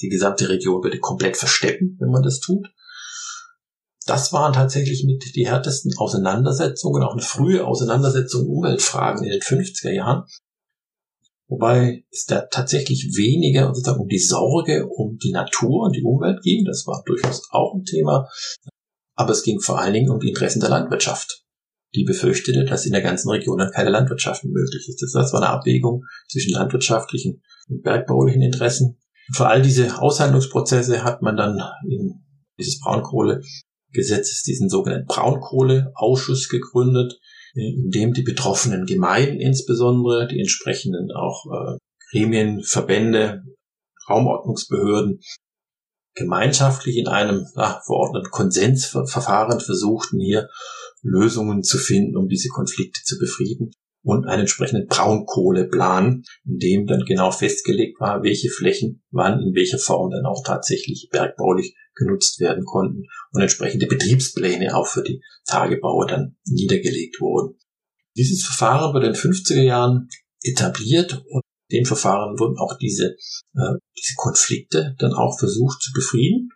die 0.00 0.08
gesamte 0.08 0.48
Region 0.48 0.82
würde 0.82 0.98
komplett 0.98 1.36
versteppen, 1.36 1.96
wenn 2.00 2.10
man 2.10 2.22
das 2.22 2.40
tut. 2.40 2.66
Das 4.06 4.32
waren 4.32 4.52
tatsächlich 4.52 5.04
mit 5.04 5.34
die 5.34 5.46
härtesten 5.46 5.92
Auseinandersetzungen, 5.96 7.02
auch 7.02 7.12
eine 7.12 7.22
frühe 7.22 7.66
Auseinandersetzung 7.66 8.46
Umweltfragen 8.46 9.24
in 9.24 9.32
den 9.32 9.40
50er 9.40 9.90
Jahren. 9.90 10.24
Wobei 11.48 12.04
es 12.10 12.24
da 12.24 12.42
tatsächlich 12.42 13.12
weniger 13.16 13.68
sozusagen 13.74 14.00
um 14.00 14.08
die 14.08 14.18
Sorge 14.18 14.86
um 14.86 15.16
die 15.18 15.32
Natur 15.32 15.86
und 15.86 15.96
die 15.96 16.02
Umwelt 16.02 16.42
ging. 16.42 16.64
Das 16.64 16.86
war 16.86 17.02
durchaus 17.04 17.42
auch 17.50 17.74
ein 17.74 17.84
Thema. 17.84 18.28
Aber 19.14 19.32
es 19.32 19.42
ging 19.42 19.60
vor 19.60 19.80
allen 19.80 19.92
Dingen 19.92 20.10
um 20.10 20.20
die 20.20 20.28
Interessen 20.28 20.60
der 20.60 20.70
Landwirtschaft 20.70 21.46
die 21.96 22.04
befürchtete, 22.04 22.64
dass 22.64 22.86
in 22.86 22.92
der 22.92 23.02
ganzen 23.02 23.30
Region 23.30 23.58
dann 23.58 23.70
keine 23.70 23.90
Landwirtschaft 23.90 24.44
möglich 24.44 24.88
ist. 24.88 25.02
Das 25.02 25.32
war 25.32 25.42
eine 25.42 25.50
Abwägung 25.50 26.04
zwischen 26.28 26.52
landwirtschaftlichen 26.52 27.42
und 27.68 27.82
bergbaulichen 27.82 28.42
Interessen. 28.42 28.98
Für 29.32 29.46
all 29.46 29.62
diese 29.62 30.00
Aushandlungsprozesse 30.00 31.02
hat 31.02 31.22
man 31.22 31.36
dann 31.36 31.60
in 31.88 32.22
dieses 32.58 32.80
Braunkohlegesetzes 33.96 34.42
diesen 34.42 34.68
sogenannten 34.68 35.06
Braunkohleausschuss 35.06 36.48
gegründet, 36.48 37.18
in 37.54 37.90
dem 37.90 38.12
die 38.12 38.22
betroffenen 38.22 38.84
Gemeinden 38.84 39.40
insbesondere, 39.40 40.28
die 40.28 40.40
entsprechenden 40.40 41.10
auch 41.12 41.46
äh, 41.46 41.78
Gremien, 42.10 42.62
Verbände, 42.62 43.42
Raumordnungsbehörden 44.08 45.20
gemeinschaftlich 46.14 46.96
in 46.96 47.08
einem 47.08 47.46
ja, 47.56 47.80
verordneten 47.84 48.30
Konsensverfahren 48.30 49.60
versuchten, 49.60 50.18
hier 50.18 50.48
Lösungen 51.02 51.62
zu 51.62 51.78
finden, 51.78 52.16
um 52.16 52.28
diese 52.28 52.48
Konflikte 52.48 53.00
zu 53.04 53.18
befrieden 53.18 53.70
und 54.06 54.24
einen 54.28 54.42
entsprechenden 54.42 54.86
Braunkohleplan, 54.86 56.22
in 56.44 56.58
dem 56.58 56.86
dann 56.86 57.04
genau 57.04 57.32
festgelegt 57.32 58.00
war, 58.00 58.22
welche 58.22 58.50
Flächen 58.50 59.02
wann 59.10 59.40
in 59.40 59.52
welcher 59.52 59.78
Form 59.78 60.12
dann 60.12 60.24
auch 60.24 60.44
tatsächlich 60.44 61.08
bergbaulich 61.10 61.74
genutzt 61.96 62.38
werden 62.38 62.64
konnten 62.64 63.02
und 63.32 63.42
entsprechende 63.42 63.86
Betriebspläne 63.86 64.76
auch 64.76 64.86
für 64.86 65.02
die 65.02 65.20
Tagebaue 65.44 66.06
dann 66.06 66.36
niedergelegt 66.44 67.20
wurden. 67.20 67.58
Dieses 68.16 68.44
Verfahren 68.44 68.94
wurde 68.94 69.08
in 69.08 69.12
den 69.12 69.20
50er 69.20 69.62
Jahren 69.62 70.08
etabliert 70.40 71.24
und 71.28 71.42
dem 71.72 71.84
Verfahren 71.84 72.38
wurden 72.38 72.58
auch 72.58 72.78
diese, 72.78 73.16
äh, 73.54 73.74
diese 73.98 74.14
Konflikte 74.18 74.94
dann 75.00 75.14
auch 75.14 75.36
versucht 75.36 75.82
zu 75.82 75.90
befrieden. 75.92 76.50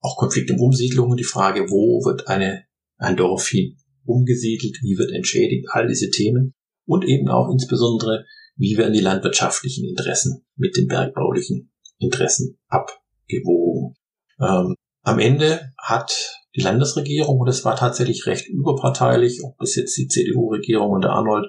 Auch 0.00 0.16
Konflikte 0.16 0.54
um 0.54 0.60
Umsiedlungen, 0.60 1.18
die 1.18 1.24
Frage, 1.24 1.68
wo 1.68 2.02
wird 2.06 2.28
eine, 2.28 2.64
ein 2.96 3.18
Dorf 3.18 3.48
hin 3.48 3.76
umgesiedelt, 4.04 4.78
wie 4.82 4.96
wird 4.96 5.12
entschädigt, 5.12 5.66
all 5.70 5.86
diese 5.86 6.10
Themen 6.10 6.54
und 6.92 7.04
eben 7.06 7.28
auch 7.28 7.50
insbesondere, 7.50 8.26
wie 8.56 8.76
werden 8.76 8.92
die 8.92 9.00
landwirtschaftlichen 9.00 9.88
Interessen 9.88 10.44
mit 10.56 10.76
den 10.76 10.88
bergbaulichen 10.88 11.72
Interessen 11.98 12.58
abgewogen. 12.68 13.94
Ähm, 14.38 14.74
am 15.02 15.18
Ende 15.18 15.72
hat 15.78 16.38
die 16.54 16.60
Landesregierung, 16.60 17.40
und 17.40 17.48
es 17.48 17.64
war 17.64 17.76
tatsächlich 17.76 18.26
recht 18.26 18.46
überparteilich, 18.46 19.42
ob 19.42 19.56
das 19.58 19.74
jetzt 19.74 19.96
die 19.96 20.06
CDU-Regierung 20.06 20.90
unter 20.90 21.10
Arnold 21.10 21.46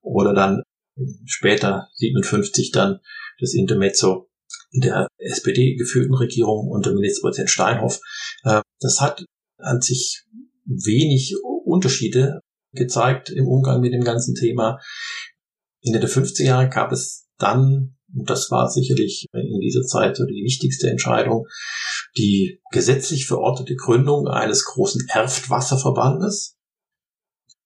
oder 0.00 0.32
dann 0.32 0.62
später 1.26 1.88
57 1.96 2.70
dann 2.72 3.00
das 3.38 3.52
Intermezzo 3.52 4.30
der 4.72 5.08
SPD 5.18 5.76
geführten 5.76 6.14
Regierung 6.14 6.68
unter 6.68 6.94
Ministerpräsident 6.94 7.50
Steinhoff. 7.50 8.00
Äh, 8.44 8.62
das 8.80 9.00
hat 9.00 9.22
an 9.58 9.82
sich 9.82 10.24
wenig 10.64 11.34
Unterschiede 11.64 12.40
gezeigt 12.76 13.30
im 13.30 13.46
Umgang 13.46 13.80
mit 13.80 13.92
dem 13.92 14.02
ganzen 14.02 14.34
Thema. 14.34 14.78
In 15.80 15.92
den 15.92 16.02
50er 16.02 16.44
Jahren 16.44 16.70
gab 16.70 16.92
es 16.92 17.28
dann, 17.38 17.96
und 18.14 18.30
das 18.30 18.50
war 18.50 18.68
sicherlich 18.68 19.26
in 19.32 19.60
dieser 19.60 19.82
Zeit 19.82 20.18
die 20.18 20.44
wichtigste 20.44 20.88
Entscheidung, 20.88 21.46
die 22.16 22.60
gesetzlich 22.70 23.26
verortete 23.26 23.74
Gründung 23.74 24.28
eines 24.28 24.64
großen 24.64 25.06
Erftwasserverbandes, 25.08 26.56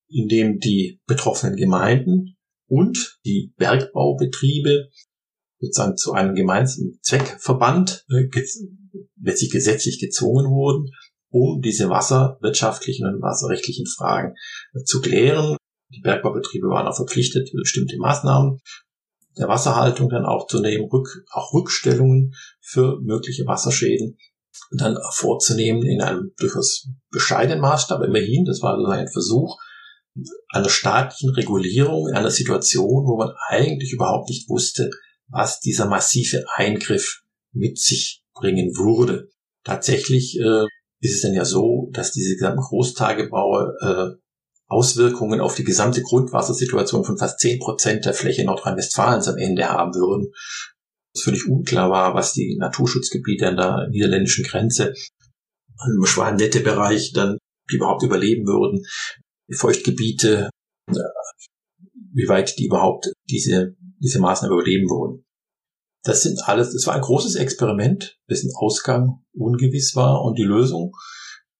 in 0.09 0.27
dem 0.27 0.59
die 0.59 0.99
betroffenen 1.07 1.55
Gemeinden 1.55 2.35
und 2.67 3.19
die 3.25 3.53
Bergbaubetriebe 3.57 4.89
sozusagen 5.59 5.97
zu 5.97 6.13
einem 6.13 6.35
gemeinsamen 6.35 6.99
Zweckverband 7.01 8.05
äh, 8.09 8.27
letztlich 9.21 9.51
gesetzlich 9.51 9.99
gezwungen 9.99 10.49
wurden, 10.51 10.89
um 11.31 11.61
diese 11.61 11.89
wasserwirtschaftlichen 11.89 13.07
und 13.07 13.21
wasserrechtlichen 13.21 13.87
Fragen 13.87 14.35
äh, 14.73 14.83
zu 14.83 15.01
klären. 15.01 15.57
Die 15.89 16.01
Bergbaubetriebe 16.01 16.67
waren 16.67 16.87
auch 16.87 16.95
verpflichtet, 16.95 17.49
bestimmte 17.53 17.97
Maßnahmen 17.97 18.59
der 19.37 19.47
Wasserhaltung 19.47 20.09
dann 20.09 20.25
auch 20.25 20.47
zu 20.47 20.61
nehmen, 20.61 20.89
Rück, 20.89 21.23
auch 21.31 21.53
Rückstellungen 21.53 22.33
für 22.59 22.99
mögliche 23.01 23.45
Wasserschäden 23.45 24.17
dann 24.71 24.97
vorzunehmen 25.11 25.83
in 25.83 26.01
einem 26.01 26.31
durchaus 26.37 26.87
bescheidenen 27.09 27.61
Maßstab. 27.61 28.03
Immerhin, 28.03 28.45
das 28.45 28.61
war 28.61 28.77
ein 28.77 29.07
Versuch 29.07 29.57
einer 30.49 30.69
staatlichen 30.69 31.29
Regulierung 31.31 32.09
in 32.09 32.15
einer 32.15 32.31
Situation, 32.31 33.05
wo 33.05 33.17
man 33.17 33.33
eigentlich 33.47 33.93
überhaupt 33.93 34.29
nicht 34.29 34.49
wusste, 34.49 34.89
was 35.27 35.59
dieser 35.59 35.87
massive 35.87 36.43
Eingriff 36.55 37.21
mit 37.53 37.79
sich 37.79 38.23
bringen 38.33 38.75
würde. 38.75 39.29
Tatsächlich 39.63 40.37
äh, 40.39 40.65
ist 41.01 41.15
es 41.15 41.21
dann 41.21 41.33
ja 41.33 41.45
so, 41.45 41.89
dass 41.91 42.11
diese 42.11 42.35
gesamten 42.35 42.61
Großtagebaue 42.61 43.75
äh, 43.81 44.21
Auswirkungen 44.67 45.41
auf 45.41 45.55
die 45.55 45.65
gesamte 45.65 46.01
Grundwassersituation 46.01 47.03
von 47.03 47.17
fast 47.17 47.39
zehn 47.39 47.59
Prozent 47.59 48.05
der 48.05 48.13
Fläche 48.13 48.45
Nordrhein-Westfalens 48.45 49.27
am 49.27 49.37
Ende 49.37 49.67
haben 49.67 49.93
würden. 49.93 50.31
Es 51.13 51.23
völlig 51.23 51.45
unklar 51.47 51.89
war, 51.89 52.13
was 52.13 52.33
die 52.33 52.55
Naturschutzgebiete 52.57 53.49
an 53.49 53.57
der 53.57 53.87
niederländischen 53.89 54.45
Grenze 54.45 54.93
im 55.85 56.05
Schwanennette-Bereich 56.05 57.11
dann 57.11 57.37
überhaupt 57.69 58.03
überleben 58.03 58.45
würden. 58.47 58.85
Die 59.49 59.55
Feuchtgebiete, 59.55 60.49
äh, 60.87 60.93
wie 62.13 62.27
weit 62.27 62.57
die 62.57 62.67
überhaupt 62.67 63.11
diese, 63.29 63.75
diese 63.99 64.19
Maßnahmen 64.19 64.57
überleben 64.57 64.89
würden. 64.89 65.25
Das 66.03 66.23
sind 66.23 66.39
alles, 66.45 66.73
das 66.73 66.87
war 66.87 66.95
ein 66.95 67.01
großes 67.01 67.35
Experiment, 67.35 68.17
dessen 68.29 68.51
Ausgang 68.55 69.23
ungewiss 69.33 69.95
war 69.95 70.23
und 70.23 70.37
die 70.37 70.43
Lösung, 70.43 70.93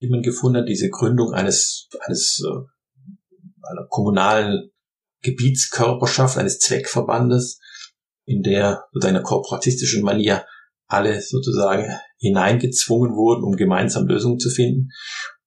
die 0.01 0.09
man 0.09 0.21
gefunden 0.21 0.59
hat, 0.59 0.69
diese 0.69 0.89
Gründung 0.89 1.33
eines, 1.33 1.87
eines 2.05 2.41
äh, 2.43 3.69
einer 3.69 3.87
kommunalen 3.87 4.71
Gebietskörperschaft, 5.21 6.37
eines 6.37 6.57
Zweckverbandes, 6.59 7.59
in 8.25 8.41
der 8.41 8.85
mit 8.93 9.05
einer 9.05 9.21
kooperatistischen 9.21 10.03
Manier 10.03 10.45
alle 10.87 11.21
sozusagen 11.21 11.85
hineingezwungen 12.17 13.15
wurden, 13.15 13.43
um 13.43 13.55
gemeinsam 13.55 14.07
Lösungen 14.07 14.39
zu 14.39 14.49
finden 14.49 14.89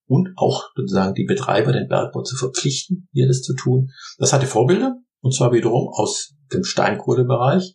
und 0.07 0.33
auch 0.37 0.71
sozusagen 0.77 1.15
die 1.15 1.25
Betreiber, 1.25 1.73
den 1.73 1.89
Bergbau 1.89 2.23
zu 2.23 2.37
verpflichten, 2.37 3.09
hier 3.13 3.27
das 3.27 3.43
zu 3.43 3.55
tun. 3.55 3.91
Das 4.19 4.33
hatte 4.33 4.47
Vorbilder, 4.47 4.97
und 5.21 5.35
zwar 5.35 5.53
wiederum 5.53 5.89
aus 5.93 6.35
dem 6.53 6.65
Steinkohlebereich, 6.65 7.75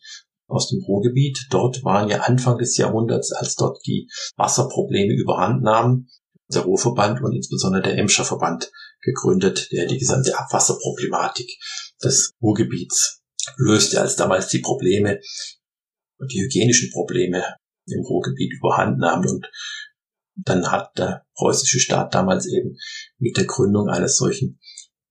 aus 0.49 0.69
dem 0.69 0.83
Ruhrgebiet. 0.83 1.47
Dort 1.49 1.83
waren 1.83 2.09
ja 2.09 2.21
Anfang 2.21 2.57
des 2.57 2.77
Jahrhunderts, 2.77 3.31
als 3.31 3.55
dort 3.55 3.79
die 3.85 4.09
Wasserprobleme 4.35 5.13
überhand 5.13 5.63
nahmen, 5.63 6.09
der 6.51 6.63
Ruhrverband 6.63 7.21
und 7.21 7.35
insbesondere 7.35 7.83
der 7.83 7.97
Emscher 7.97 8.25
Verband 8.25 8.71
gegründet, 9.01 9.69
der 9.71 9.85
die 9.85 9.97
gesamte 9.97 10.37
Abwasserproblematik 10.37 11.49
des 12.03 12.31
Ruhrgebiets 12.41 13.21
löste, 13.57 14.01
als 14.01 14.15
damals 14.15 14.47
die 14.47 14.59
Probleme 14.59 15.19
und 16.17 16.31
die 16.33 16.41
hygienischen 16.41 16.91
Probleme 16.91 17.43
im 17.85 18.01
Ruhrgebiet 18.01 18.53
überhand 18.57 18.97
nahmen. 18.99 19.27
Und 19.29 19.47
dann 20.35 20.71
hat 20.71 20.97
der 20.97 21.25
preußische 21.35 21.79
Staat 21.79 22.13
damals 22.13 22.47
eben 22.47 22.77
mit 23.17 23.37
der 23.37 23.45
Gründung 23.45 23.89
eines 23.89 24.17
solchen 24.17 24.59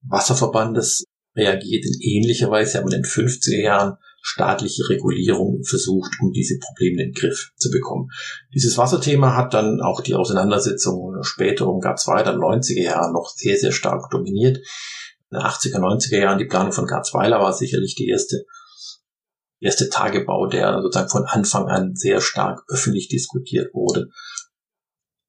Wasserverbandes 0.03 1.05
reagiert. 1.37 1.85
In 1.85 2.01
ähnlicher 2.01 2.51
Weise 2.51 2.79
haben 2.79 2.91
wir 2.91 2.97
in 2.97 3.03
den 3.03 3.11
50er 3.11 3.63
Jahren 3.63 3.97
staatliche 4.21 4.89
Regulierung 4.89 5.63
versucht, 5.65 6.11
um 6.21 6.33
diese 6.33 6.59
Probleme 6.59 7.03
in 7.03 7.13
den 7.13 7.15
Griff 7.15 7.51
zu 7.57 7.71
bekommen. 7.71 8.11
Dieses 8.55 8.77
Wasserthema 8.77 9.37
hat 9.37 9.55
dann 9.55 9.81
auch 9.81 10.01
die 10.01 10.15
Auseinandersetzung 10.15 11.23
später 11.23 11.69
um 11.69 11.81
GAR2 11.81 12.25
dann 12.25 12.39
90er 12.39 12.83
Jahren 12.83 13.13
noch 13.13 13.31
sehr, 13.35 13.57
sehr 13.57 13.73
stark 13.73 14.11
dominiert. 14.11 14.59
In 15.31 15.39
den 15.39 15.43
80er, 15.43 15.79
90er 15.79 16.19
Jahren 16.19 16.39
die 16.39 16.47
Planung 16.47 16.73
von 16.73 16.87
Garzweiler 16.87 17.41
war 17.41 17.53
sicherlich 17.53 17.95
die 17.95 18.09
erste 18.09 18.45
erste 19.61 19.89
Tagebau, 19.89 20.47
der 20.47 20.81
sozusagen 20.83 21.09
von 21.09 21.25
Anfang 21.25 21.67
an 21.67 21.95
sehr 21.95 22.21
stark 22.21 22.63
öffentlich 22.69 23.09
diskutiert 23.09 23.75
wurde. 23.75 24.09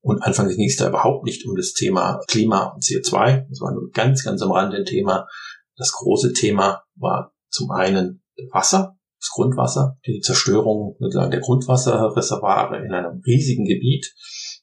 Und 0.01 0.23
anfangs 0.23 0.55
ging 0.55 0.67
es 0.67 0.77
da 0.77 0.87
überhaupt 0.87 1.25
nicht 1.25 1.45
um 1.45 1.55
das 1.55 1.73
Thema 1.73 2.21
Klima 2.27 2.67
und 2.73 2.83
CO2. 2.83 3.47
Das 3.49 3.59
war 3.61 3.73
nur 3.73 3.89
ganz, 3.91 4.23
ganz 4.23 4.41
am 4.41 4.51
Rande 4.51 4.77
ein 4.77 4.85
Thema. 4.85 5.27
Das 5.75 5.91
große 5.91 6.33
Thema 6.33 6.83
war 6.95 7.33
zum 7.49 7.71
einen 7.71 8.21
Wasser, 8.51 8.97
das 9.19 9.29
Grundwasser, 9.31 9.97
die 10.05 10.21
Zerstörung 10.21 10.95
der 10.99 11.39
Grundwasserreservare 11.39 12.85
in 12.85 12.93
einem 12.93 13.21
riesigen 13.25 13.65
Gebiet 13.65 14.13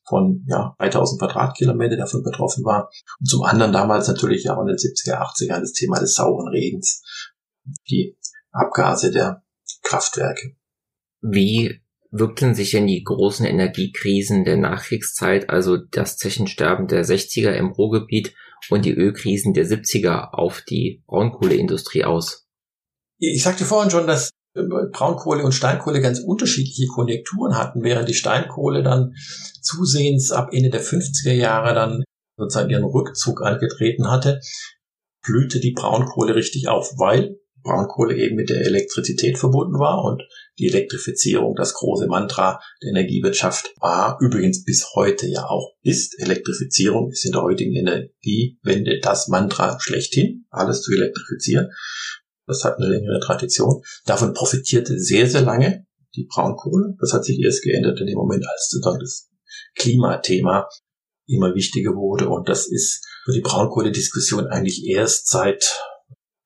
von 0.08 0.44
ja, 0.46 0.74
3000 0.78 1.20
Quadratkilometer 1.20 1.96
davon 1.96 2.22
betroffen 2.22 2.64
war. 2.64 2.90
Und 3.20 3.26
zum 3.26 3.42
anderen 3.42 3.72
damals 3.72 4.08
natürlich 4.08 4.48
auch 4.48 4.60
in 4.60 4.68
den 4.68 4.76
70er, 4.76 5.20
80er 5.20 5.60
das 5.60 5.72
Thema 5.72 5.98
des 5.98 6.14
sauren 6.14 6.48
Regens, 6.48 7.02
die 7.90 8.16
Abgase 8.50 9.10
der 9.10 9.42
Kraftwerke. 9.82 10.56
Wie 11.20 11.80
wirkten 12.10 12.54
sich 12.54 12.70
denn 12.70 12.86
die 12.86 13.02
großen 13.02 13.44
Energiekrisen 13.44 14.44
der 14.44 14.56
Nachkriegszeit, 14.56 15.50
also 15.50 15.76
das 15.76 16.16
Zechensterben 16.16 16.86
der 16.86 17.04
60er 17.04 17.50
im 17.50 17.72
Ruhrgebiet 17.72 18.34
und 18.70 18.84
die 18.84 18.92
Ölkrisen 18.92 19.52
der 19.52 19.66
70er 19.66 20.30
auf 20.32 20.62
die 20.62 21.02
Braunkohleindustrie 21.06 22.04
aus? 22.04 22.45
Ich 23.18 23.42
sagte 23.42 23.64
vorhin 23.64 23.90
schon, 23.90 24.06
dass 24.06 24.30
äh, 24.54 24.62
Braunkohle 24.92 25.44
und 25.44 25.52
Steinkohle 25.52 26.00
ganz 26.00 26.20
unterschiedliche 26.20 26.86
Konjunkturen 26.86 27.56
hatten, 27.56 27.82
während 27.82 28.08
die 28.08 28.14
Steinkohle 28.14 28.82
dann 28.82 29.14
zusehends 29.62 30.32
ab 30.32 30.50
Ende 30.52 30.70
der 30.70 30.82
50er 30.82 31.32
Jahre 31.32 31.74
dann 31.74 32.04
sozusagen 32.38 32.70
ihren 32.70 32.84
Rückzug 32.84 33.42
angetreten 33.42 34.10
hatte, 34.10 34.40
blühte 35.24 35.60
die 35.60 35.72
Braunkohle 35.72 36.34
richtig 36.34 36.68
auf, 36.68 36.92
weil 36.98 37.36
Braunkohle 37.62 38.16
eben 38.16 38.36
mit 38.36 38.48
der 38.48 38.60
Elektrizität 38.60 39.38
verbunden 39.38 39.78
war 39.78 40.04
und 40.04 40.22
die 40.58 40.68
Elektrifizierung 40.68 41.56
das 41.56 41.74
große 41.74 42.06
Mantra 42.06 42.60
der 42.82 42.90
Energiewirtschaft 42.90 43.74
war, 43.80 44.18
übrigens 44.20 44.64
bis 44.64 44.86
heute 44.94 45.26
ja 45.26 45.44
auch 45.46 45.72
ist. 45.82 46.18
Elektrifizierung 46.20 47.10
ist 47.10 47.24
in 47.24 47.32
der 47.32 47.42
heutigen 47.42 47.74
Energiewende 47.74 49.00
das 49.00 49.28
Mantra 49.28 49.78
schlechthin, 49.80 50.46
alles 50.50 50.82
zu 50.82 50.92
elektrifizieren. 50.92 51.70
Das 52.46 52.64
hat 52.64 52.78
eine 52.78 52.88
längere 52.88 53.20
Tradition. 53.20 53.82
Davon 54.04 54.32
profitierte 54.32 54.98
sehr, 54.98 55.28
sehr 55.28 55.42
lange 55.42 55.86
die 56.14 56.26
Braunkohle. 56.28 56.96
Das 57.00 57.12
hat 57.12 57.24
sich 57.24 57.38
erst 57.40 57.62
geändert 57.62 58.00
in 58.00 58.06
dem 58.06 58.16
Moment, 58.16 58.44
als 58.48 58.68
sozusagen 58.70 59.00
das 59.00 59.28
Klimathema 59.74 60.68
immer 61.26 61.54
wichtiger 61.54 61.94
wurde. 61.94 62.28
Und 62.28 62.48
das 62.48 62.66
ist 62.66 63.04
für 63.24 63.32
die 63.32 63.40
Braunkohlediskussion 63.40 64.46
eigentlich 64.46 64.86
erst 64.86 65.28
seit 65.28 65.82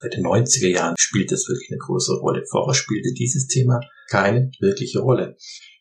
Seit 0.03 0.15
den 0.15 0.25
90er 0.25 0.69
Jahren 0.69 0.95
spielt 0.99 1.31
das 1.31 1.47
wirklich 1.47 1.71
eine 1.71 1.79
größere 1.79 2.21
Rolle. 2.21 2.43
Vorher 2.51 2.73
spielte 2.73 3.13
dieses 3.13 3.47
Thema 3.49 3.81
keine 4.09 4.51
wirkliche 4.59 5.01
Rolle. 5.01 5.37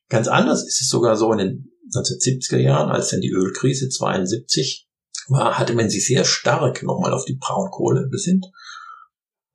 Ganz 0.09 0.27
anders 0.27 0.67
ist 0.67 0.81
es 0.81 0.89
sogar 0.89 1.15
so 1.15 1.31
in 1.31 1.37
den 1.37 1.71
1970er 1.95 2.57
Jahren, 2.57 2.91
als 2.91 3.09
dann 3.09 3.21
die 3.21 3.31
Ölkrise 3.31 3.87
72 3.87 4.87
war, 5.29 5.57
hatte 5.57 5.73
man 5.73 5.89
sich 5.89 6.05
sehr 6.05 6.25
stark 6.25 6.83
nochmal 6.83 7.13
auf 7.13 7.23
die 7.23 7.37
Braunkohle 7.39 8.07
besinnt 8.09 8.47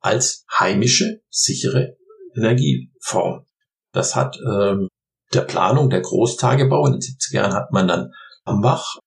als 0.05 0.45
heimische, 0.57 1.21
sichere 1.29 1.97
Energieform. 2.35 3.45
Das 3.91 4.15
hat 4.15 4.37
ähm, 4.37 4.87
der 5.33 5.41
Planung 5.41 5.89
der 5.89 6.01
Großtagebau 6.01 6.85
in 6.85 6.93
den 6.93 7.01
70er 7.01 7.35
Jahren 7.35 7.53
hat 7.53 7.71
man 7.71 7.87
dann 7.87 8.11
Ambach 8.43 8.99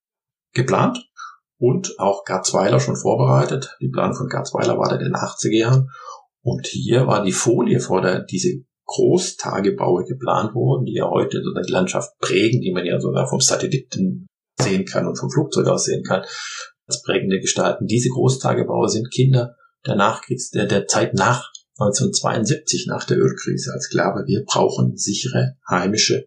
geplant 0.53 1.09
und 1.59 1.99
auch 2.01 2.25
Garzweiler 2.25 2.81
schon 2.81 2.97
vorbereitet. 2.97 3.77
Die 3.81 3.91
Planung 3.91 4.17
von 4.17 4.29
Garzweiler 4.29 4.77
war 4.77 4.89
da 4.89 4.97
in 4.97 5.05
den 5.05 5.15
80er 5.15 5.57
Jahren. 5.57 5.89
Und 6.43 6.67
hier 6.67 7.07
war 7.07 7.23
die 7.23 7.33
Folie 7.33 7.79
vor 7.79 8.01
der, 8.01 8.25
diese 8.25 8.65
Großtagebaue 8.87 10.05
geplant 10.05 10.55
wurden, 10.55 10.85
die 10.85 10.95
ja 10.95 11.09
heute 11.09 11.43
so 11.43 11.53
die 11.53 11.71
Landschaft 11.71 12.11
prägen, 12.19 12.61
die 12.61 12.73
man 12.73 12.85
ja 12.85 12.99
sogar 12.99 13.29
vom 13.29 13.41
Satelliten 13.41 14.27
sehen 14.61 14.85
kann 14.85 15.07
und 15.07 15.17
vom 15.17 15.31
Flugzeug 15.31 15.69
aus 15.69 15.85
sehen 15.85 16.03
kann, 16.03 16.25
als 16.87 17.03
prägende 17.03 17.39
Gestalten. 17.39 17.87
Diese 17.87 18.09
Großtagebaue 18.09 18.89
sind 18.89 19.13
Kinder 19.13 19.55
der 19.89 19.97
Nachkriegs, 19.97 20.51
der, 20.51 20.66
der 20.66 20.86
Zeit 20.86 21.14
nach 21.14 21.51
1972, 21.78 22.86
nach 22.89 23.05
der 23.05 23.18
Ölkrise, 23.18 23.72
als 23.72 23.89
klar 23.89 24.14
war, 24.14 24.26
wir 24.26 24.45
brauchen 24.45 24.97
sichere, 24.97 25.57
heimische 25.68 26.26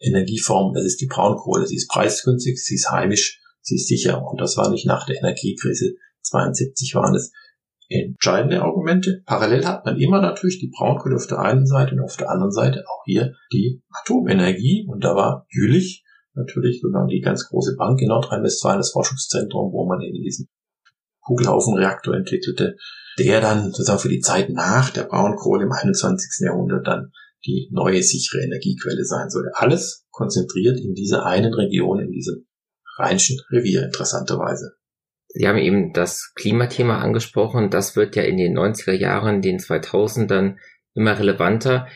Energieformen. 0.00 0.74
Das 0.74 0.84
ist 0.84 1.00
die 1.00 1.06
Braunkohle. 1.06 1.66
Sie 1.66 1.76
ist 1.76 1.88
preisgünstig, 1.88 2.62
sie 2.62 2.74
ist 2.74 2.90
heimisch, 2.90 3.40
sie 3.60 3.76
ist 3.76 3.88
sicher. 3.88 4.22
Und 4.26 4.40
das 4.40 4.56
war 4.56 4.70
nicht 4.70 4.86
nach 4.86 5.06
der 5.06 5.16
Energiekrise 5.16 5.94
72 6.24 6.94
waren 6.94 7.14
es 7.14 7.32
entscheidende 7.88 8.62
Argumente. 8.62 9.22
Parallel 9.26 9.66
hat 9.66 9.84
man 9.84 9.98
immer 9.98 10.20
natürlich 10.20 10.58
die 10.58 10.72
Braunkohle 10.74 11.16
auf 11.16 11.26
der 11.26 11.40
einen 11.40 11.66
Seite 11.66 11.94
und 11.94 12.00
auf 12.00 12.16
der 12.16 12.30
anderen 12.30 12.50
Seite 12.50 12.84
auch 12.88 13.04
hier 13.04 13.34
die 13.52 13.82
Atomenergie. 13.90 14.86
Und 14.88 15.04
da 15.04 15.14
war 15.14 15.46
Jülich 15.50 16.04
natürlich 16.34 16.80
sogar 16.80 17.06
die 17.06 17.20
ganz 17.20 17.46
große 17.48 17.76
Bank 17.76 18.00
in 18.00 18.08
Nordrhein-Westfalen, 18.08 18.78
das 18.78 18.92
Forschungszentrum, 18.92 19.72
wo 19.72 19.86
man 19.86 20.00
eben 20.00 20.22
diesen 20.22 20.48
Kugelhaufenreaktor 21.24 22.14
entwickelte, 22.14 22.76
der 23.18 23.40
dann 23.40 23.64
sozusagen 23.64 23.98
für 23.98 24.08
die 24.08 24.20
Zeit 24.20 24.50
nach 24.50 24.90
der 24.90 25.04
Braunkohle 25.04 25.64
im 25.64 25.72
21. 25.72 26.46
Jahrhundert 26.46 26.86
dann 26.86 27.12
die 27.46 27.68
neue 27.72 28.02
sichere 28.02 28.42
Energiequelle 28.42 29.04
sein 29.04 29.28
soll. 29.28 29.50
Alles 29.54 30.06
konzentriert 30.10 30.78
in 30.78 30.94
dieser 30.94 31.26
einen 31.26 31.52
Region, 31.52 32.00
in 32.00 32.10
diesem 32.10 32.46
Rheinischen 32.96 33.40
Revier, 33.50 33.82
interessanterweise. 33.82 34.76
Sie 35.28 35.48
haben 35.48 35.58
eben 35.58 35.92
das 35.92 36.32
Klimathema 36.36 37.00
angesprochen. 37.00 37.70
Das 37.70 37.96
wird 37.96 38.14
ja 38.14 38.22
in 38.22 38.36
den 38.36 38.56
90er 38.56 38.92
Jahren, 38.92 39.42
den 39.42 39.58
2000ern 39.58 40.56
immer 40.94 41.18
relevanter. 41.18 41.88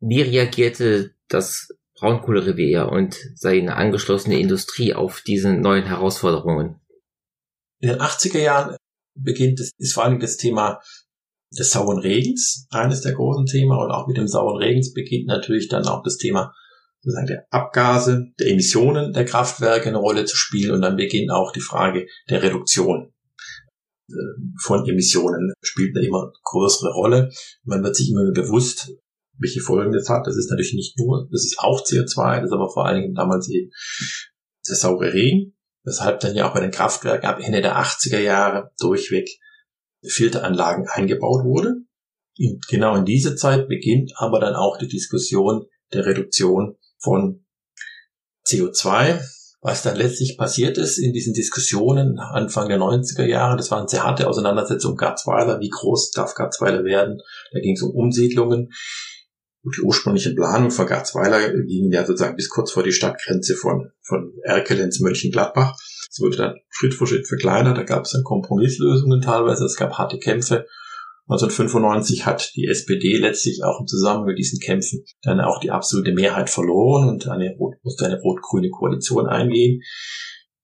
Wie 0.00 0.20
reagierte 0.20 1.14
das 1.28 1.68
Braunkohlerevier 1.94 2.88
und 2.90 3.16
seine 3.36 3.76
angeschlossene 3.76 4.40
Industrie 4.40 4.94
auf 4.94 5.20
diese 5.20 5.52
neuen 5.52 5.84
Herausforderungen? 5.84 6.81
In 7.82 7.88
den 7.88 7.98
80er 7.98 8.38
Jahren 8.38 8.76
beginnt 9.18 9.60
es, 9.60 9.72
ist 9.76 9.94
vor 9.94 10.04
allem 10.04 10.20
das 10.20 10.36
Thema 10.36 10.80
des 11.50 11.70
sauren 11.70 11.98
Regens 11.98 12.66
eines 12.70 13.02
der 13.02 13.12
großen 13.12 13.44
Themen 13.46 13.72
und 13.72 13.90
auch 13.90 14.06
mit 14.06 14.16
dem 14.16 14.28
sauren 14.28 14.56
Regens 14.56 14.92
beginnt 14.92 15.26
natürlich 15.26 15.68
dann 15.68 15.86
auch 15.86 16.02
das 16.02 16.16
Thema 16.16 16.54
sozusagen 17.00 17.26
der 17.26 17.46
Abgase, 17.50 18.26
der 18.38 18.48
Emissionen 18.48 19.12
der 19.12 19.24
Kraftwerke 19.24 19.88
eine 19.88 19.98
Rolle 19.98 20.24
zu 20.24 20.36
spielen 20.36 20.70
und 20.70 20.82
dann 20.82 20.96
beginnt 20.96 21.32
auch 21.32 21.52
die 21.52 21.60
Frage 21.60 22.06
der 22.30 22.42
Reduktion 22.42 23.12
äh, 24.08 24.14
von 24.60 24.88
Emissionen 24.88 25.52
spielt 25.60 25.96
eine 25.96 26.06
immer 26.06 26.32
größere 26.44 26.92
Rolle. 26.92 27.30
Man 27.64 27.82
wird 27.82 27.96
sich 27.96 28.10
immer 28.10 28.30
bewusst, 28.30 28.92
welche 29.38 29.60
Folgen 29.60 29.92
das 29.92 30.08
hat. 30.08 30.26
Das 30.26 30.36
ist 30.36 30.50
natürlich 30.50 30.74
nicht 30.74 30.96
nur, 30.98 31.28
das 31.32 31.44
ist 31.44 31.58
auch 31.58 31.82
CO2, 31.82 32.36
das 32.36 32.46
ist 32.46 32.52
aber 32.52 32.70
vor 32.70 32.86
allen 32.86 33.02
Dingen 33.02 33.14
damals 33.14 33.48
eben 33.50 33.70
der 34.68 34.76
saure 34.76 35.12
Regen, 35.12 35.56
weshalb 35.84 36.20
dann 36.20 36.34
ja 36.34 36.48
auch 36.48 36.54
bei 36.54 36.60
den 36.60 36.70
Kraftwerken 36.70 37.28
ab 37.28 37.40
Ende 37.40 37.62
der 37.62 37.76
80er 37.76 38.18
Jahre 38.18 38.70
durchweg 38.78 39.28
Filteranlagen 40.06 40.86
eingebaut 40.88 41.44
wurde. 41.44 41.74
Und 42.38 42.66
genau 42.68 42.96
in 42.96 43.04
dieser 43.04 43.36
Zeit 43.36 43.68
beginnt 43.68 44.12
aber 44.16 44.40
dann 44.40 44.54
auch 44.54 44.78
die 44.78 44.88
Diskussion 44.88 45.66
der 45.92 46.06
Reduktion 46.06 46.76
von 46.98 47.44
CO2. 48.46 49.20
Was 49.64 49.82
dann 49.82 49.96
letztlich 49.96 50.36
passiert 50.36 50.76
ist 50.76 50.98
in 50.98 51.12
diesen 51.12 51.34
Diskussionen 51.34 52.18
Anfang 52.18 52.68
der 52.68 52.78
90er 52.78 53.24
Jahre, 53.24 53.56
das 53.56 53.70
waren 53.70 53.86
sehr 53.86 54.02
harte 54.02 54.26
Auseinandersetzungen 54.26 54.94
um 54.94 54.98
Garzweiler, 54.98 55.60
wie 55.60 55.68
groß 55.68 56.10
darf 56.10 56.34
Garzweiler 56.34 56.82
werden. 56.82 57.20
Da 57.52 57.60
ging 57.60 57.76
es 57.76 57.82
um 57.82 57.92
Umsiedlungen. 57.94 58.72
Und 59.64 59.76
die 59.76 59.82
ursprüngliche 59.82 60.34
Planung 60.34 60.70
von 60.70 60.86
Garzweiler 60.86 61.50
ging 61.50 61.90
ja 61.92 62.04
sozusagen 62.04 62.36
bis 62.36 62.48
kurz 62.48 62.72
vor 62.72 62.82
die 62.82 62.92
Stadtgrenze 62.92 63.54
von, 63.54 63.90
von 64.02 64.32
Erkele 64.42 64.82
ins 64.82 65.00
Mönchengladbach. 65.00 65.76
Es 66.10 66.18
wurde 66.20 66.36
dann 66.36 66.54
Schritt 66.68 66.94
für 66.94 67.06
Schritt 67.06 67.28
verkleinert, 67.28 67.78
da 67.78 67.84
gab 67.84 68.04
es 68.04 68.12
dann 68.12 68.24
Kompromisslösungen 68.24 69.20
teilweise, 69.20 69.64
es 69.64 69.76
gab 69.76 69.98
harte 69.98 70.18
Kämpfe 70.18 70.66
1995 71.28 72.26
hat 72.26 72.52
die 72.56 72.66
SPD 72.66 73.16
letztlich 73.16 73.62
auch 73.62 73.80
im 73.80 73.86
Zusammenhang 73.86 74.26
mit 74.26 74.38
diesen 74.38 74.58
Kämpfen 74.58 75.04
dann 75.22 75.40
auch 75.40 75.60
die 75.60 75.70
absolute 75.70 76.12
Mehrheit 76.12 76.50
verloren 76.50 77.08
und 77.08 77.28
eine, 77.28 77.56
musste 77.82 78.06
eine 78.06 78.20
rot-grüne 78.20 78.70
Koalition 78.70 79.28
eingehen. 79.28 79.82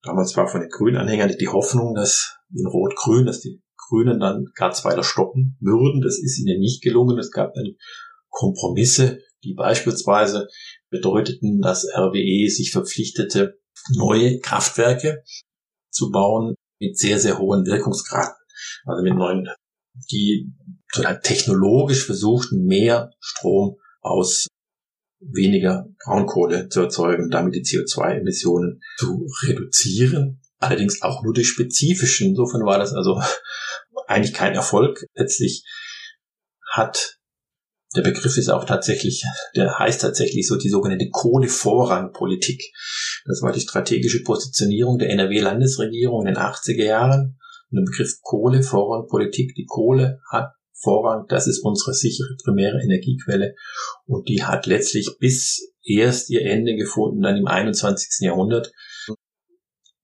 Damals 0.03 0.37
war 0.37 0.49
von 0.49 0.61
den 0.61 0.71
Grünen-Anhängern 0.71 1.33
die 1.41 1.49
Hoffnung, 1.49 1.95
dass 1.95 2.37
in 2.53 2.67
Rot-Grün, 2.67 3.27
dass 3.27 3.41
die 3.41 3.63
Grünen 3.77 4.21
dann 4.21 4.47
Garzweiler 4.55 5.05
stoppen 5.05 5.57
würden. 5.61 6.03
Das 6.03 6.19
ist 6.19 6.39
ihnen 6.39 6.61
nicht 6.61 6.83
gelungen. 6.83 7.19
Es 7.19 7.31
gab 7.31 7.55
dann 7.55 7.77
Kompromisse, 8.31 9.21
die 9.45 9.55
beispielsweise 9.55 10.49
bedeuteten, 10.91 11.61
dass 11.61 11.85
RWE 11.85 12.49
sich 12.49 12.71
verpflichtete, 12.73 13.59
neue 13.91 14.41
Kraftwerke 14.41 15.23
zu 15.91 16.11
bauen 16.11 16.55
mit 16.81 16.99
sehr, 16.99 17.19
sehr 17.19 17.39
hohen 17.39 17.67
Wirkungsgraden. 17.67 18.35
Also 18.85 19.03
mit 19.03 19.15
neuen 19.15 19.49
die 20.11 20.53
technologisch 21.23 22.05
versuchten, 22.05 22.65
mehr 22.65 23.11
Strom 23.21 23.77
aus 24.01 24.47
weniger 25.21 25.89
Braunkohle 26.05 26.69
zu 26.69 26.83
erzeugen, 26.83 27.31
damit 27.31 27.55
die 27.55 27.63
CO2-Emissionen 27.63 28.81
zu 28.97 29.27
reduzieren. 29.43 30.41
Allerdings 30.59 31.03
auch 31.03 31.23
nur 31.23 31.35
durch 31.35 31.49
spezifischen. 31.49 32.29
Insofern 32.29 32.65
war 32.65 32.79
das 32.79 32.93
also 32.93 33.21
eigentlich 34.07 34.35
kein 34.35 34.55
Erfolg. 34.55 35.05
Letztlich 35.15 35.65
hat 36.71 37.18
der 37.97 38.03
Begriff 38.03 38.37
ist 38.37 38.51
auch 38.51 38.65
tatsächlich, 38.65 39.25
der 39.57 39.79
heißt 39.79 40.01
tatsächlich 40.01 40.47
so 40.47 40.57
die 40.57 40.69
sogenannte 40.69 41.09
Kohlevorrangpolitik. 41.11 42.63
Das 43.25 43.41
war 43.43 43.53
die 43.53 43.61
strategische 43.61 44.23
Positionierung 44.23 44.99
der 44.99 45.11
NRW-Landesregierung 45.11 46.27
in 46.27 46.35
den 46.35 46.43
80er 46.43 46.85
Jahren 46.85 47.39
und 47.71 47.77
der 47.77 47.91
Begriff 47.91 48.21
Kohle, 48.23 48.63
Vorrang, 48.63 49.07
Politik. 49.09 49.55
Die 49.55 49.67
Kohle 49.67 50.21
hat 50.31 50.53
Vorrang, 50.73 51.27
das 51.29 51.47
ist 51.47 51.65
unsere 51.65 51.95
sichere 51.95 52.37
primäre 52.45 52.79
Energiequelle 52.83 53.55
und 54.07 54.29
die 54.29 54.45
hat 54.45 54.67
letztlich 54.67 55.17
bis 55.19 55.73
erst 55.83 56.31
ihr 56.31 56.43
Ende 56.43 56.77
gefunden, 56.77 57.23
dann 57.23 57.37
im 57.37 57.47
21. 57.47 58.21
Jahrhundert. 58.21 58.71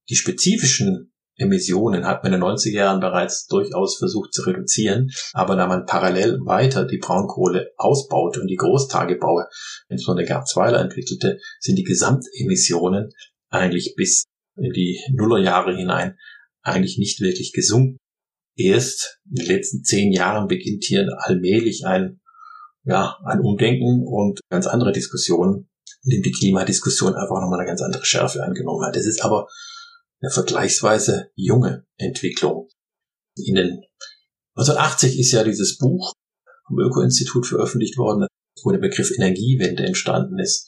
Die 0.08 0.16
spezifischen 0.16 1.13
Emissionen 1.36 2.06
hat 2.06 2.22
man 2.22 2.32
in 2.32 2.40
den 2.40 2.48
90er 2.48 2.76
Jahren 2.76 3.00
bereits 3.00 3.46
durchaus 3.46 3.98
versucht 3.98 4.32
zu 4.32 4.42
reduzieren, 4.42 5.10
aber 5.32 5.56
da 5.56 5.66
man 5.66 5.86
parallel 5.86 6.38
weiter 6.44 6.86
die 6.86 6.98
Braunkohle 6.98 7.72
ausbaute 7.76 8.40
und 8.40 8.46
die 8.46 8.56
Großtagebaue, 8.56 9.46
insbesondere 9.88 10.26
Garzweiler 10.26 10.80
entwickelte, 10.80 11.38
sind 11.58 11.76
die 11.76 11.84
Gesamtemissionen 11.84 13.10
eigentlich 13.50 13.94
bis 13.96 14.24
in 14.56 14.72
die 14.72 15.00
Nullerjahre 15.12 15.74
hinein 15.76 16.16
eigentlich 16.62 16.98
nicht 16.98 17.20
wirklich 17.20 17.52
gesunken. 17.52 17.98
Erst 18.56 19.20
in 19.28 19.44
den 19.44 19.46
letzten 19.46 19.82
zehn 19.82 20.12
Jahren 20.12 20.46
beginnt 20.46 20.84
hier 20.84 21.06
allmählich 21.18 21.84
ein, 21.84 22.20
ja, 22.84 23.16
ein 23.24 23.40
Umdenken 23.40 24.06
und 24.06 24.40
ganz 24.48 24.66
andere 24.66 24.92
Diskussionen, 24.92 25.68
in 26.04 26.10
dem 26.10 26.22
die 26.22 26.30
Klimadiskussion 26.30 27.14
einfach 27.14 27.40
nochmal 27.40 27.58
eine 27.58 27.68
ganz 27.68 27.82
andere 27.82 28.04
Schärfe 28.04 28.42
angenommen 28.44 28.86
hat. 28.86 28.96
Es 28.96 29.06
ist 29.06 29.24
aber 29.24 29.48
eine 30.24 30.30
vergleichsweise 30.30 31.30
junge 31.34 31.84
Entwicklung. 31.98 32.68
In 33.36 33.56
den 33.56 33.82
1980 34.56 35.18
ist 35.18 35.32
ja 35.32 35.44
dieses 35.44 35.76
Buch 35.76 36.12
vom 36.66 36.78
Öko-Institut 36.78 37.46
veröffentlicht 37.46 37.98
worden, 37.98 38.26
wo 38.62 38.70
der 38.70 38.78
Begriff 38.78 39.10
Energiewende 39.10 39.84
entstanden 39.84 40.38
ist. 40.38 40.66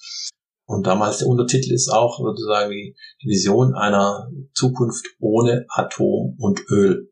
Und 0.69 0.87
damals 0.87 1.19
der 1.19 1.29
Untertitel 1.29 1.73
ist 1.73 1.89
auch 1.89 2.19
sozusagen 2.19 2.73
die 2.73 3.29
Vision 3.29 3.75
einer 3.75 4.31
Zukunft 4.53 5.07
ohne 5.21 5.65
Atom 5.69 6.37
und 6.39 6.61
Öl. 6.69 7.11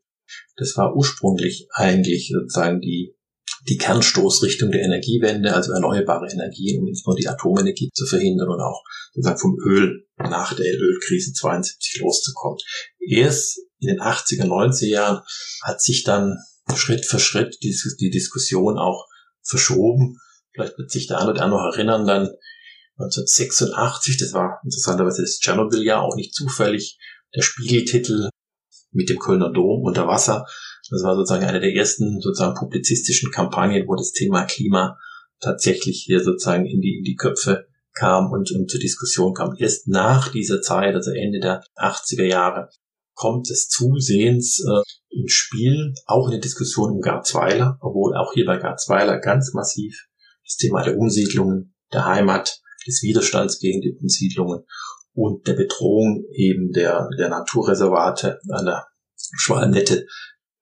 Das 0.57 0.75
war 0.77 0.95
ursprünglich 0.95 1.67
eigentlich 1.73 2.31
sozusagen 2.31 2.81
die 2.81 3.15
die 3.67 3.77
Kernstoßrichtung 3.77 4.69
der 4.69 4.83
Energiewende, 4.83 5.55
also 5.55 5.71
erneuerbare 5.73 6.27
Energien, 6.31 6.81
um 6.81 6.87
insbesondere 6.87 7.21
die 7.21 7.27
Atomenergie 7.29 7.89
zu 7.93 8.05
verhindern 8.05 8.49
und 8.49 8.61
auch 8.61 8.83
sozusagen 9.13 9.39
vom 9.39 9.57
Öl 9.65 10.04
nach 10.17 10.53
der 10.53 10.65
Ölkrise 10.65 11.33
72 11.33 11.99
loszukommen. 12.01 12.57
Erst 12.99 13.59
in 13.79 13.89
den 13.89 13.99
80er, 13.99 14.45
90er 14.45 14.87
Jahren 14.87 15.21
hat 15.63 15.81
sich 15.81 16.03
dann 16.03 16.37
Schritt 16.75 17.05
für 17.05 17.19
Schritt 17.19 17.57
die, 17.61 17.75
die 17.99 18.09
Diskussion 18.09 18.77
auch 18.77 19.05
verschoben. 19.43 20.17
Vielleicht 20.53 20.77
wird 20.77 20.89
sich 20.89 21.07
der 21.07 21.19
eine 21.19 21.31
oder 21.31 21.43
andere 21.43 21.59
noch 21.59 21.75
erinnern, 21.75 22.07
dann 22.07 22.29
1986, 22.97 24.17
das 24.17 24.33
war 24.33 24.61
interessanterweise 24.63 25.21
das 25.21 25.39
Tschernobyl-Jahr, 25.39 26.01
auch 26.01 26.15
nicht 26.15 26.33
zufällig, 26.33 26.97
der 27.35 27.41
Spiegeltitel 27.41 28.29
mit 28.91 29.09
dem 29.09 29.19
Kölner 29.19 29.51
Dom 29.51 29.83
unter 29.83 30.07
Wasser. 30.07 30.45
Das 30.89 31.03
war 31.03 31.15
sozusagen 31.15 31.43
eine 31.43 31.59
der 31.59 31.73
ersten 31.73 32.21
sozusagen 32.21 32.55
publizistischen 32.55 33.31
Kampagnen, 33.31 33.85
wo 33.87 33.95
das 33.95 34.13
Thema 34.13 34.45
Klima 34.45 34.97
tatsächlich 35.41 36.03
hier 36.05 36.23
sozusagen 36.23 36.65
in 36.65 36.79
die, 36.79 36.97
in 36.99 37.03
die 37.03 37.15
Köpfe 37.15 37.67
kam 37.95 38.31
und, 38.31 38.51
und 38.51 38.69
zur 38.69 38.79
Diskussion 38.79 39.33
kam. 39.33 39.55
Erst 39.57 39.87
nach 39.87 40.31
dieser 40.31 40.61
Zeit, 40.61 40.93
also 40.93 41.11
Ende 41.11 41.39
der 41.39 41.63
80er 41.77 42.25
Jahre, 42.25 42.69
kommt 43.15 43.49
es 43.49 43.67
zusehends 43.69 44.59
äh, 44.59 44.81
ins 45.17 45.31
Spiel, 45.31 45.93
auch 46.05 46.25
in 46.25 46.31
der 46.31 46.41
Diskussion 46.41 46.91
um 46.91 47.01
Garzweiler, 47.01 47.77
obwohl 47.81 48.15
auch 48.15 48.33
hier 48.33 48.45
bei 48.45 48.57
Garzweiler 48.57 49.19
ganz 49.19 49.53
massiv 49.53 50.07
das 50.43 50.57
Thema 50.57 50.83
der 50.83 50.97
Umsiedlungen, 50.97 51.73
der 51.93 52.05
Heimat, 52.05 52.59
des 52.85 53.01
Widerstands 53.01 53.59
gegen 53.59 53.81
die 53.81 53.97
Umsiedlungen 53.99 54.63
und 55.13 55.47
der 55.47 55.53
Bedrohung 55.53 56.25
eben 56.31 56.71
der, 56.71 57.09
der 57.17 57.29
Naturreservate 57.29 58.39
an 58.49 58.65
der 58.65 58.85
Schwalmette 59.37 60.05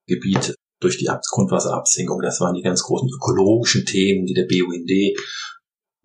Gebiet 0.07 0.55
durch 0.79 0.97
die 0.97 1.09
Grundwasserabsenkung. 1.31 2.21
Das 2.21 2.39
waren 2.39 2.55
die 2.55 2.61
ganz 2.61 2.83
großen 2.83 3.09
ökologischen 3.09 3.85
Themen, 3.85 4.25
die 4.25 4.33
der 4.33 4.47
BUND 4.47 5.17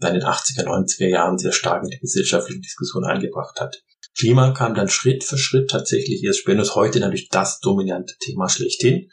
in 0.01 0.14
den 0.14 0.22
80er, 0.22 0.64
90er 0.64 1.09
Jahren 1.09 1.38
sehr 1.38 1.53
stark 1.53 1.82
in 1.84 1.90
die 1.90 1.99
gesellschaftliche 1.99 2.61
Diskussion 2.61 3.05
eingebracht 3.05 3.61
hat. 3.61 3.82
Klima 4.16 4.53
kam 4.53 4.74
dann 4.74 4.88
Schritt 4.88 5.24
für 5.24 5.38
Schritt 5.38 5.70
tatsächlich 5.70 6.22
erst 6.24 6.40
später, 6.40 6.62
ist 6.62 6.74
heute 6.74 7.01
natürlich 7.01 7.28
das 7.28 7.61
dominante 7.61 8.14
Thema 8.20 8.49
schlechthin. 8.49 9.11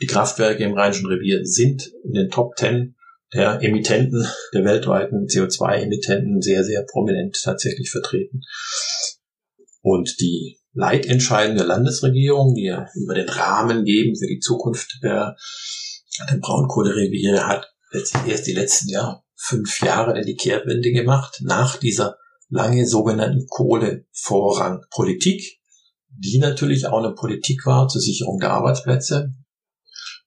Die 0.00 0.06
Kraftwerke 0.06 0.64
im 0.64 0.74
Rheinischen 0.74 1.06
Revier 1.06 1.44
sind 1.44 1.92
in 2.04 2.12
den 2.12 2.30
Top 2.30 2.56
Ten 2.56 2.96
der 3.32 3.62
Emittenten, 3.62 4.26
der 4.52 4.64
weltweiten 4.64 5.26
CO2-Emittenten 5.26 6.40
sehr, 6.40 6.64
sehr 6.64 6.84
prominent 6.84 7.40
tatsächlich 7.42 7.90
vertreten. 7.90 8.42
Und 9.80 10.20
die 10.20 10.58
Leitentscheidung 10.72 11.56
der 11.56 11.66
Landesregierung, 11.66 12.54
die 12.54 12.66
ja 12.66 12.86
über 12.94 13.14
den 13.14 13.28
Rahmen 13.28 13.84
geben 13.84 14.16
für 14.16 14.26
die 14.26 14.40
Zukunft 14.40 14.98
der, 15.02 15.36
der 16.30 16.36
Braunkohlereviere, 16.36 17.46
hat 17.46 17.72
letztlich 17.92 18.26
erst 18.26 18.46
die 18.46 18.54
letzten 18.54 18.88
ja, 18.88 19.23
fünf 19.36 19.82
Jahre 19.82 20.22
die 20.22 20.36
Kehrtwende 20.36 20.92
gemacht, 20.92 21.40
nach 21.42 21.76
dieser 21.76 22.16
lange 22.48 22.86
sogenannten 22.86 23.46
Kohlevorrangpolitik, 23.48 25.60
die 26.08 26.38
natürlich 26.38 26.86
auch 26.86 27.02
eine 27.02 27.14
Politik 27.14 27.66
war 27.66 27.88
zur 27.88 28.00
Sicherung 28.00 28.38
der 28.38 28.52
Arbeitsplätze, 28.52 29.34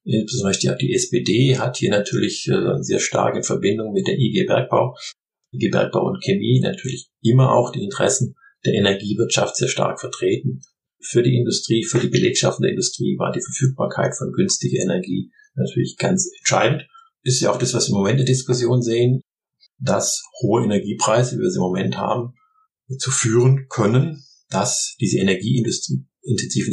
Insbesondere 0.08 0.78
die 0.78 0.94
SPD 0.94 1.58
hat 1.58 1.78
hier 1.78 1.92
natürlich 1.92 2.48
äh, 2.48 2.82
sehr 2.82 3.00
starke 3.00 3.44
Verbindung 3.44 3.92
mit 3.92 4.08
der 4.08 4.18
IG 4.18 4.46
Bergbau, 4.46 4.96
IG 5.52 5.70
Bergbau 5.70 6.08
und 6.08 6.24
Chemie 6.24 6.62
natürlich 6.62 7.10
immer 7.22 7.52
auch 7.52 7.74
die 7.74 7.84
Interessen 7.84 8.36
der 8.66 8.76
Energiewirtschaft 8.76 9.58
sehr 9.58 9.68
stark 9.68 10.00
vertreten. 10.00 10.62
Für 11.02 11.24
die 11.24 11.36
Industrie, 11.36 11.84
für 11.84 12.00
die 12.00 12.08
Belegschaft 12.08 12.60
der 12.64 12.70
Industrie 12.70 13.18
war 13.18 13.34
die 13.34 13.42
Verfügbarkeit 13.42 14.16
von 14.18 14.32
günstiger 14.32 14.82
Energie 14.82 15.30
natürlich 15.56 15.98
ganz 15.98 16.30
entscheidend. 16.40 16.88
Ist 17.28 17.42
ja 17.42 17.52
auch 17.52 17.60
das, 17.60 17.74
was 17.74 17.90
wir 17.90 17.90
im 17.90 17.98
Moment 17.98 18.22
in 18.22 18.26
der 18.26 18.34
Diskussion 18.34 18.82
sehen, 18.82 19.22
dass 19.80 20.24
hohe 20.42 20.64
Energiepreise, 20.64 21.36
wie 21.36 21.42
wir 21.42 21.52
sie 21.52 21.58
im 21.58 21.64
Moment 21.64 21.98
haben, 21.98 22.34
dazu 22.88 23.12
führen 23.12 23.68
können, 23.68 24.24
dass 24.50 24.96
diese 25.02 25.18
energieintensiven 25.18 26.08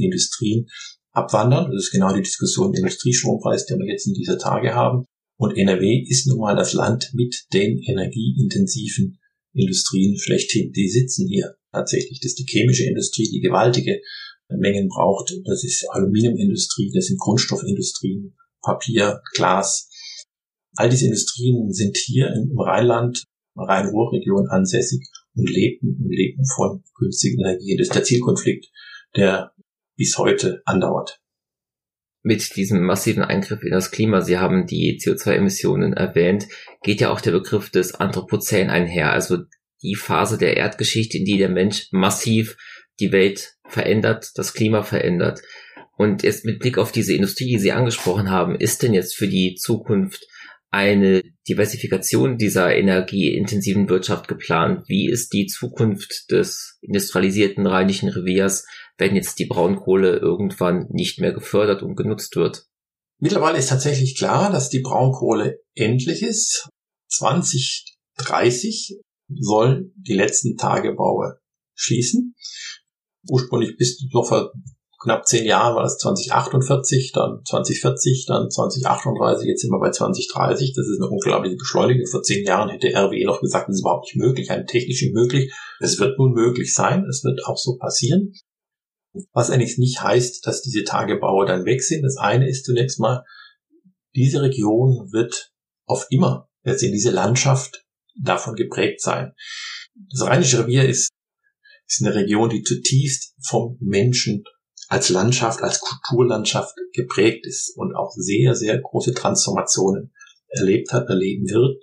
Industrien 0.01 0.67
abwandern. 1.11 1.73
Das 1.73 1.87
ist 1.87 1.91
genau 1.91 2.15
die 2.15 2.23
Diskussion 2.23 2.73
im 2.73 2.85
Industriestrompreis, 2.85 3.67
den 3.67 3.81
wir 3.81 3.91
jetzt 3.91 4.07
in 4.07 4.15
dieser 4.15 4.39
Tage 4.39 4.75
haben. 4.75 5.07
Und 5.37 5.59
NRW 5.59 6.05
ist 6.09 6.29
nun 6.29 6.39
mal 6.39 6.55
das 6.55 6.73
Land 6.73 7.11
mit 7.15 7.47
den 7.53 7.83
energieintensiven 7.83 9.19
Industrien 9.55 10.17
schlechthin. 10.17 10.71
Die 10.71 10.89
sitzen 10.89 11.27
hier 11.27 11.57
tatsächlich. 11.73 12.21
Das 12.21 12.31
ist 12.31 12.39
die 12.39 12.47
chemische 12.47 12.85
Industrie, 12.85 13.29
die 13.29 13.41
gewaltige 13.41 14.01
Mengen 14.49 14.87
braucht. 14.87 15.35
Das 15.47 15.65
ist 15.65 15.85
Aluminiumindustrie, 15.91 16.93
das 16.95 17.07
sind 17.07 17.19
Grundstoffindustrien, 17.19 18.37
Papier, 18.63 19.21
Glas. 19.35 19.89
All 20.77 20.89
diese 20.89 21.07
Industrien 21.07 21.73
sind 21.73 21.97
hier 21.97 22.29
im 22.29 22.59
Rheinland, 22.59 23.25
Rhein-Ruhr-Region 23.57 24.49
ansässig 24.49 25.07
und 25.35 25.49
lebten 25.49 25.97
und 26.03 26.11
leben 26.11 26.45
von 26.57 26.83
günstigen 26.97 27.41
Energien. 27.41 27.79
Das 27.79 27.89
ist 27.89 27.95
der 27.95 28.05
Zielkonflikt, 28.05 28.67
der 29.17 29.53
bis 29.97 30.19
heute 30.19 30.63
andauert. 30.65 31.21
Mit 32.23 32.57
diesem 32.57 32.83
massiven 32.83 33.23
Eingriff 33.23 33.63
in 33.63 33.71
das 33.71 33.91
Klima, 33.91 34.23
Sie 34.23 34.39
haben 34.39 34.67
die 34.67 34.99
CO2-Emissionen 34.99 35.93
erwähnt, 35.93 36.49
geht 36.83 37.01
ja 37.01 37.11
auch 37.11 37.21
der 37.21 37.33
Begriff 37.33 37.71
des 37.71 37.95
Anthropozän 37.95 38.71
einher, 38.71 39.13
also 39.13 39.39
die 39.83 39.95
Phase 39.95 40.39
der 40.39 40.57
Erdgeschichte, 40.57 41.19
in 41.19 41.27
die 41.27 41.37
der 41.37 41.51
Mensch 41.51 41.89
massiv 41.93 42.57
die 42.99 43.13
Welt 43.13 43.57
verändert, 43.69 44.31
das 44.37 44.55
Klima 44.55 44.83
verändert. 44.83 45.43
Und 45.97 46.23
jetzt 46.23 46.45
mit 46.45 46.61
Blick 46.61 46.79
auf 46.79 46.93
diese 46.93 47.15
Industrie, 47.15 47.47
die 47.47 47.59
Sie 47.59 47.73
angesprochen 47.73 48.31
haben, 48.31 48.57
ist 48.57 48.83
denn 48.83 48.95
jetzt 48.95 49.15
für 49.15 49.29
die 49.29 49.55
Zukunft 49.55 50.27
eine 50.75 51.23
Diversifikation 51.49 52.37
dieser 52.37 52.75
energieintensiven 52.75 53.89
Wirtschaft 53.89 54.27
geplant? 54.27 54.89
Wie 54.89 55.09
ist 55.09 55.33
die 55.33 55.47
Zukunft 55.47 56.33
des 56.33 56.79
industrialisierten 56.81 57.65
Rheinischen 57.65 58.09
Reviers, 58.09 58.67
wenn 58.99 59.15
jetzt 59.15 59.39
die 59.39 59.47
Braunkohle 59.47 60.17
irgendwann 60.17 60.89
nicht 60.91 61.21
mehr 61.21 61.33
gefördert 61.33 61.85
und 61.85 61.95
genutzt 61.95 62.35
wird? 62.35 62.67
Mittlerweile 63.21 63.59
ist 63.59 63.69
tatsächlich 63.69 64.17
klar, 64.17 64.51
dass 64.51 64.69
die 64.69 64.81
Braunkohle 64.81 65.61
endlich 65.77 66.23
ist. 66.23 66.69
2030 67.09 68.99
sollen 69.29 69.93
die 69.97 70.15
letzten 70.15 70.57
Tagebaue 70.57 71.39
schließen. 71.77 72.35
Ursprünglich 73.29 73.77
bis 73.77 74.05
noch 74.13 74.27
vor 74.27 74.53
knapp 75.05 75.27
zehn 75.27 75.45
Jahren 75.45 75.77
war 75.77 75.83
das 75.83 75.99
2048, 75.99 77.13
dann 77.13 77.41
2040, 77.45 78.25
dann 78.27 78.51
2038, 78.51 79.47
jetzt 79.47 79.61
sind 79.61 79.71
wir 79.71 79.79
bei 79.79 79.91
2030. 79.91 80.73
Das 80.75 80.87
ist 80.89 81.01
eine 81.01 81.11
unglaubliche 81.11 81.57
Beschleunigung. 81.57 82.07
Vor 82.07 82.23
zehn 82.23 82.45
Jahren 82.45 82.71
hätte 82.71 82.89
RWE 82.89 83.25
noch 83.27 83.41
gesagt, 83.41 83.69
das 83.69 83.77
ist 83.77 83.83
überhaupt 83.83 84.07
nicht 84.07 84.17
möglich, 84.17 84.51
ein 84.51 84.67
technisch 84.67 85.03
nicht 85.03 85.15
möglich. 85.15 85.53
Es 85.81 86.01
wird 86.01 86.19
nun 86.19 86.33
möglich 86.33 86.75
sein, 86.75 87.05
es 87.05 87.23
wird 87.23 87.45
auch 87.47 87.59
so 87.59 87.77
passieren. 87.77 88.33
Was 89.33 89.51
eigentlich 89.51 89.79
nicht 89.79 90.03
heißt, 90.03 90.45
dass 90.47 90.63
diese 90.63 90.83
Tagebaue 90.83 91.47
dann 91.47 91.67
weg 91.67 91.83
sind. 91.83 92.03
Das 92.03 92.17
eine 92.17 92.49
ist 92.49 92.65
zunächst 92.65 92.99
mal, 92.99 93.25
diese 94.17 94.43
Region 94.43 95.13
wird 95.13 95.53
auf 95.87 96.07
immer, 96.11 96.49
jetzt 96.65 96.83
in 96.83 96.93
diese 96.93 97.11
Landschaft 97.11 97.85
davon 98.21 98.55
geprägt 98.55 99.01
sein. 99.01 99.33
Das 100.11 100.27
Rheinische 100.27 100.61
Revier 100.61 100.89
ist, 100.89 101.11
ist 101.87 102.03
eine 102.03 102.15
Region, 102.15 102.49
die 102.49 102.63
zutiefst 102.63 103.35
vom 103.47 103.77
Menschen 103.81 104.45
als 104.89 105.09
Landschaft, 105.09 105.63
als 105.63 105.81
Kulturlandschaft 105.81 106.75
geprägt 106.93 107.47
ist 107.47 107.77
und 107.77 107.95
auch 107.95 108.13
sehr, 108.17 108.55
sehr 108.55 108.81
große 108.81 109.15
Transformationen 109.15 110.13
erlebt 110.49 110.93
hat, 110.93 111.09
erleben 111.09 111.49
wird. 111.49 111.83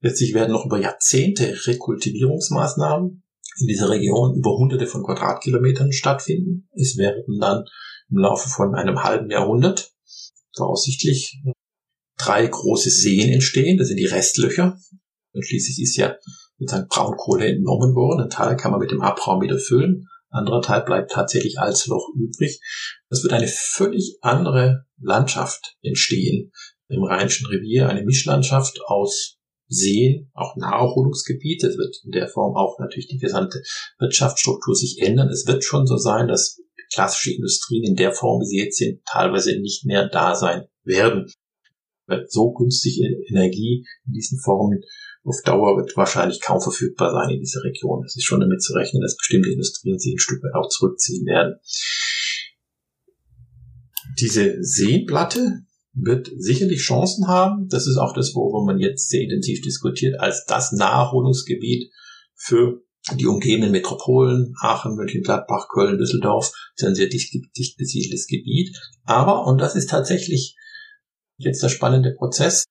Letztlich 0.00 0.34
werden 0.34 0.52
noch 0.52 0.64
über 0.64 0.80
Jahrzehnte 0.80 1.54
Rekultivierungsmaßnahmen 1.66 3.22
in 3.60 3.66
dieser 3.66 3.90
Region 3.90 4.34
über 4.34 4.56
hunderte 4.56 4.86
von 4.86 5.04
Quadratkilometern 5.04 5.92
stattfinden. 5.92 6.68
Es 6.72 6.96
werden 6.96 7.38
dann 7.38 7.64
im 8.10 8.18
Laufe 8.18 8.48
von 8.48 8.74
einem 8.74 9.02
halben 9.02 9.30
Jahrhundert 9.30 9.92
voraussichtlich 10.56 11.42
drei 12.18 12.46
große 12.46 12.90
Seen 12.90 13.30
entstehen. 13.30 13.76
Das 13.78 13.88
sind 13.88 13.98
die 13.98 14.06
Restlöcher. 14.06 14.78
Und 15.32 15.46
schließlich 15.46 15.80
ist 15.80 15.96
ja 15.96 16.16
sozusagen 16.58 16.88
Braunkohle 16.88 17.46
entnommen 17.46 17.94
worden. 17.94 18.22
Ein 18.22 18.30
Teil 18.30 18.56
kann 18.56 18.70
man 18.70 18.80
mit 18.80 18.90
dem 18.90 19.02
Abraum 19.02 19.42
wieder 19.42 19.58
füllen 19.58 20.08
anderer 20.30 20.62
Teil 20.62 20.82
bleibt 20.82 21.10
tatsächlich 21.10 21.58
als 21.58 21.86
Loch 21.86 22.08
übrig. 22.14 22.60
Es 23.08 23.22
wird 23.22 23.32
eine 23.32 23.48
völlig 23.48 24.18
andere 24.22 24.86
Landschaft 24.98 25.76
entstehen 25.82 26.52
im 26.88 27.04
Rheinischen 27.04 27.46
Revier, 27.46 27.88
eine 27.88 28.02
Mischlandschaft 28.02 28.80
aus 28.86 29.36
Seen, 29.68 30.30
auch 30.34 30.56
Naherholungsgebiete. 30.56 31.68
Es 31.68 31.78
wird 31.78 31.96
in 32.04 32.10
der 32.10 32.28
Form 32.28 32.56
auch 32.56 32.78
natürlich 32.80 33.06
die 33.06 33.18
gesamte 33.18 33.62
Wirtschaftsstruktur 33.98 34.74
sich 34.74 34.98
ändern. 35.00 35.28
Es 35.28 35.46
wird 35.46 35.64
schon 35.64 35.86
so 35.86 35.96
sein, 35.96 36.26
dass 36.26 36.60
klassische 36.92 37.34
Industrien 37.34 37.84
in 37.84 37.94
der 37.94 38.12
Form, 38.12 38.40
wie 38.40 38.46
sie 38.46 38.58
jetzt 38.58 38.78
sind, 38.78 39.00
teilweise 39.06 39.56
nicht 39.60 39.86
mehr 39.86 40.08
da 40.08 40.34
sein 40.34 40.66
werden. 40.82 41.30
Weil 42.06 42.26
so 42.28 42.52
günstige 42.52 43.06
Energie 43.28 43.86
in 44.06 44.12
diesen 44.12 44.40
Formen 44.40 44.80
auf 45.24 45.36
Dauer 45.44 45.76
wird 45.76 45.96
wahrscheinlich 45.96 46.40
kaum 46.40 46.60
verfügbar 46.60 47.12
sein 47.12 47.30
in 47.34 47.40
dieser 47.40 47.62
Region. 47.62 48.04
Es 48.04 48.16
ist 48.16 48.24
schon 48.24 48.40
damit 48.40 48.62
zu 48.62 48.72
rechnen, 48.72 49.02
dass 49.02 49.16
bestimmte 49.16 49.50
Industrien 49.50 49.98
sich 49.98 50.14
ein 50.14 50.18
Stück 50.18 50.42
weit 50.42 50.54
auch 50.54 50.68
zurückziehen 50.68 51.26
werden. 51.26 51.56
Diese 54.18 54.56
Seenplatte, 54.62 55.64
wird 55.92 56.30
sicherlich 56.36 56.80
Chancen 56.80 57.26
haben. 57.26 57.68
Das 57.68 57.86
ist 57.86 57.96
auch 57.96 58.14
das, 58.14 58.34
worüber 58.34 58.64
man 58.64 58.80
jetzt 58.80 59.08
sehr 59.08 59.22
intensiv 59.22 59.60
diskutiert, 59.62 60.20
als 60.20 60.44
das 60.46 60.72
Naherholungsgebiet 60.72 61.90
für 62.34 62.82
die 63.14 63.26
umgebenden 63.26 63.72
Metropolen, 63.72 64.54
Aachen, 64.60 64.94
Mönchengladbach, 64.94 65.68
Köln, 65.72 65.98
Düsseldorf, 65.98 66.52
ist 66.76 66.84
ein 66.84 66.94
sehr 66.94 67.08
dicht, 67.08 67.34
dicht 67.56 67.76
besiedeltes 67.76 68.26
Gebiet. 68.26 68.76
Aber, 69.04 69.46
und 69.46 69.58
das 69.58 69.74
ist 69.74 69.90
tatsächlich 69.90 70.56
jetzt 71.38 71.62
der 71.62 71.70
spannende 71.70 72.14
Prozess, 72.14 72.64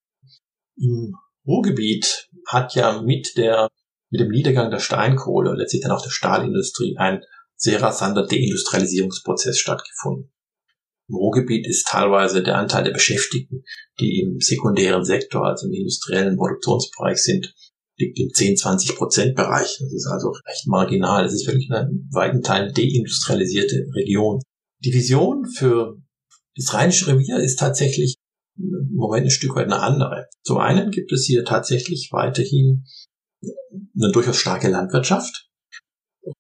im 0.78 1.16
Ruhrgebiet 1.46 2.29
hat 2.48 2.76
ja 2.76 3.02
mit 3.02 3.38
der, 3.38 3.70
mit 4.10 4.22
dem 4.22 4.30
Niedergang 4.30 4.72
der 4.72 4.80
Steinkohle 4.80 5.52
und 5.52 5.58
letztlich 5.58 5.82
dann 5.82 5.92
auch 5.92 6.02
der 6.02 6.10
Stahlindustrie 6.10 6.96
ein 6.98 7.22
sehr 7.56 7.82
rasanter 7.82 8.26
Deindustrialisierungsprozess 8.26 9.58
stattgefunden. 9.58 10.32
Im 11.10 11.16
Ruhrgebiet 11.16 11.68
ist 11.68 11.88
teilweise 11.88 12.44
der 12.44 12.58
Anteil 12.58 12.84
der 12.84 12.92
Beschäftigten, 12.92 13.64
die 14.00 14.22
im 14.22 14.40
sekundären 14.40 15.04
Sektor, 15.04 15.46
also 15.46 15.68
im 15.68 15.74
industriellen 15.74 16.38
Produktionsbereich 16.38 17.18
sind, 17.18 17.54
liegt 17.98 18.18
im 18.20 18.30
10, 18.32 18.58
20 18.58 18.96
Prozent 18.96 19.36
Bereich. 19.36 19.78
Das 19.80 19.92
ist 19.92 20.08
also 20.08 20.30
recht 20.30 20.68
marginal. 20.68 21.24
Das 21.24 21.34
ist 21.34 21.48
wirklich 21.48 21.70
eine 21.72 21.90
weiten 22.12 22.42
Teil 22.44 22.72
deindustrialisierte 22.72 23.88
Region. 23.94 24.40
Die 24.80 24.94
Vision 24.94 25.46
für 25.46 25.98
das 26.56 26.74
Rheinische 26.74 27.08
Revier 27.08 27.38
ist 27.38 27.58
tatsächlich 27.58 28.16
im 28.60 28.96
Moment 28.96 29.26
ein 29.26 29.32
Stück 29.32 29.56
weit 29.56 29.66
eine 29.66 29.80
andere. 29.80 30.28
Zum 30.44 30.58
einen 30.58 30.92
gibt 30.92 31.12
es 31.12 31.26
hier 31.26 31.46
tatsächlich 31.46 32.10
weiterhin 32.12 32.86
eine 33.42 34.12
durchaus 34.12 34.38
starke 34.38 34.70
Landwirtschaft. 34.70 35.50
Und 36.22 36.36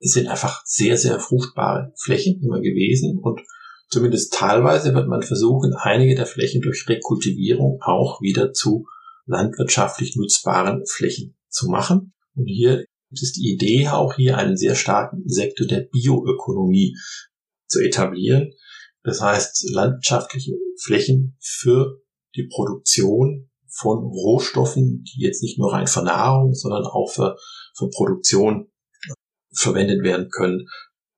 es 0.00 0.12
sind 0.12 0.28
einfach 0.28 0.62
sehr, 0.64 0.96
sehr 0.96 1.20
fruchtbare 1.20 1.92
Flächen 2.02 2.40
immer 2.42 2.60
gewesen 2.60 3.18
und 3.18 3.40
zumindest 3.88 4.32
teilweise 4.32 4.94
wird 4.94 5.08
man 5.08 5.22
versuchen, 5.22 5.74
einige 5.74 6.14
der 6.14 6.26
Flächen 6.26 6.62
durch 6.62 6.88
Rekultivierung 6.88 7.78
auch 7.82 8.20
wieder 8.20 8.52
zu 8.52 8.86
landwirtschaftlich 9.26 10.16
nutzbaren 10.16 10.84
Flächen 10.86 11.36
zu 11.48 11.68
machen. 11.68 12.12
Und 12.34 12.46
hier 12.46 12.84
es 13.12 13.32
die 13.32 13.52
Idee, 13.52 13.88
auch 13.88 14.14
hier 14.14 14.38
einen 14.38 14.56
sehr 14.56 14.74
starken 14.74 15.28
Sektor 15.28 15.66
der 15.66 15.80
Bioökonomie 15.80 16.96
zu 17.66 17.80
etablieren. 17.80 18.52
Das 19.02 19.20
heißt, 19.20 19.70
landwirtschaftliche 19.72 20.52
Flächen 20.82 21.36
für 21.40 22.00
die 22.34 22.48
Produktion 22.48 23.50
von 23.68 23.98
Rohstoffen, 23.98 25.04
die 25.04 25.22
jetzt 25.22 25.42
nicht 25.42 25.58
nur 25.58 25.72
rein 25.72 25.86
für 25.86 26.02
Nahrung, 26.02 26.54
sondern 26.54 26.84
auch 26.84 27.10
für, 27.10 27.36
für 27.76 27.88
Produktion 27.88 28.70
verwendet 29.52 30.02
werden 30.02 30.28
können, 30.30 30.66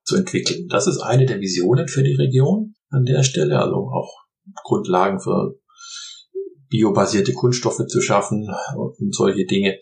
zu 0.03 0.15
entwickeln. 0.15 0.67
Das 0.67 0.87
ist 0.87 0.99
eine 0.99 1.25
der 1.25 1.39
Visionen 1.39 1.87
für 1.87 2.03
die 2.03 2.15
Region 2.15 2.75
an 2.89 3.05
der 3.05 3.23
Stelle, 3.23 3.59
also 3.59 3.75
auch 3.75 4.23
Grundlagen 4.63 5.19
für 5.19 5.59
biobasierte 6.69 7.33
Kunststoffe 7.33 7.85
zu 7.87 8.01
schaffen 8.01 8.49
und 8.75 9.15
solche 9.15 9.45
Dinge. 9.45 9.79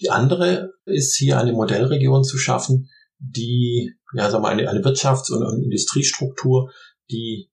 Die 0.00 0.10
andere 0.10 0.72
ist 0.84 1.16
hier 1.16 1.38
eine 1.38 1.52
Modellregion 1.52 2.24
zu 2.24 2.36
schaffen, 2.36 2.90
die, 3.18 3.92
ja, 4.12 4.30
sagen 4.30 4.44
wir, 4.44 4.48
eine, 4.48 4.68
eine 4.68 4.80
Wirtschafts- 4.80 5.32
und 5.32 5.62
Industriestruktur, 5.62 6.72
die 7.10 7.50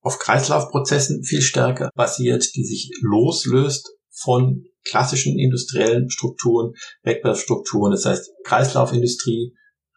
auf 0.00 0.18
Kreislaufprozessen 0.18 1.22
viel 1.22 1.42
stärker 1.42 1.90
basiert, 1.94 2.54
die 2.56 2.64
sich 2.64 2.90
loslöst 3.00 3.90
von 4.10 4.64
klassischen 4.84 5.38
industriellen 5.38 6.10
Strukturen, 6.10 6.74
Wegwerfstrukturen, 7.02 7.92
das 7.92 8.04
heißt 8.04 8.32
Kreislaufindustrie, 8.44 9.54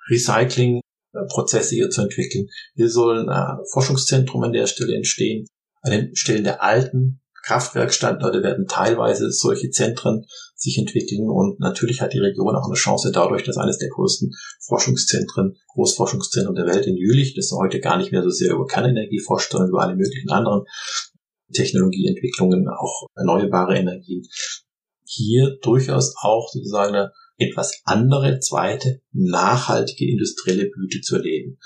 Recyclingprozesse 0.09 1.75
hier 1.75 1.89
zu 1.89 2.01
entwickeln. 2.01 2.47
Hier 2.75 2.89
sollen 2.89 3.29
ein 3.29 3.57
Forschungszentrum 3.71 4.43
an 4.43 4.53
der 4.53 4.67
Stelle 4.67 4.95
entstehen, 4.95 5.47
an 5.81 5.91
den 5.91 6.15
Stellen 6.15 6.43
der 6.43 6.61
alten 6.61 7.21
Kraftwerkstandorte 7.43 8.41
werden 8.41 8.67
teilweise 8.67 9.31
solche 9.31 9.69
Zentren 9.69 10.25
sich 10.65 10.77
entwickeln 10.77 11.29
und 11.29 11.59
natürlich 11.59 12.01
hat 12.01 12.13
die 12.13 12.19
Region 12.19 12.55
auch 12.55 12.65
eine 12.65 12.75
Chance 12.75 13.11
dadurch, 13.13 13.43
dass 13.43 13.57
eines 13.57 13.77
der 13.77 13.89
größten 13.89 14.31
Forschungszentren, 14.67 15.55
Großforschungszentren 15.69 16.55
der 16.55 16.65
Welt 16.65 16.85
in 16.85 16.97
Jülich, 16.97 17.35
das 17.35 17.51
heute 17.51 17.79
gar 17.79 17.97
nicht 17.97 18.11
mehr 18.11 18.23
so 18.23 18.29
sehr 18.29 18.53
über 18.53 18.65
Kernenergie 18.65 19.19
forscht, 19.19 19.51
sondern 19.51 19.69
über 19.69 19.81
alle 19.81 19.95
möglichen 19.95 20.29
anderen 20.29 20.65
Technologieentwicklungen, 21.53 22.67
auch 22.67 23.07
erneuerbare 23.15 23.77
Energien, 23.77 24.23
hier 25.05 25.57
durchaus 25.61 26.15
auch 26.21 26.49
sozusagen 26.51 26.95
eine 26.95 27.11
etwas 27.37 27.81
andere, 27.83 28.39
zweite, 28.39 29.01
nachhaltige 29.11 30.09
industrielle 30.09 30.69
Blüte 30.69 31.01
zu 31.01 31.17
erleben. 31.17 31.57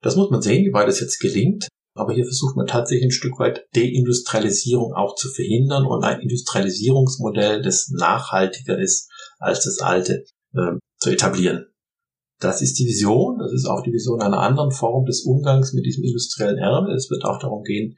Das 0.00 0.16
muss 0.16 0.30
man 0.30 0.42
sehen, 0.42 0.64
wie 0.64 0.72
weit 0.72 0.88
es 0.88 1.00
jetzt 1.00 1.18
gelingt. 1.18 1.68
Aber 1.96 2.12
hier 2.12 2.24
versucht 2.24 2.56
man 2.56 2.66
tatsächlich 2.66 3.06
ein 3.06 3.10
Stück 3.10 3.38
weit 3.38 3.66
Deindustrialisierung 3.74 4.92
auch 4.92 5.14
zu 5.14 5.30
verhindern 5.30 5.86
und 5.86 6.04
ein 6.04 6.20
Industrialisierungsmodell, 6.20 7.62
das 7.62 7.88
nachhaltiger 7.88 8.78
ist 8.78 9.10
als 9.38 9.64
das 9.64 9.80
alte, 9.80 10.24
äh, 10.54 10.78
zu 10.98 11.10
etablieren. 11.10 11.66
Das 12.38 12.60
ist 12.60 12.78
die 12.78 12.84
Vision, 12.84 13.38
das 13.38 13.52
ist 13.52 13.66
auch 13.66 13.82
die 13.82 13.92
Vision 13.92 14.20
einer 14.20 14.40
anderen 14.40 14.70
Form 14.70 15.06
des 15.06 15.24
Umgangs 15.24 15.72
mit 15.72 15.86
diesem 15.86 16.04
industriellen 16.04 16.58
Erbe. 16.58 16.92
Es 16.92 17.08
wird 17.10 17.24
auch 17.24 17.38
darum 17.38 17.62
gehen, 17.62 17.96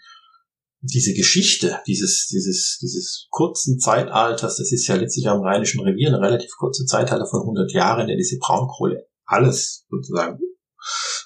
diese 0.80 1.12
Geschichte 1.12 1.80
dieses, 1.88 2.28
dieses, 2.30 2.78
dieses 2.80 3.26
kurzen 3.30 3.80
Zeitalters, 3.80 4.58
das 4.58 4.70
ist 4.70 4.86
ja 4.86 4.94
letztlich 4.94 5.28
am 5.28 5.42
Rheinischen 5.42 5.80
Revier 5.80 6.08
eine 6.08 6.20
relativ 6.20 6.50
kurze 6.56 6.84
Zeitalter 6.84 7.26
von 7.26 7.40
100 7.40 7.72
Jahren, 7.72 8.02
in 8.02 8.06
der 8.08 8.16
diese 8.16 8.38
Braunkohle 8.38 9.08
alles 9.24 9.84
sozusagen 9.90 10.38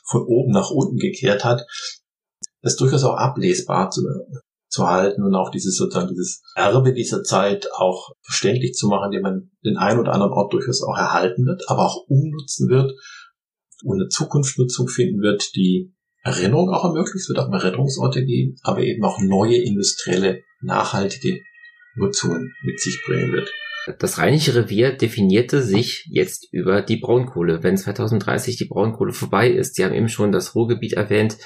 von 0.04 0.22
oben 0.26 0.52
nach 0.52 0.70
unten 0.70 0.96
gekehrt 0.96 1.44
hat, 1.44 1.66
das 2.62 2.76
durchaus 2.76 3.04
auch 3.04 3.16
ablesbar 3.16 3.90
zu, 3.90 4.02
zu 4.68 4.88
halten 4.88 5.22
und 5.22 5.34
auch 5.34 5.50
dieses 5.50 5.76
sozusagen 5.76 6.08
dieses 6.08 6.42
Erbe 6.54 6.94
dieser 6.94 7.22
Zeit 7.22 7.68
auch 7.74 8.12
verständlich 8.22 8.72
zu 8.74 8.88
machen, 8.88 9.06
indem 9.06 9.22
man 9.22 9.50
den 9.64 9.76
einen 9.76 10.00
oder 10.00 10.14
anderen 10.14 10.32
Ort 10.32 10.52
durchaus 10.52 10.82
auch 10.82 10.96
erhalten 10.96 11.44
wird, 11.44 11.68
aber 11.68 11.84
auch 11.84 12.06
umnutzen 12.08 12.68
wird 12.68 12.92
und 13.84 14.00
eine 14.00 14.08
Zukunftsnutzung 14.08 14.88
finden 14.88 15.20
wird, 15.20 15.54
die 15.54 15.92
Erinnerung 16.24 16.70
auch 16.70 16.84
ermöglicht. 16.84 17.16
Es 17.16 17.28
wird 17.28 17.38
auch 17.38 17.48
mehr 17.48 17.60
Erinnerungsorte 17.60 18.24
geben, 18.24 18.56
aber 18.62 18.80
eben 18.80 19.04
auch 19.04 19.18
neue 19.20 19.56
industrielle, 19.56 20.42
nachhaltige 20.60 21.40
Nutzungen 21.96 22.54
mit 22.62 22.80
sich 22.80 23.02
bringen 23.04 23.32
wird. 23.32 23.50
Das 23.98 24.18
Rheinische 24.18 24.54
Revier 24.54 24.92
definierte 24.92 25.62
sich 25.62 26.06
jetzt 26.08 26.46
über 26.52 26.82
die 26.82 26.98
Braunkohle. 26.98 27.62
Wenn 27.64 27.76
2030 27.76 28.56
die 28.56 28.66
Braunkohle 28.66 29.12
vorbei 29.12 29.50
ist, 29.50 29.74
Sie 29.74 29.84
haben 29.84 29.94
eben 29.94 30.08
schon 30.08 30.30
das 30.30 30.54
Ruhrgebiet 30.54 30.92
erwähnt, 30.92 31.36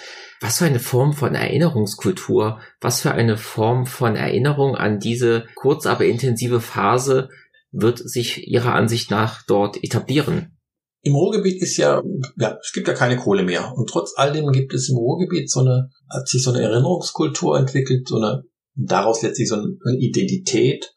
was 0.41 0.59
für 0.59 0.67
eine 0.67 0.81
Form 0.81 1.15
von 1.15 1.35
Erinnerungskultur, 1.35 2.61
was 2.81 3.01
für 3.01 3.13
eine 3.13 3.39
Form 3.39 3.87
von 3.87 4.17
Erinnerung 4.17 4.77
an 4.77 4.99
diese 4.99 5.47
kurz 5.55 5.87
aber 5.87 6.05
intensive 6.05 6.61
Phase 6.61 7.31
wird 7.73 7.99
sich 7.99 8.47
Ihrer 8.47 8.75
Ansicht 8.75 9.11
nach 9.11 9.43
dort 9.47 9.83
etablieren? 9.83 10.59
Im 11.03 11.15
Ruhrgebiet 11.15 11.63
ist 11.63 11.77
ja, 11.77 12.03
ja, 12.37 12.59
es 12.61 12.73
gibt 12.73 12.89
ja 12.89 12.95
keine 12.95 13.17
Kohle 13.17 13.45
mehr. 13.45 13.73
Und 13.77 13.89
trotz 13.89 14.13
all 14.17 14.33
dem 14.33 14.51
gibt 14.53 14.75
es 14.75 14.91
im 14.91 14.97
Ruhrgebiet 14.97 15.51
so 15.51 15.61
eine, 15.61 15.91
hat 16.11 16.29
sich 16.29 16.43
so 16.43 16.51
eine 16.51 16.63
Erinnerungskultur 16.63 17.59
entwickelt, 17.59 18.09
so 18.09 18.17
eine, 18.17 18.43
daraus 18.75 19.23
letztlich 19.23 19.49
so 19.49 19.55
eine 19.55 19.97
Identität, 19.99 20.93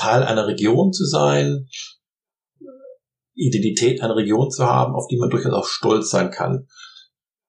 Teil 0.00 0.22
einer 0.22 0.46
Region 0.46 0.92
zu 0.92 1.04
sein, 1.04 1.68
Identität 3.34 4.02
einer 4.02 4.16
Region 4.16 4.50
zu 4.50 4.66
haben, 4.66 4.94
auf 4.94 5.06
die 5.08 5.16
man 5.16 5.30
durchaus 5.30 5.52
auch 5.52 5.66
stolz 5.66 6.10
sein 6.10 6.30
kann, 6.30 6.66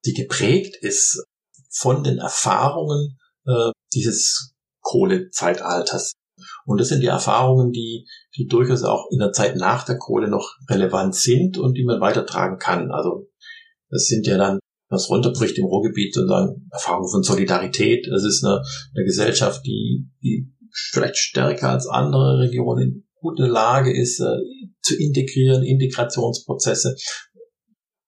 die 0.04 0.14
geprägt 0.14 0.76
ist 0.80 1.24
von 1.70 2.02
den 2.02 2.18
Erfahrungen 2.18 3.18
äh, 3.46 3.70
dieses 3.94 4.54
Kohlezeitalters. 4.80 6.12
Und 6.64 6.80
das 6.80 6.88
sind 6.88 7.02
die 7.02 7.08
Erfahrungen, 7.08 7.72
die, 7.72 8.06
die 8.36 8.46
durchaus 8.46 8.82
auch 8.82 9.08
in 9.10 9.18
der 9.18 9.32
Zeit 9.32 9.56
nach 9.56 9.84
der 9.84 9.98
Kohle 9.98 10.28
noch 10.28 10.56
relevant 10.68 11.14
sind 11.14 11.58
und 11.58 11.74
die 11.74 11.84
man 11.84 12.00
weitertragen 12.00 12.58
kann. 12.58 12.90
Also 12.90 13.28
das 13.90 14.06
sind 14.06 14.26
ja 14.26 14.38
dann, 14.38 14.58
was 14.88 15.08
runterbricht 15.08 15.58
im 15.58 15.66
Ruhrgebiet, 15.66 16.14
sozusagen 16.14 16.68
Erfahrungen 16.70 17.10
von 17.10 17.22
Solidarität. 17.22 18.08
Das 18.10 18.24
ist 18.24 18.44
eine, 18.44 18.62
eine 18.94 19.04
Gesellschaft, 19.04 19.64
die, 19.64 20.08
die 20.22 20.52
vielleicht 20.72 21.16
stärker 21.16 21.70
als 21.70 21.86
andere 21.86 22.40
Regionen 22.40 23.06
gut 23.14 23.38
in 23.38 23.44
der 23.44 23.52
Lage 23.52 23.96
ist, 23.96 24.20
äh, 24.20 24.38
zu 24.82 24.96
integrieren, 24.96 25.62
Integrationsprozesse 25.62 26.96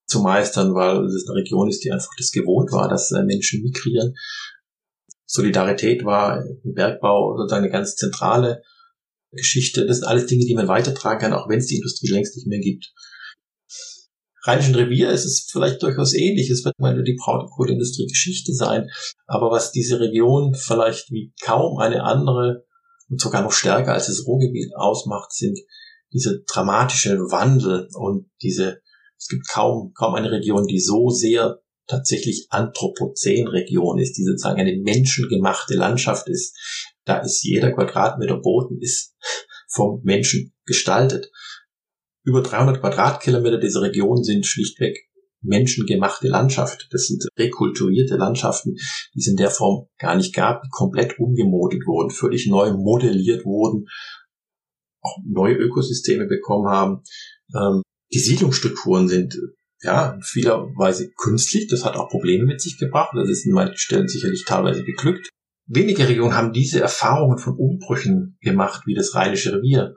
zu 0.07 0.21
meistern, 0.21 0.75
weil 0.75 1.05
es 1.07 1.27
eine 1.29 1.39
Region 1.39 1.69
ist, 1.69 1.85
die 1.85 1.93
einfach 1.93 2.11
das 2.19 2.31
gewohnt 2.31 2.73
war, 2.73 2.89
dass 2.89 3.11
äh, 3.13 3.23
Menschen 3.23 3.63
migrieren. 3.63 4.15
Solidarität 5.27 6.05
war 6.05 6.45
im 6.45 6.75
Bergbau 6.75 7.37
sozusagen 7.37 7.65
eine 7.65 7.73
ganz 7.73 7.97
zentrale 7.97 8.63
Geschichte. 9.33 9.87
Das 9.87 9.99
sind 9.99 10.07
alles 10.07 10.27
Dinge, 10.27 10.45
die 10.45 10.55
man 10.55 10.69
weitertragen 10.69 11.21
kann, 11.21 11.33
auch 11.33 11.49
wenn 11.49 11.59
es 11.59 11.67
die 11.67 11.77
Industrie 11.77 12.11
längst 12.11 12.37
nicht 12.37 12.47
mehr 12.47 12.61
gibt. 12.61 12.93
Rheinischen 14.47 14.75
Revier 14.75 15.11
ist 15.11 15.25
es 15.25 15.49
vielleicht 15.51 15.83
durchaus 15.83 16.13
ähnlich. 16.13 16.51
Es 16.51 16.65
wird 16.65 16.79
mal 16.79 17.03
die 17.03 17.17
Braunkohleindustrie 17.19 18.07
Geschichte 18.07 18.53
sein. 18.53 18.89
Aber 19.27 19.51
was 19.51 19.73
diese 19.73 20.01
Region 20.01 20.55
vielleicht 20.55 21.11
wie 21.11 21.33
kaum 21.43 21.79
eine 21.79 22.05
andere 22.05 22.65
und 23.09 23.21
sogar 23.21 23.43
noch 23.43 23.53
stärker 23.53 23.95
als 23.95 24.07
das 24.07 24.27
Ruhrgebiet 24.27 24.75
ausmacht, 24.77 25.33
sind 25.33 25.59
diese 26.13 26.43
dramatische 26.47 27.19
Wandel 27.31 27.89
und 27.95 28.31
diese, 28.43 28.81
es 29.17 29.29
gibt 29.29 29.49
kaum, 29.49 29.93
kaum 29.95 30.15
eine 30.15 30.31
Region, 30.31 30.67
die 30.67 30.81
so 30.81 31.09
sehr 31.09 31.61
tatsächlich 31.87 32.47
Anthropozän-Region 32.51 33.99
ist, 33.99 34.17
die 34.17 34.25
sozusagen 34.25 34.61
eine 34.61 34.77
menschengemachte 34.77 35.75
Landschaft 35.75 36.29
ist. 36.29 36.57
Da 37.05 37.19
ist 37.19 37.43
jeder 37.43 37.73
Quadratmeter 37.73 38.37
Boden 38.39 38.79
ist 38.81 39.15
vom 39.69 40.01
Menschen 40.03 40.55
gestaltet. 40.67 41.31
Über 42.25 42.43
300 42.43 42.81
Quadratkilometer 42.81 43.59
dieser 43.59 43.83
Region 43.83 44.25
sind 44.25 44.47
schlichtweg 44.47 45.09
menschengemachte 45.45 46.29
Landschaft. 46.29 46.89
Das 46.91 47.07
sind 47.07 47.27
rekulturierte 47.39 48.17
Landschaften, 48.17 48.77
die 49.15 49.19
es 49.19 49.29
in 49.29 49.37
der 49.37 49.51
Form 49.51 49.89
gar 49.99 50.17
nicht 50.17 50.35
gab, 50.35 50.63
die 50.63 50.71
komplett 50.71 51.19
umgemodet 51.19 51.87
wurden, 51.87 52.11
völlig 52.11 52.47
neu 52.47 52.73
modelliert 52.73 53.45
wurden, 53.45 53.87
auch 55.03 55.19
neue 55.27 55.55
Ökosysteme 55.55 56.27
bekommen 56.27 56.69
haben. 56.69 57.03
Ähm, 57.55 57.83
die 58.13 58.19
Siedlungsstrukturen 58.19 59.07
sind 59.07 59.39
ja 59.83 60.13
in 60.15 60.23
vieler 60.23 60.63
Weise 60.77 61.11
künstlich. 61.11 61.69
Das 61.69 61.85
hat 61.85 61.97
auch 61.97 62.09
Probleme 62.09 62.47
mit 62.47 62.61
sich 62.61 62.79
gebracht. 62.79 63.11
Das 63.15 63.29
ist 63.29 63.45
in 63.45 63.53
manchen 63.53 63.77
Stellen 63.77 64.09
sicherlich 64.09 64.45
teilweise 64.47 64.83
geglückt. 64.83 65.29
Wenige 65.67 66.09
Regionen 66.09 66.37
haben 66.37 66.53
diese 66.53 66.81
Erfahrungen 66.81 67.39
von 67.39 67.57
Umbrüchen 67.57 68.39
gemacht, 68.41 68.83
wie 68.87 68.95
das 68.95 69.15
Rheinische 69.15 69.53
Revier. 69.55 69.95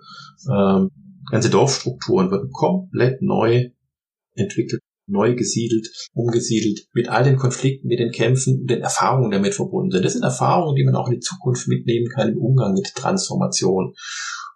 Ähm, 0.49 0.89
ganze 1.29 1.49
Dorfstrukturen 1.49 2.31
wurden 2.31 2.51
komplett 2.51 3.21
neu 3.21 3.69
entwickelt 4.35 4.81
neu 5.07 5.35
gesiedelt, 5.35 5.87
umgesiedelt, 6.13 6.87
mit 6.93 7.09
all 7.09 7.23
den 7.23 7.37
Konflikten, 7.37 7.87
mit 7.87 7.99
den 7.99 8.11
Kämpfen 8.11 8.61
und 8.61 8.69
den 8.69 8.81
Erfahrungen 8.81 9.31
damit 9.31 9.55
verbunden 9.55 9.91
sind. 9.91 10.05
Das 10.05 10.13
sind 10.13 10.23
Erfahrungen, 10.23 10.75
die 10.75 10.83
man 10.83 10.95
auch 10.95 11.07
in 11.07 11.15
die 11.15 11.19
Zukunft 11.21 11.67
mitnehmen 11.67 12.09
kann 12.13 12.33
im 12.33 12.37
Umgang 12.37 12.73
mit 12.73 12.93
Transformation. 12.93 13.93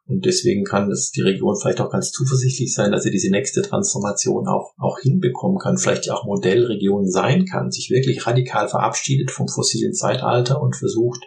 Und 0.06 0.26
deswegen 0.26 0.66
kann 0.66 0.92
es 0.92 1.12
die 1.12 1.22
Region 1.22 1.56
vielleicht 1.60 1.80
auch 1.80 1.90
ganz 1.90 2.12
zuversichtlich 2.12 2.74
sein, 2.74 2.92
dass 2.92 3.04
sie 3.04 3.12
diese 3.12 3.32
nächste 3.32 3.62
Transformation 3.62 4.48
auch, 4.48 4.74
auch 4.78 5.00
hinbekommen 5.00 5.58
kann, 5.58 5.78
vielleicht 5.78 6.10
auch 6.12 6.26
Modellregion 6.26 7.10
sein 7.10 7.46
kann, 7.46 7.72
sich 7.72 7.90
wirklich 7.90 8.28
radikal 8.28 8.68
verabschiedet 8.68 9.32
vom 9.32 9.48
fossilen 9.48 9.94
Zeitalter 9.94 10.62
und 10.62 10.76
versucht, 10.76 11.22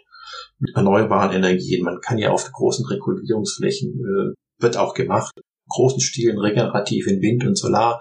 mit 0.58 0.76
erneuerbaren 0.76 1.34
Energien, 1.34 1.84
man 1.84 2.00
kann 2.00 2.18
ja 2.18 2.30
auf 2.30 2.50
großen 2.52 2.86
Rekultivierungsflächen, 2.86 3.90
äh, 3.90 4.34
wird 4.58 4.76
auch 4.76 4.94
gemacht, 4.94 5.32
großen 5.68 6.00
Stilen 6.00 6.38
regenerativ 6.38 7.06
in 7.06 7.20
Wind 7.20 7.44
und 7.44 7.56
Solar 7.56 8.00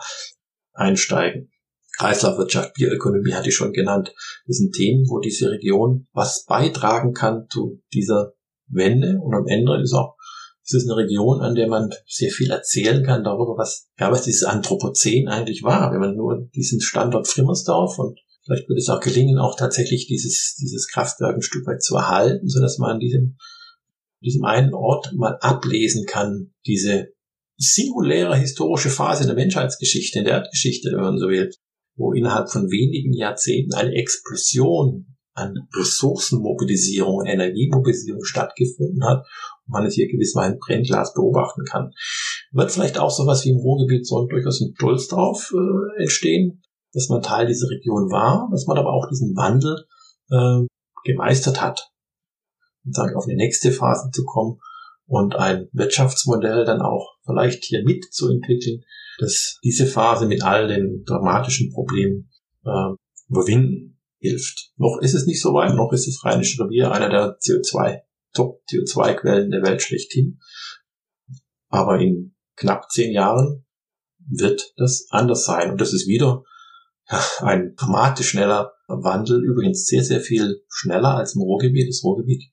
einsteigen. 0.73 1.49
Kreislaufwirtschaft, 1.97 2.73
Bioökonomie 2.73 3.33
hatte 3.33 3.49
ich 3.49 3.55
schon 3.55 3.71
genannt. 3.71 4.13
Das 4.47 4.57
sind 4.57 4.73
Themen, 4.73 5.05
wo 5.07 5.19
diese 5.19 5.51
Region 5.51 6.07
was 6.11 6.45
beitragen 6.45 7.13
kann 7.13 7.45
zu 7.51 7.81
dieser 7.93 8.33
Wende. 8.67 9.19
Und 9.21 9.35
am 9.35 9.47
Ende 9.47 9.79
ist 9.81 9.93
auch, 9.93 10.15
ist 10.63 10.73
es 10.73 10.89
eine 10.89 10.97
Region, 10.97 11.41
an 11.41 11.55
der 11.55 11.67
man 11.67 11.91
sehr 12.07 12.31
viel 12.31 12.49
erzählen 12.49 13.03
kann 13.03 13.23
darüber, 13.23 13.57
was, 13.57 13.89
ja, 13.99 14.11
was 14.11 14.23
dieses 14.23 14.43
Anthropozän 14.43 15.27
eigentlich 15.27 15.61
war. 15.63 15.91
Wenn 15.91 15.99
man 15.99 16.15
nur 16.15 16.49
diesen 16.55 16.81
Standort 16.81 17.27
Frimmersdorf 17.27 17.99
und 17.99 18.19
vielleicht 18.43 18.67
wird 18.67 18.79
es 18.79 18.89
auch 18.89 18.99
gelingen, 18.99 19.37
auch 19.37 19.55
tatsächlich 19.55 20.07
dieses, 20.07 20.55
dieses 20.59 20.87
Kraftwerk 20.87 21.35
ein 21.35 21.41
Stück 21.41 21.67
weit 21.67 21.83
zu 21.83 21.95
erhalten, 21.95 22.47
so 22.47 22.59
dass 22.59 22.79
man 22.79 22.91
an 22.93 22.99
diesem, 22.99 23.37
diesem 24.23 24.45
einen 24.45 24.73
Ort 24.73 25.13
mal 25.15 25.37
ablesen 25.41 26.05
kann, 26.05 26.53
diese 26.65 27.09
singuläre 27.57 28.35
historische 28.37 28.89
Phase 28.89 29.25
der 29.25 29.35
Menschheitsgeschichte, 29.35 30.19
in 30.19 30.25
der 30.25 30.35
Erdgeschichte, 30.35 30.91
wenn 30.91 31.01
man 31.01 31.17
so 31.19 31.27
will, 31.27 31.51
wo 31.95 32.13
innerhalb 32.13 32.49
von 32.49 32.69
wenigen 32.69 33.13
Jahrzehnten 33.13 33.73
eine 33.73 33.93
Explosion 33.93 35.13
an 35.35 35.67
Ressourcenmobilisierung 35.75 37.25
Energiemobilisierung 37.25 38.23
stattgefunden 38.23 39.03
hat 39.03 39.25
und 39.65 39.73
man 39.73 39.85
es 39.85 39.95
hier 39.95 40.07
gewiss 40.07 40.35
mal 40.35 40.51
ein 40.51 40.59
Brennglas 40.59 41.13
beobachten 41.13 41.63
kann. 41.65 41.91
Wird 42.51 42.71
vielleicht 42.71 42.99
auch 42.99 43.09
sowas 43.09 43.43
wie 43.43 43.49
im 43.49 43.57
Ruhrgebiet 43.57 44.05
so 44.05 44.27
durchaus 44.27 44.61
ein 44.61 44.73
Stolz 44.75 45.07
drauf 45.07 45.51
äh, 45.53 46.01
entstehen, 46.03 46.61
dass 46.93 47.09
man 47.09 47.23
Teil 47.23 47.47
dieser 47.47 47.67
Region 47.69 48.11
war, 48.11 48.47
dass 48.51 48.67
man 48.67 48.77
aber 48.77 48.93
auch 48.93 49.07
diesen 49.09 49.35
Wandel 49.35 49.85
äh, 50.29 50.67
gemeistert 51.03 51.61
hat. 51.61 51.92
Und 52.85 52.97
dann 52.97 53.15
auf 53.15 53.25
die 53.25 53.35
nächste 53.35 53.71
Phase 53.71 54.09
zu 54.11 54.23
kommen, 54.25 54.59
und 55.05 55.35
ein 55.35 55.69
Wirtschaftsmodell 55.73 56.65
dann 56.65 56.81
auch 56.81 57.15
vielleicht 57.25 57.63
hier 57.65 57.83
mitzuentwickeln, 57.83 58.83
dass 59.19 59.59
diese 59.63 59.85
Phase 59.85 60.25
mit 60.25 60.43
all 60.43 60.67
den 60.67 61.03
dramatischen 61.05 61.71
Problemen 61.71 62.31
äh, 62.65 62.93
überwinden 63.29 63.99
hilft. 64.19 64.71
Noch 64.77 64.99
ist 65.01 65.13
es 65.13 65.25
nicht 65.25 65.41
so 65.41 65.53
weit, 65.53 65.75
noch 65.75 65.91
ist 65.91 66.07
das 66.07 66.23
Rheinische 66.23 66.63
Revier 66.63 66.91
einer 66.91 67.09
der 67.09 67.37
CO2, 67.39 68.01
Top-CO2-Quellen 68.33 69.51
der 69.51 69.61
Welt 69.61 69.81
schlechthin. 69.81 70.39
Aber 71.69 71.99
in 71.99 72.35
knapp 72.55 72.89
zehn 72.89 73.11
Jahren 73.11 73.65
wird 74.17 74.73
das 74.77 75.07
anders 75.09 75.45
sein. 75.45 75.71
Und 75.71 75.81
das 75.81 75.93
ist 75.93 76.07
wieder 76.07 76.43
ein 77.39 77.75
dramatisch 77.75 78.29
schneller 78.29 78.72
Wandel, 78.87 79.43
übrigens 79.43 79.85
sehr, 79.85 80.03
sehr 80.03 80.19
viel 80.19 80.63
schneller 80.69 81.15
als 81.15 81.35
im 81.35 81.41
Ruhrgebiet. 81.41 81.89
Das 81.89 82.03
Ruhrgebiet 82.03 82.43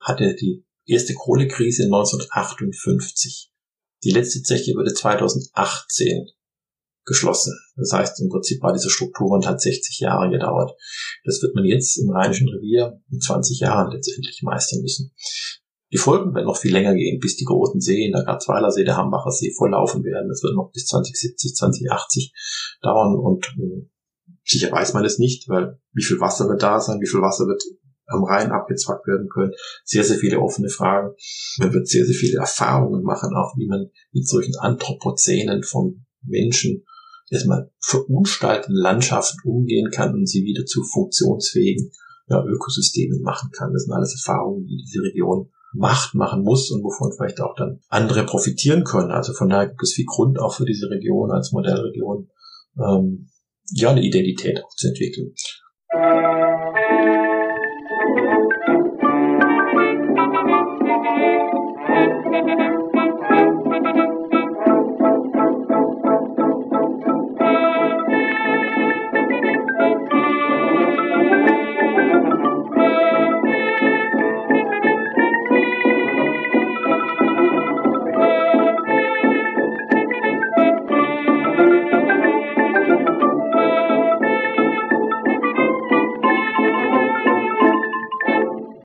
hatte 0.00 0.34
die 0.34 0.64
erste 0.86 1.14
Kohlekrise 1.14 1.84
1958. 1.84 3.52
Die 4.04 4.10
letzte 4.10 4.42
Zeche 4.42 4.74
wurde 4.74 4.92
2018 4.92 6.26
geschlossen. 7.04 7.58
Das 7.76 7.92
heißt, 7.92 8.20
im 8.20 8.28
Prinzip 8.28 8.62
war 8.62 8.72
diese 8.72 8.90
Strukturwand 8.90 9.46
hat 9.46 9.60
60 9.60 10.00
Jahre 10.00 10.30
gedauert. 10.30 10.72
Das 11.24 11.42
wird 11.42 11.54
man 11.54 11.64
jetzt 11.64 11.96
im 11.98 12.10
Rheinischen 12.10 12.48
Revier 12.48 13.00
in 13.10 13.20
20 13.20 13.60
Jahren 13.60 13.90
letztendlich 13.92 14.40
meistern 14.42 14.80
müssen. 14.80 15.12
Die 15.92 15.98
Folgen 15.98 16.34
werden 16.34 16.46
noch 16.46 16.56
viel 16.56 16.72
länger 16.72 16.94
gehen, 16.94 17.18
bis 17.18 17.36
die 17.36 17.44
großen 17.44 17.80
Seen, 17.80 18.12
der 18.12 18.24
Garzweiler 18.24 18.70
See, 18.70 18.84
der 18.84 18.96
Hambacher 18.96 19.32
See 19.32 19.52
volllaufen 19.56 20.04
werden. 20.04 20.28
Das 20.28 20.42
wird 20.42 20.54
noch 20.54 20.70
bis 20.72 20.86
2070, 20.86 21.54
2080 21.56 22.32
dauern 22.80 23.18
und 23.18 23.44
äh, 23.58 23.88
sicher 24.50 24.72
weiß 24.72 24.94
man 24.94 25.04
es 25.04 25.18
nicht, 25.18 25.48
weil 25.48 25.78
wie 25.92 26.02
viel 26.02 26.20
Wasser 26.20 26.48
wird 26.48 26.62
da 26.62 26.80
sein, 26.80 27.00
wie 27.00 27.08
viel 27.08 27.20
Wasser 27.20 27.46
wird 27.46 27.62
am 28.06 28.24
Rhein 28.24 28.50
abgezwackt 28.50 29.06
werden 29.06 29.28
können. 29.28 29.52
Sehr, 29.84 30.04
sehr 30.04 30.18
viele 30.18 30.40
offene 30.40 30.68
Fragen. 30.68 31.14
Man 31.58 31.72
wird 31.72 31.88
sehr, 31.88 32.04
sehr 32.04 32.14
viele 32.14 32.38
Erfahrungen 32.38 33.02
machen, 33.02 33.34
auch 33.34 33.56
wie 33.56 33.68
man 33.68 33.90
mit 34.12 34.26
solchen 34.26 34.56
Anthropozänen 34.56 35.62
von 35.62 36.04
Menschen 36.22 36.84
erstmal 37.30 37.70
verunstalteten 37.80 38.74
Landschaften 38.74 39.48
umgehen 39.48 39.90
kann 39.90 40.14
und 40.14 40.28
sie 40.28 40.42
wieder 40.42 40.66
zu 40.66 40.82
funktionsfähigen 40.82 41.92
ja, 42.28 42.44
Ökosystemen 42.44 43.22
machen 43.22 43.50
kann. 43.52 43.72
Das 43.72 43.84
sind 43.84 43.92
alles 43.92 44.14
Erfahrungen, 44.14 44.66
die 44.66 44.76
diese 44.76 45.02
Region 45.02 45.50
macht, 45.72 46.14
machen 46.14 46.42
muss 46.42 46.70
und 46.70 46.82
wovon 46.82 47.12
vielleicht 47.12 47.40
auch 47.40 47.54
dann 47.56 47.80
andere 47.88 48.24
profitieren 48.24 48.82
können. 48.82 49.12
Also 49.12 49.32
von 49.32 49.48
daher 49.48 49.68
gibt 49.68 49.82
es 49.82 49.94
viel 49.94 50.06
Grund 50.06 50.40
auch 50.40 50.54
für 50.54 50.64
diese 50.64 50.90
Region 50.90 51.30
als 51.30 51.52
Modellregion, 51.52 52.28
ähm, 52.78 53.30
ja, 53.72 53.90
eine 53.90 54.02
Identität 54.02 54.62
auch 54.62 54.74
zu 54.76 54.88
entwickeln. 54.88 55.34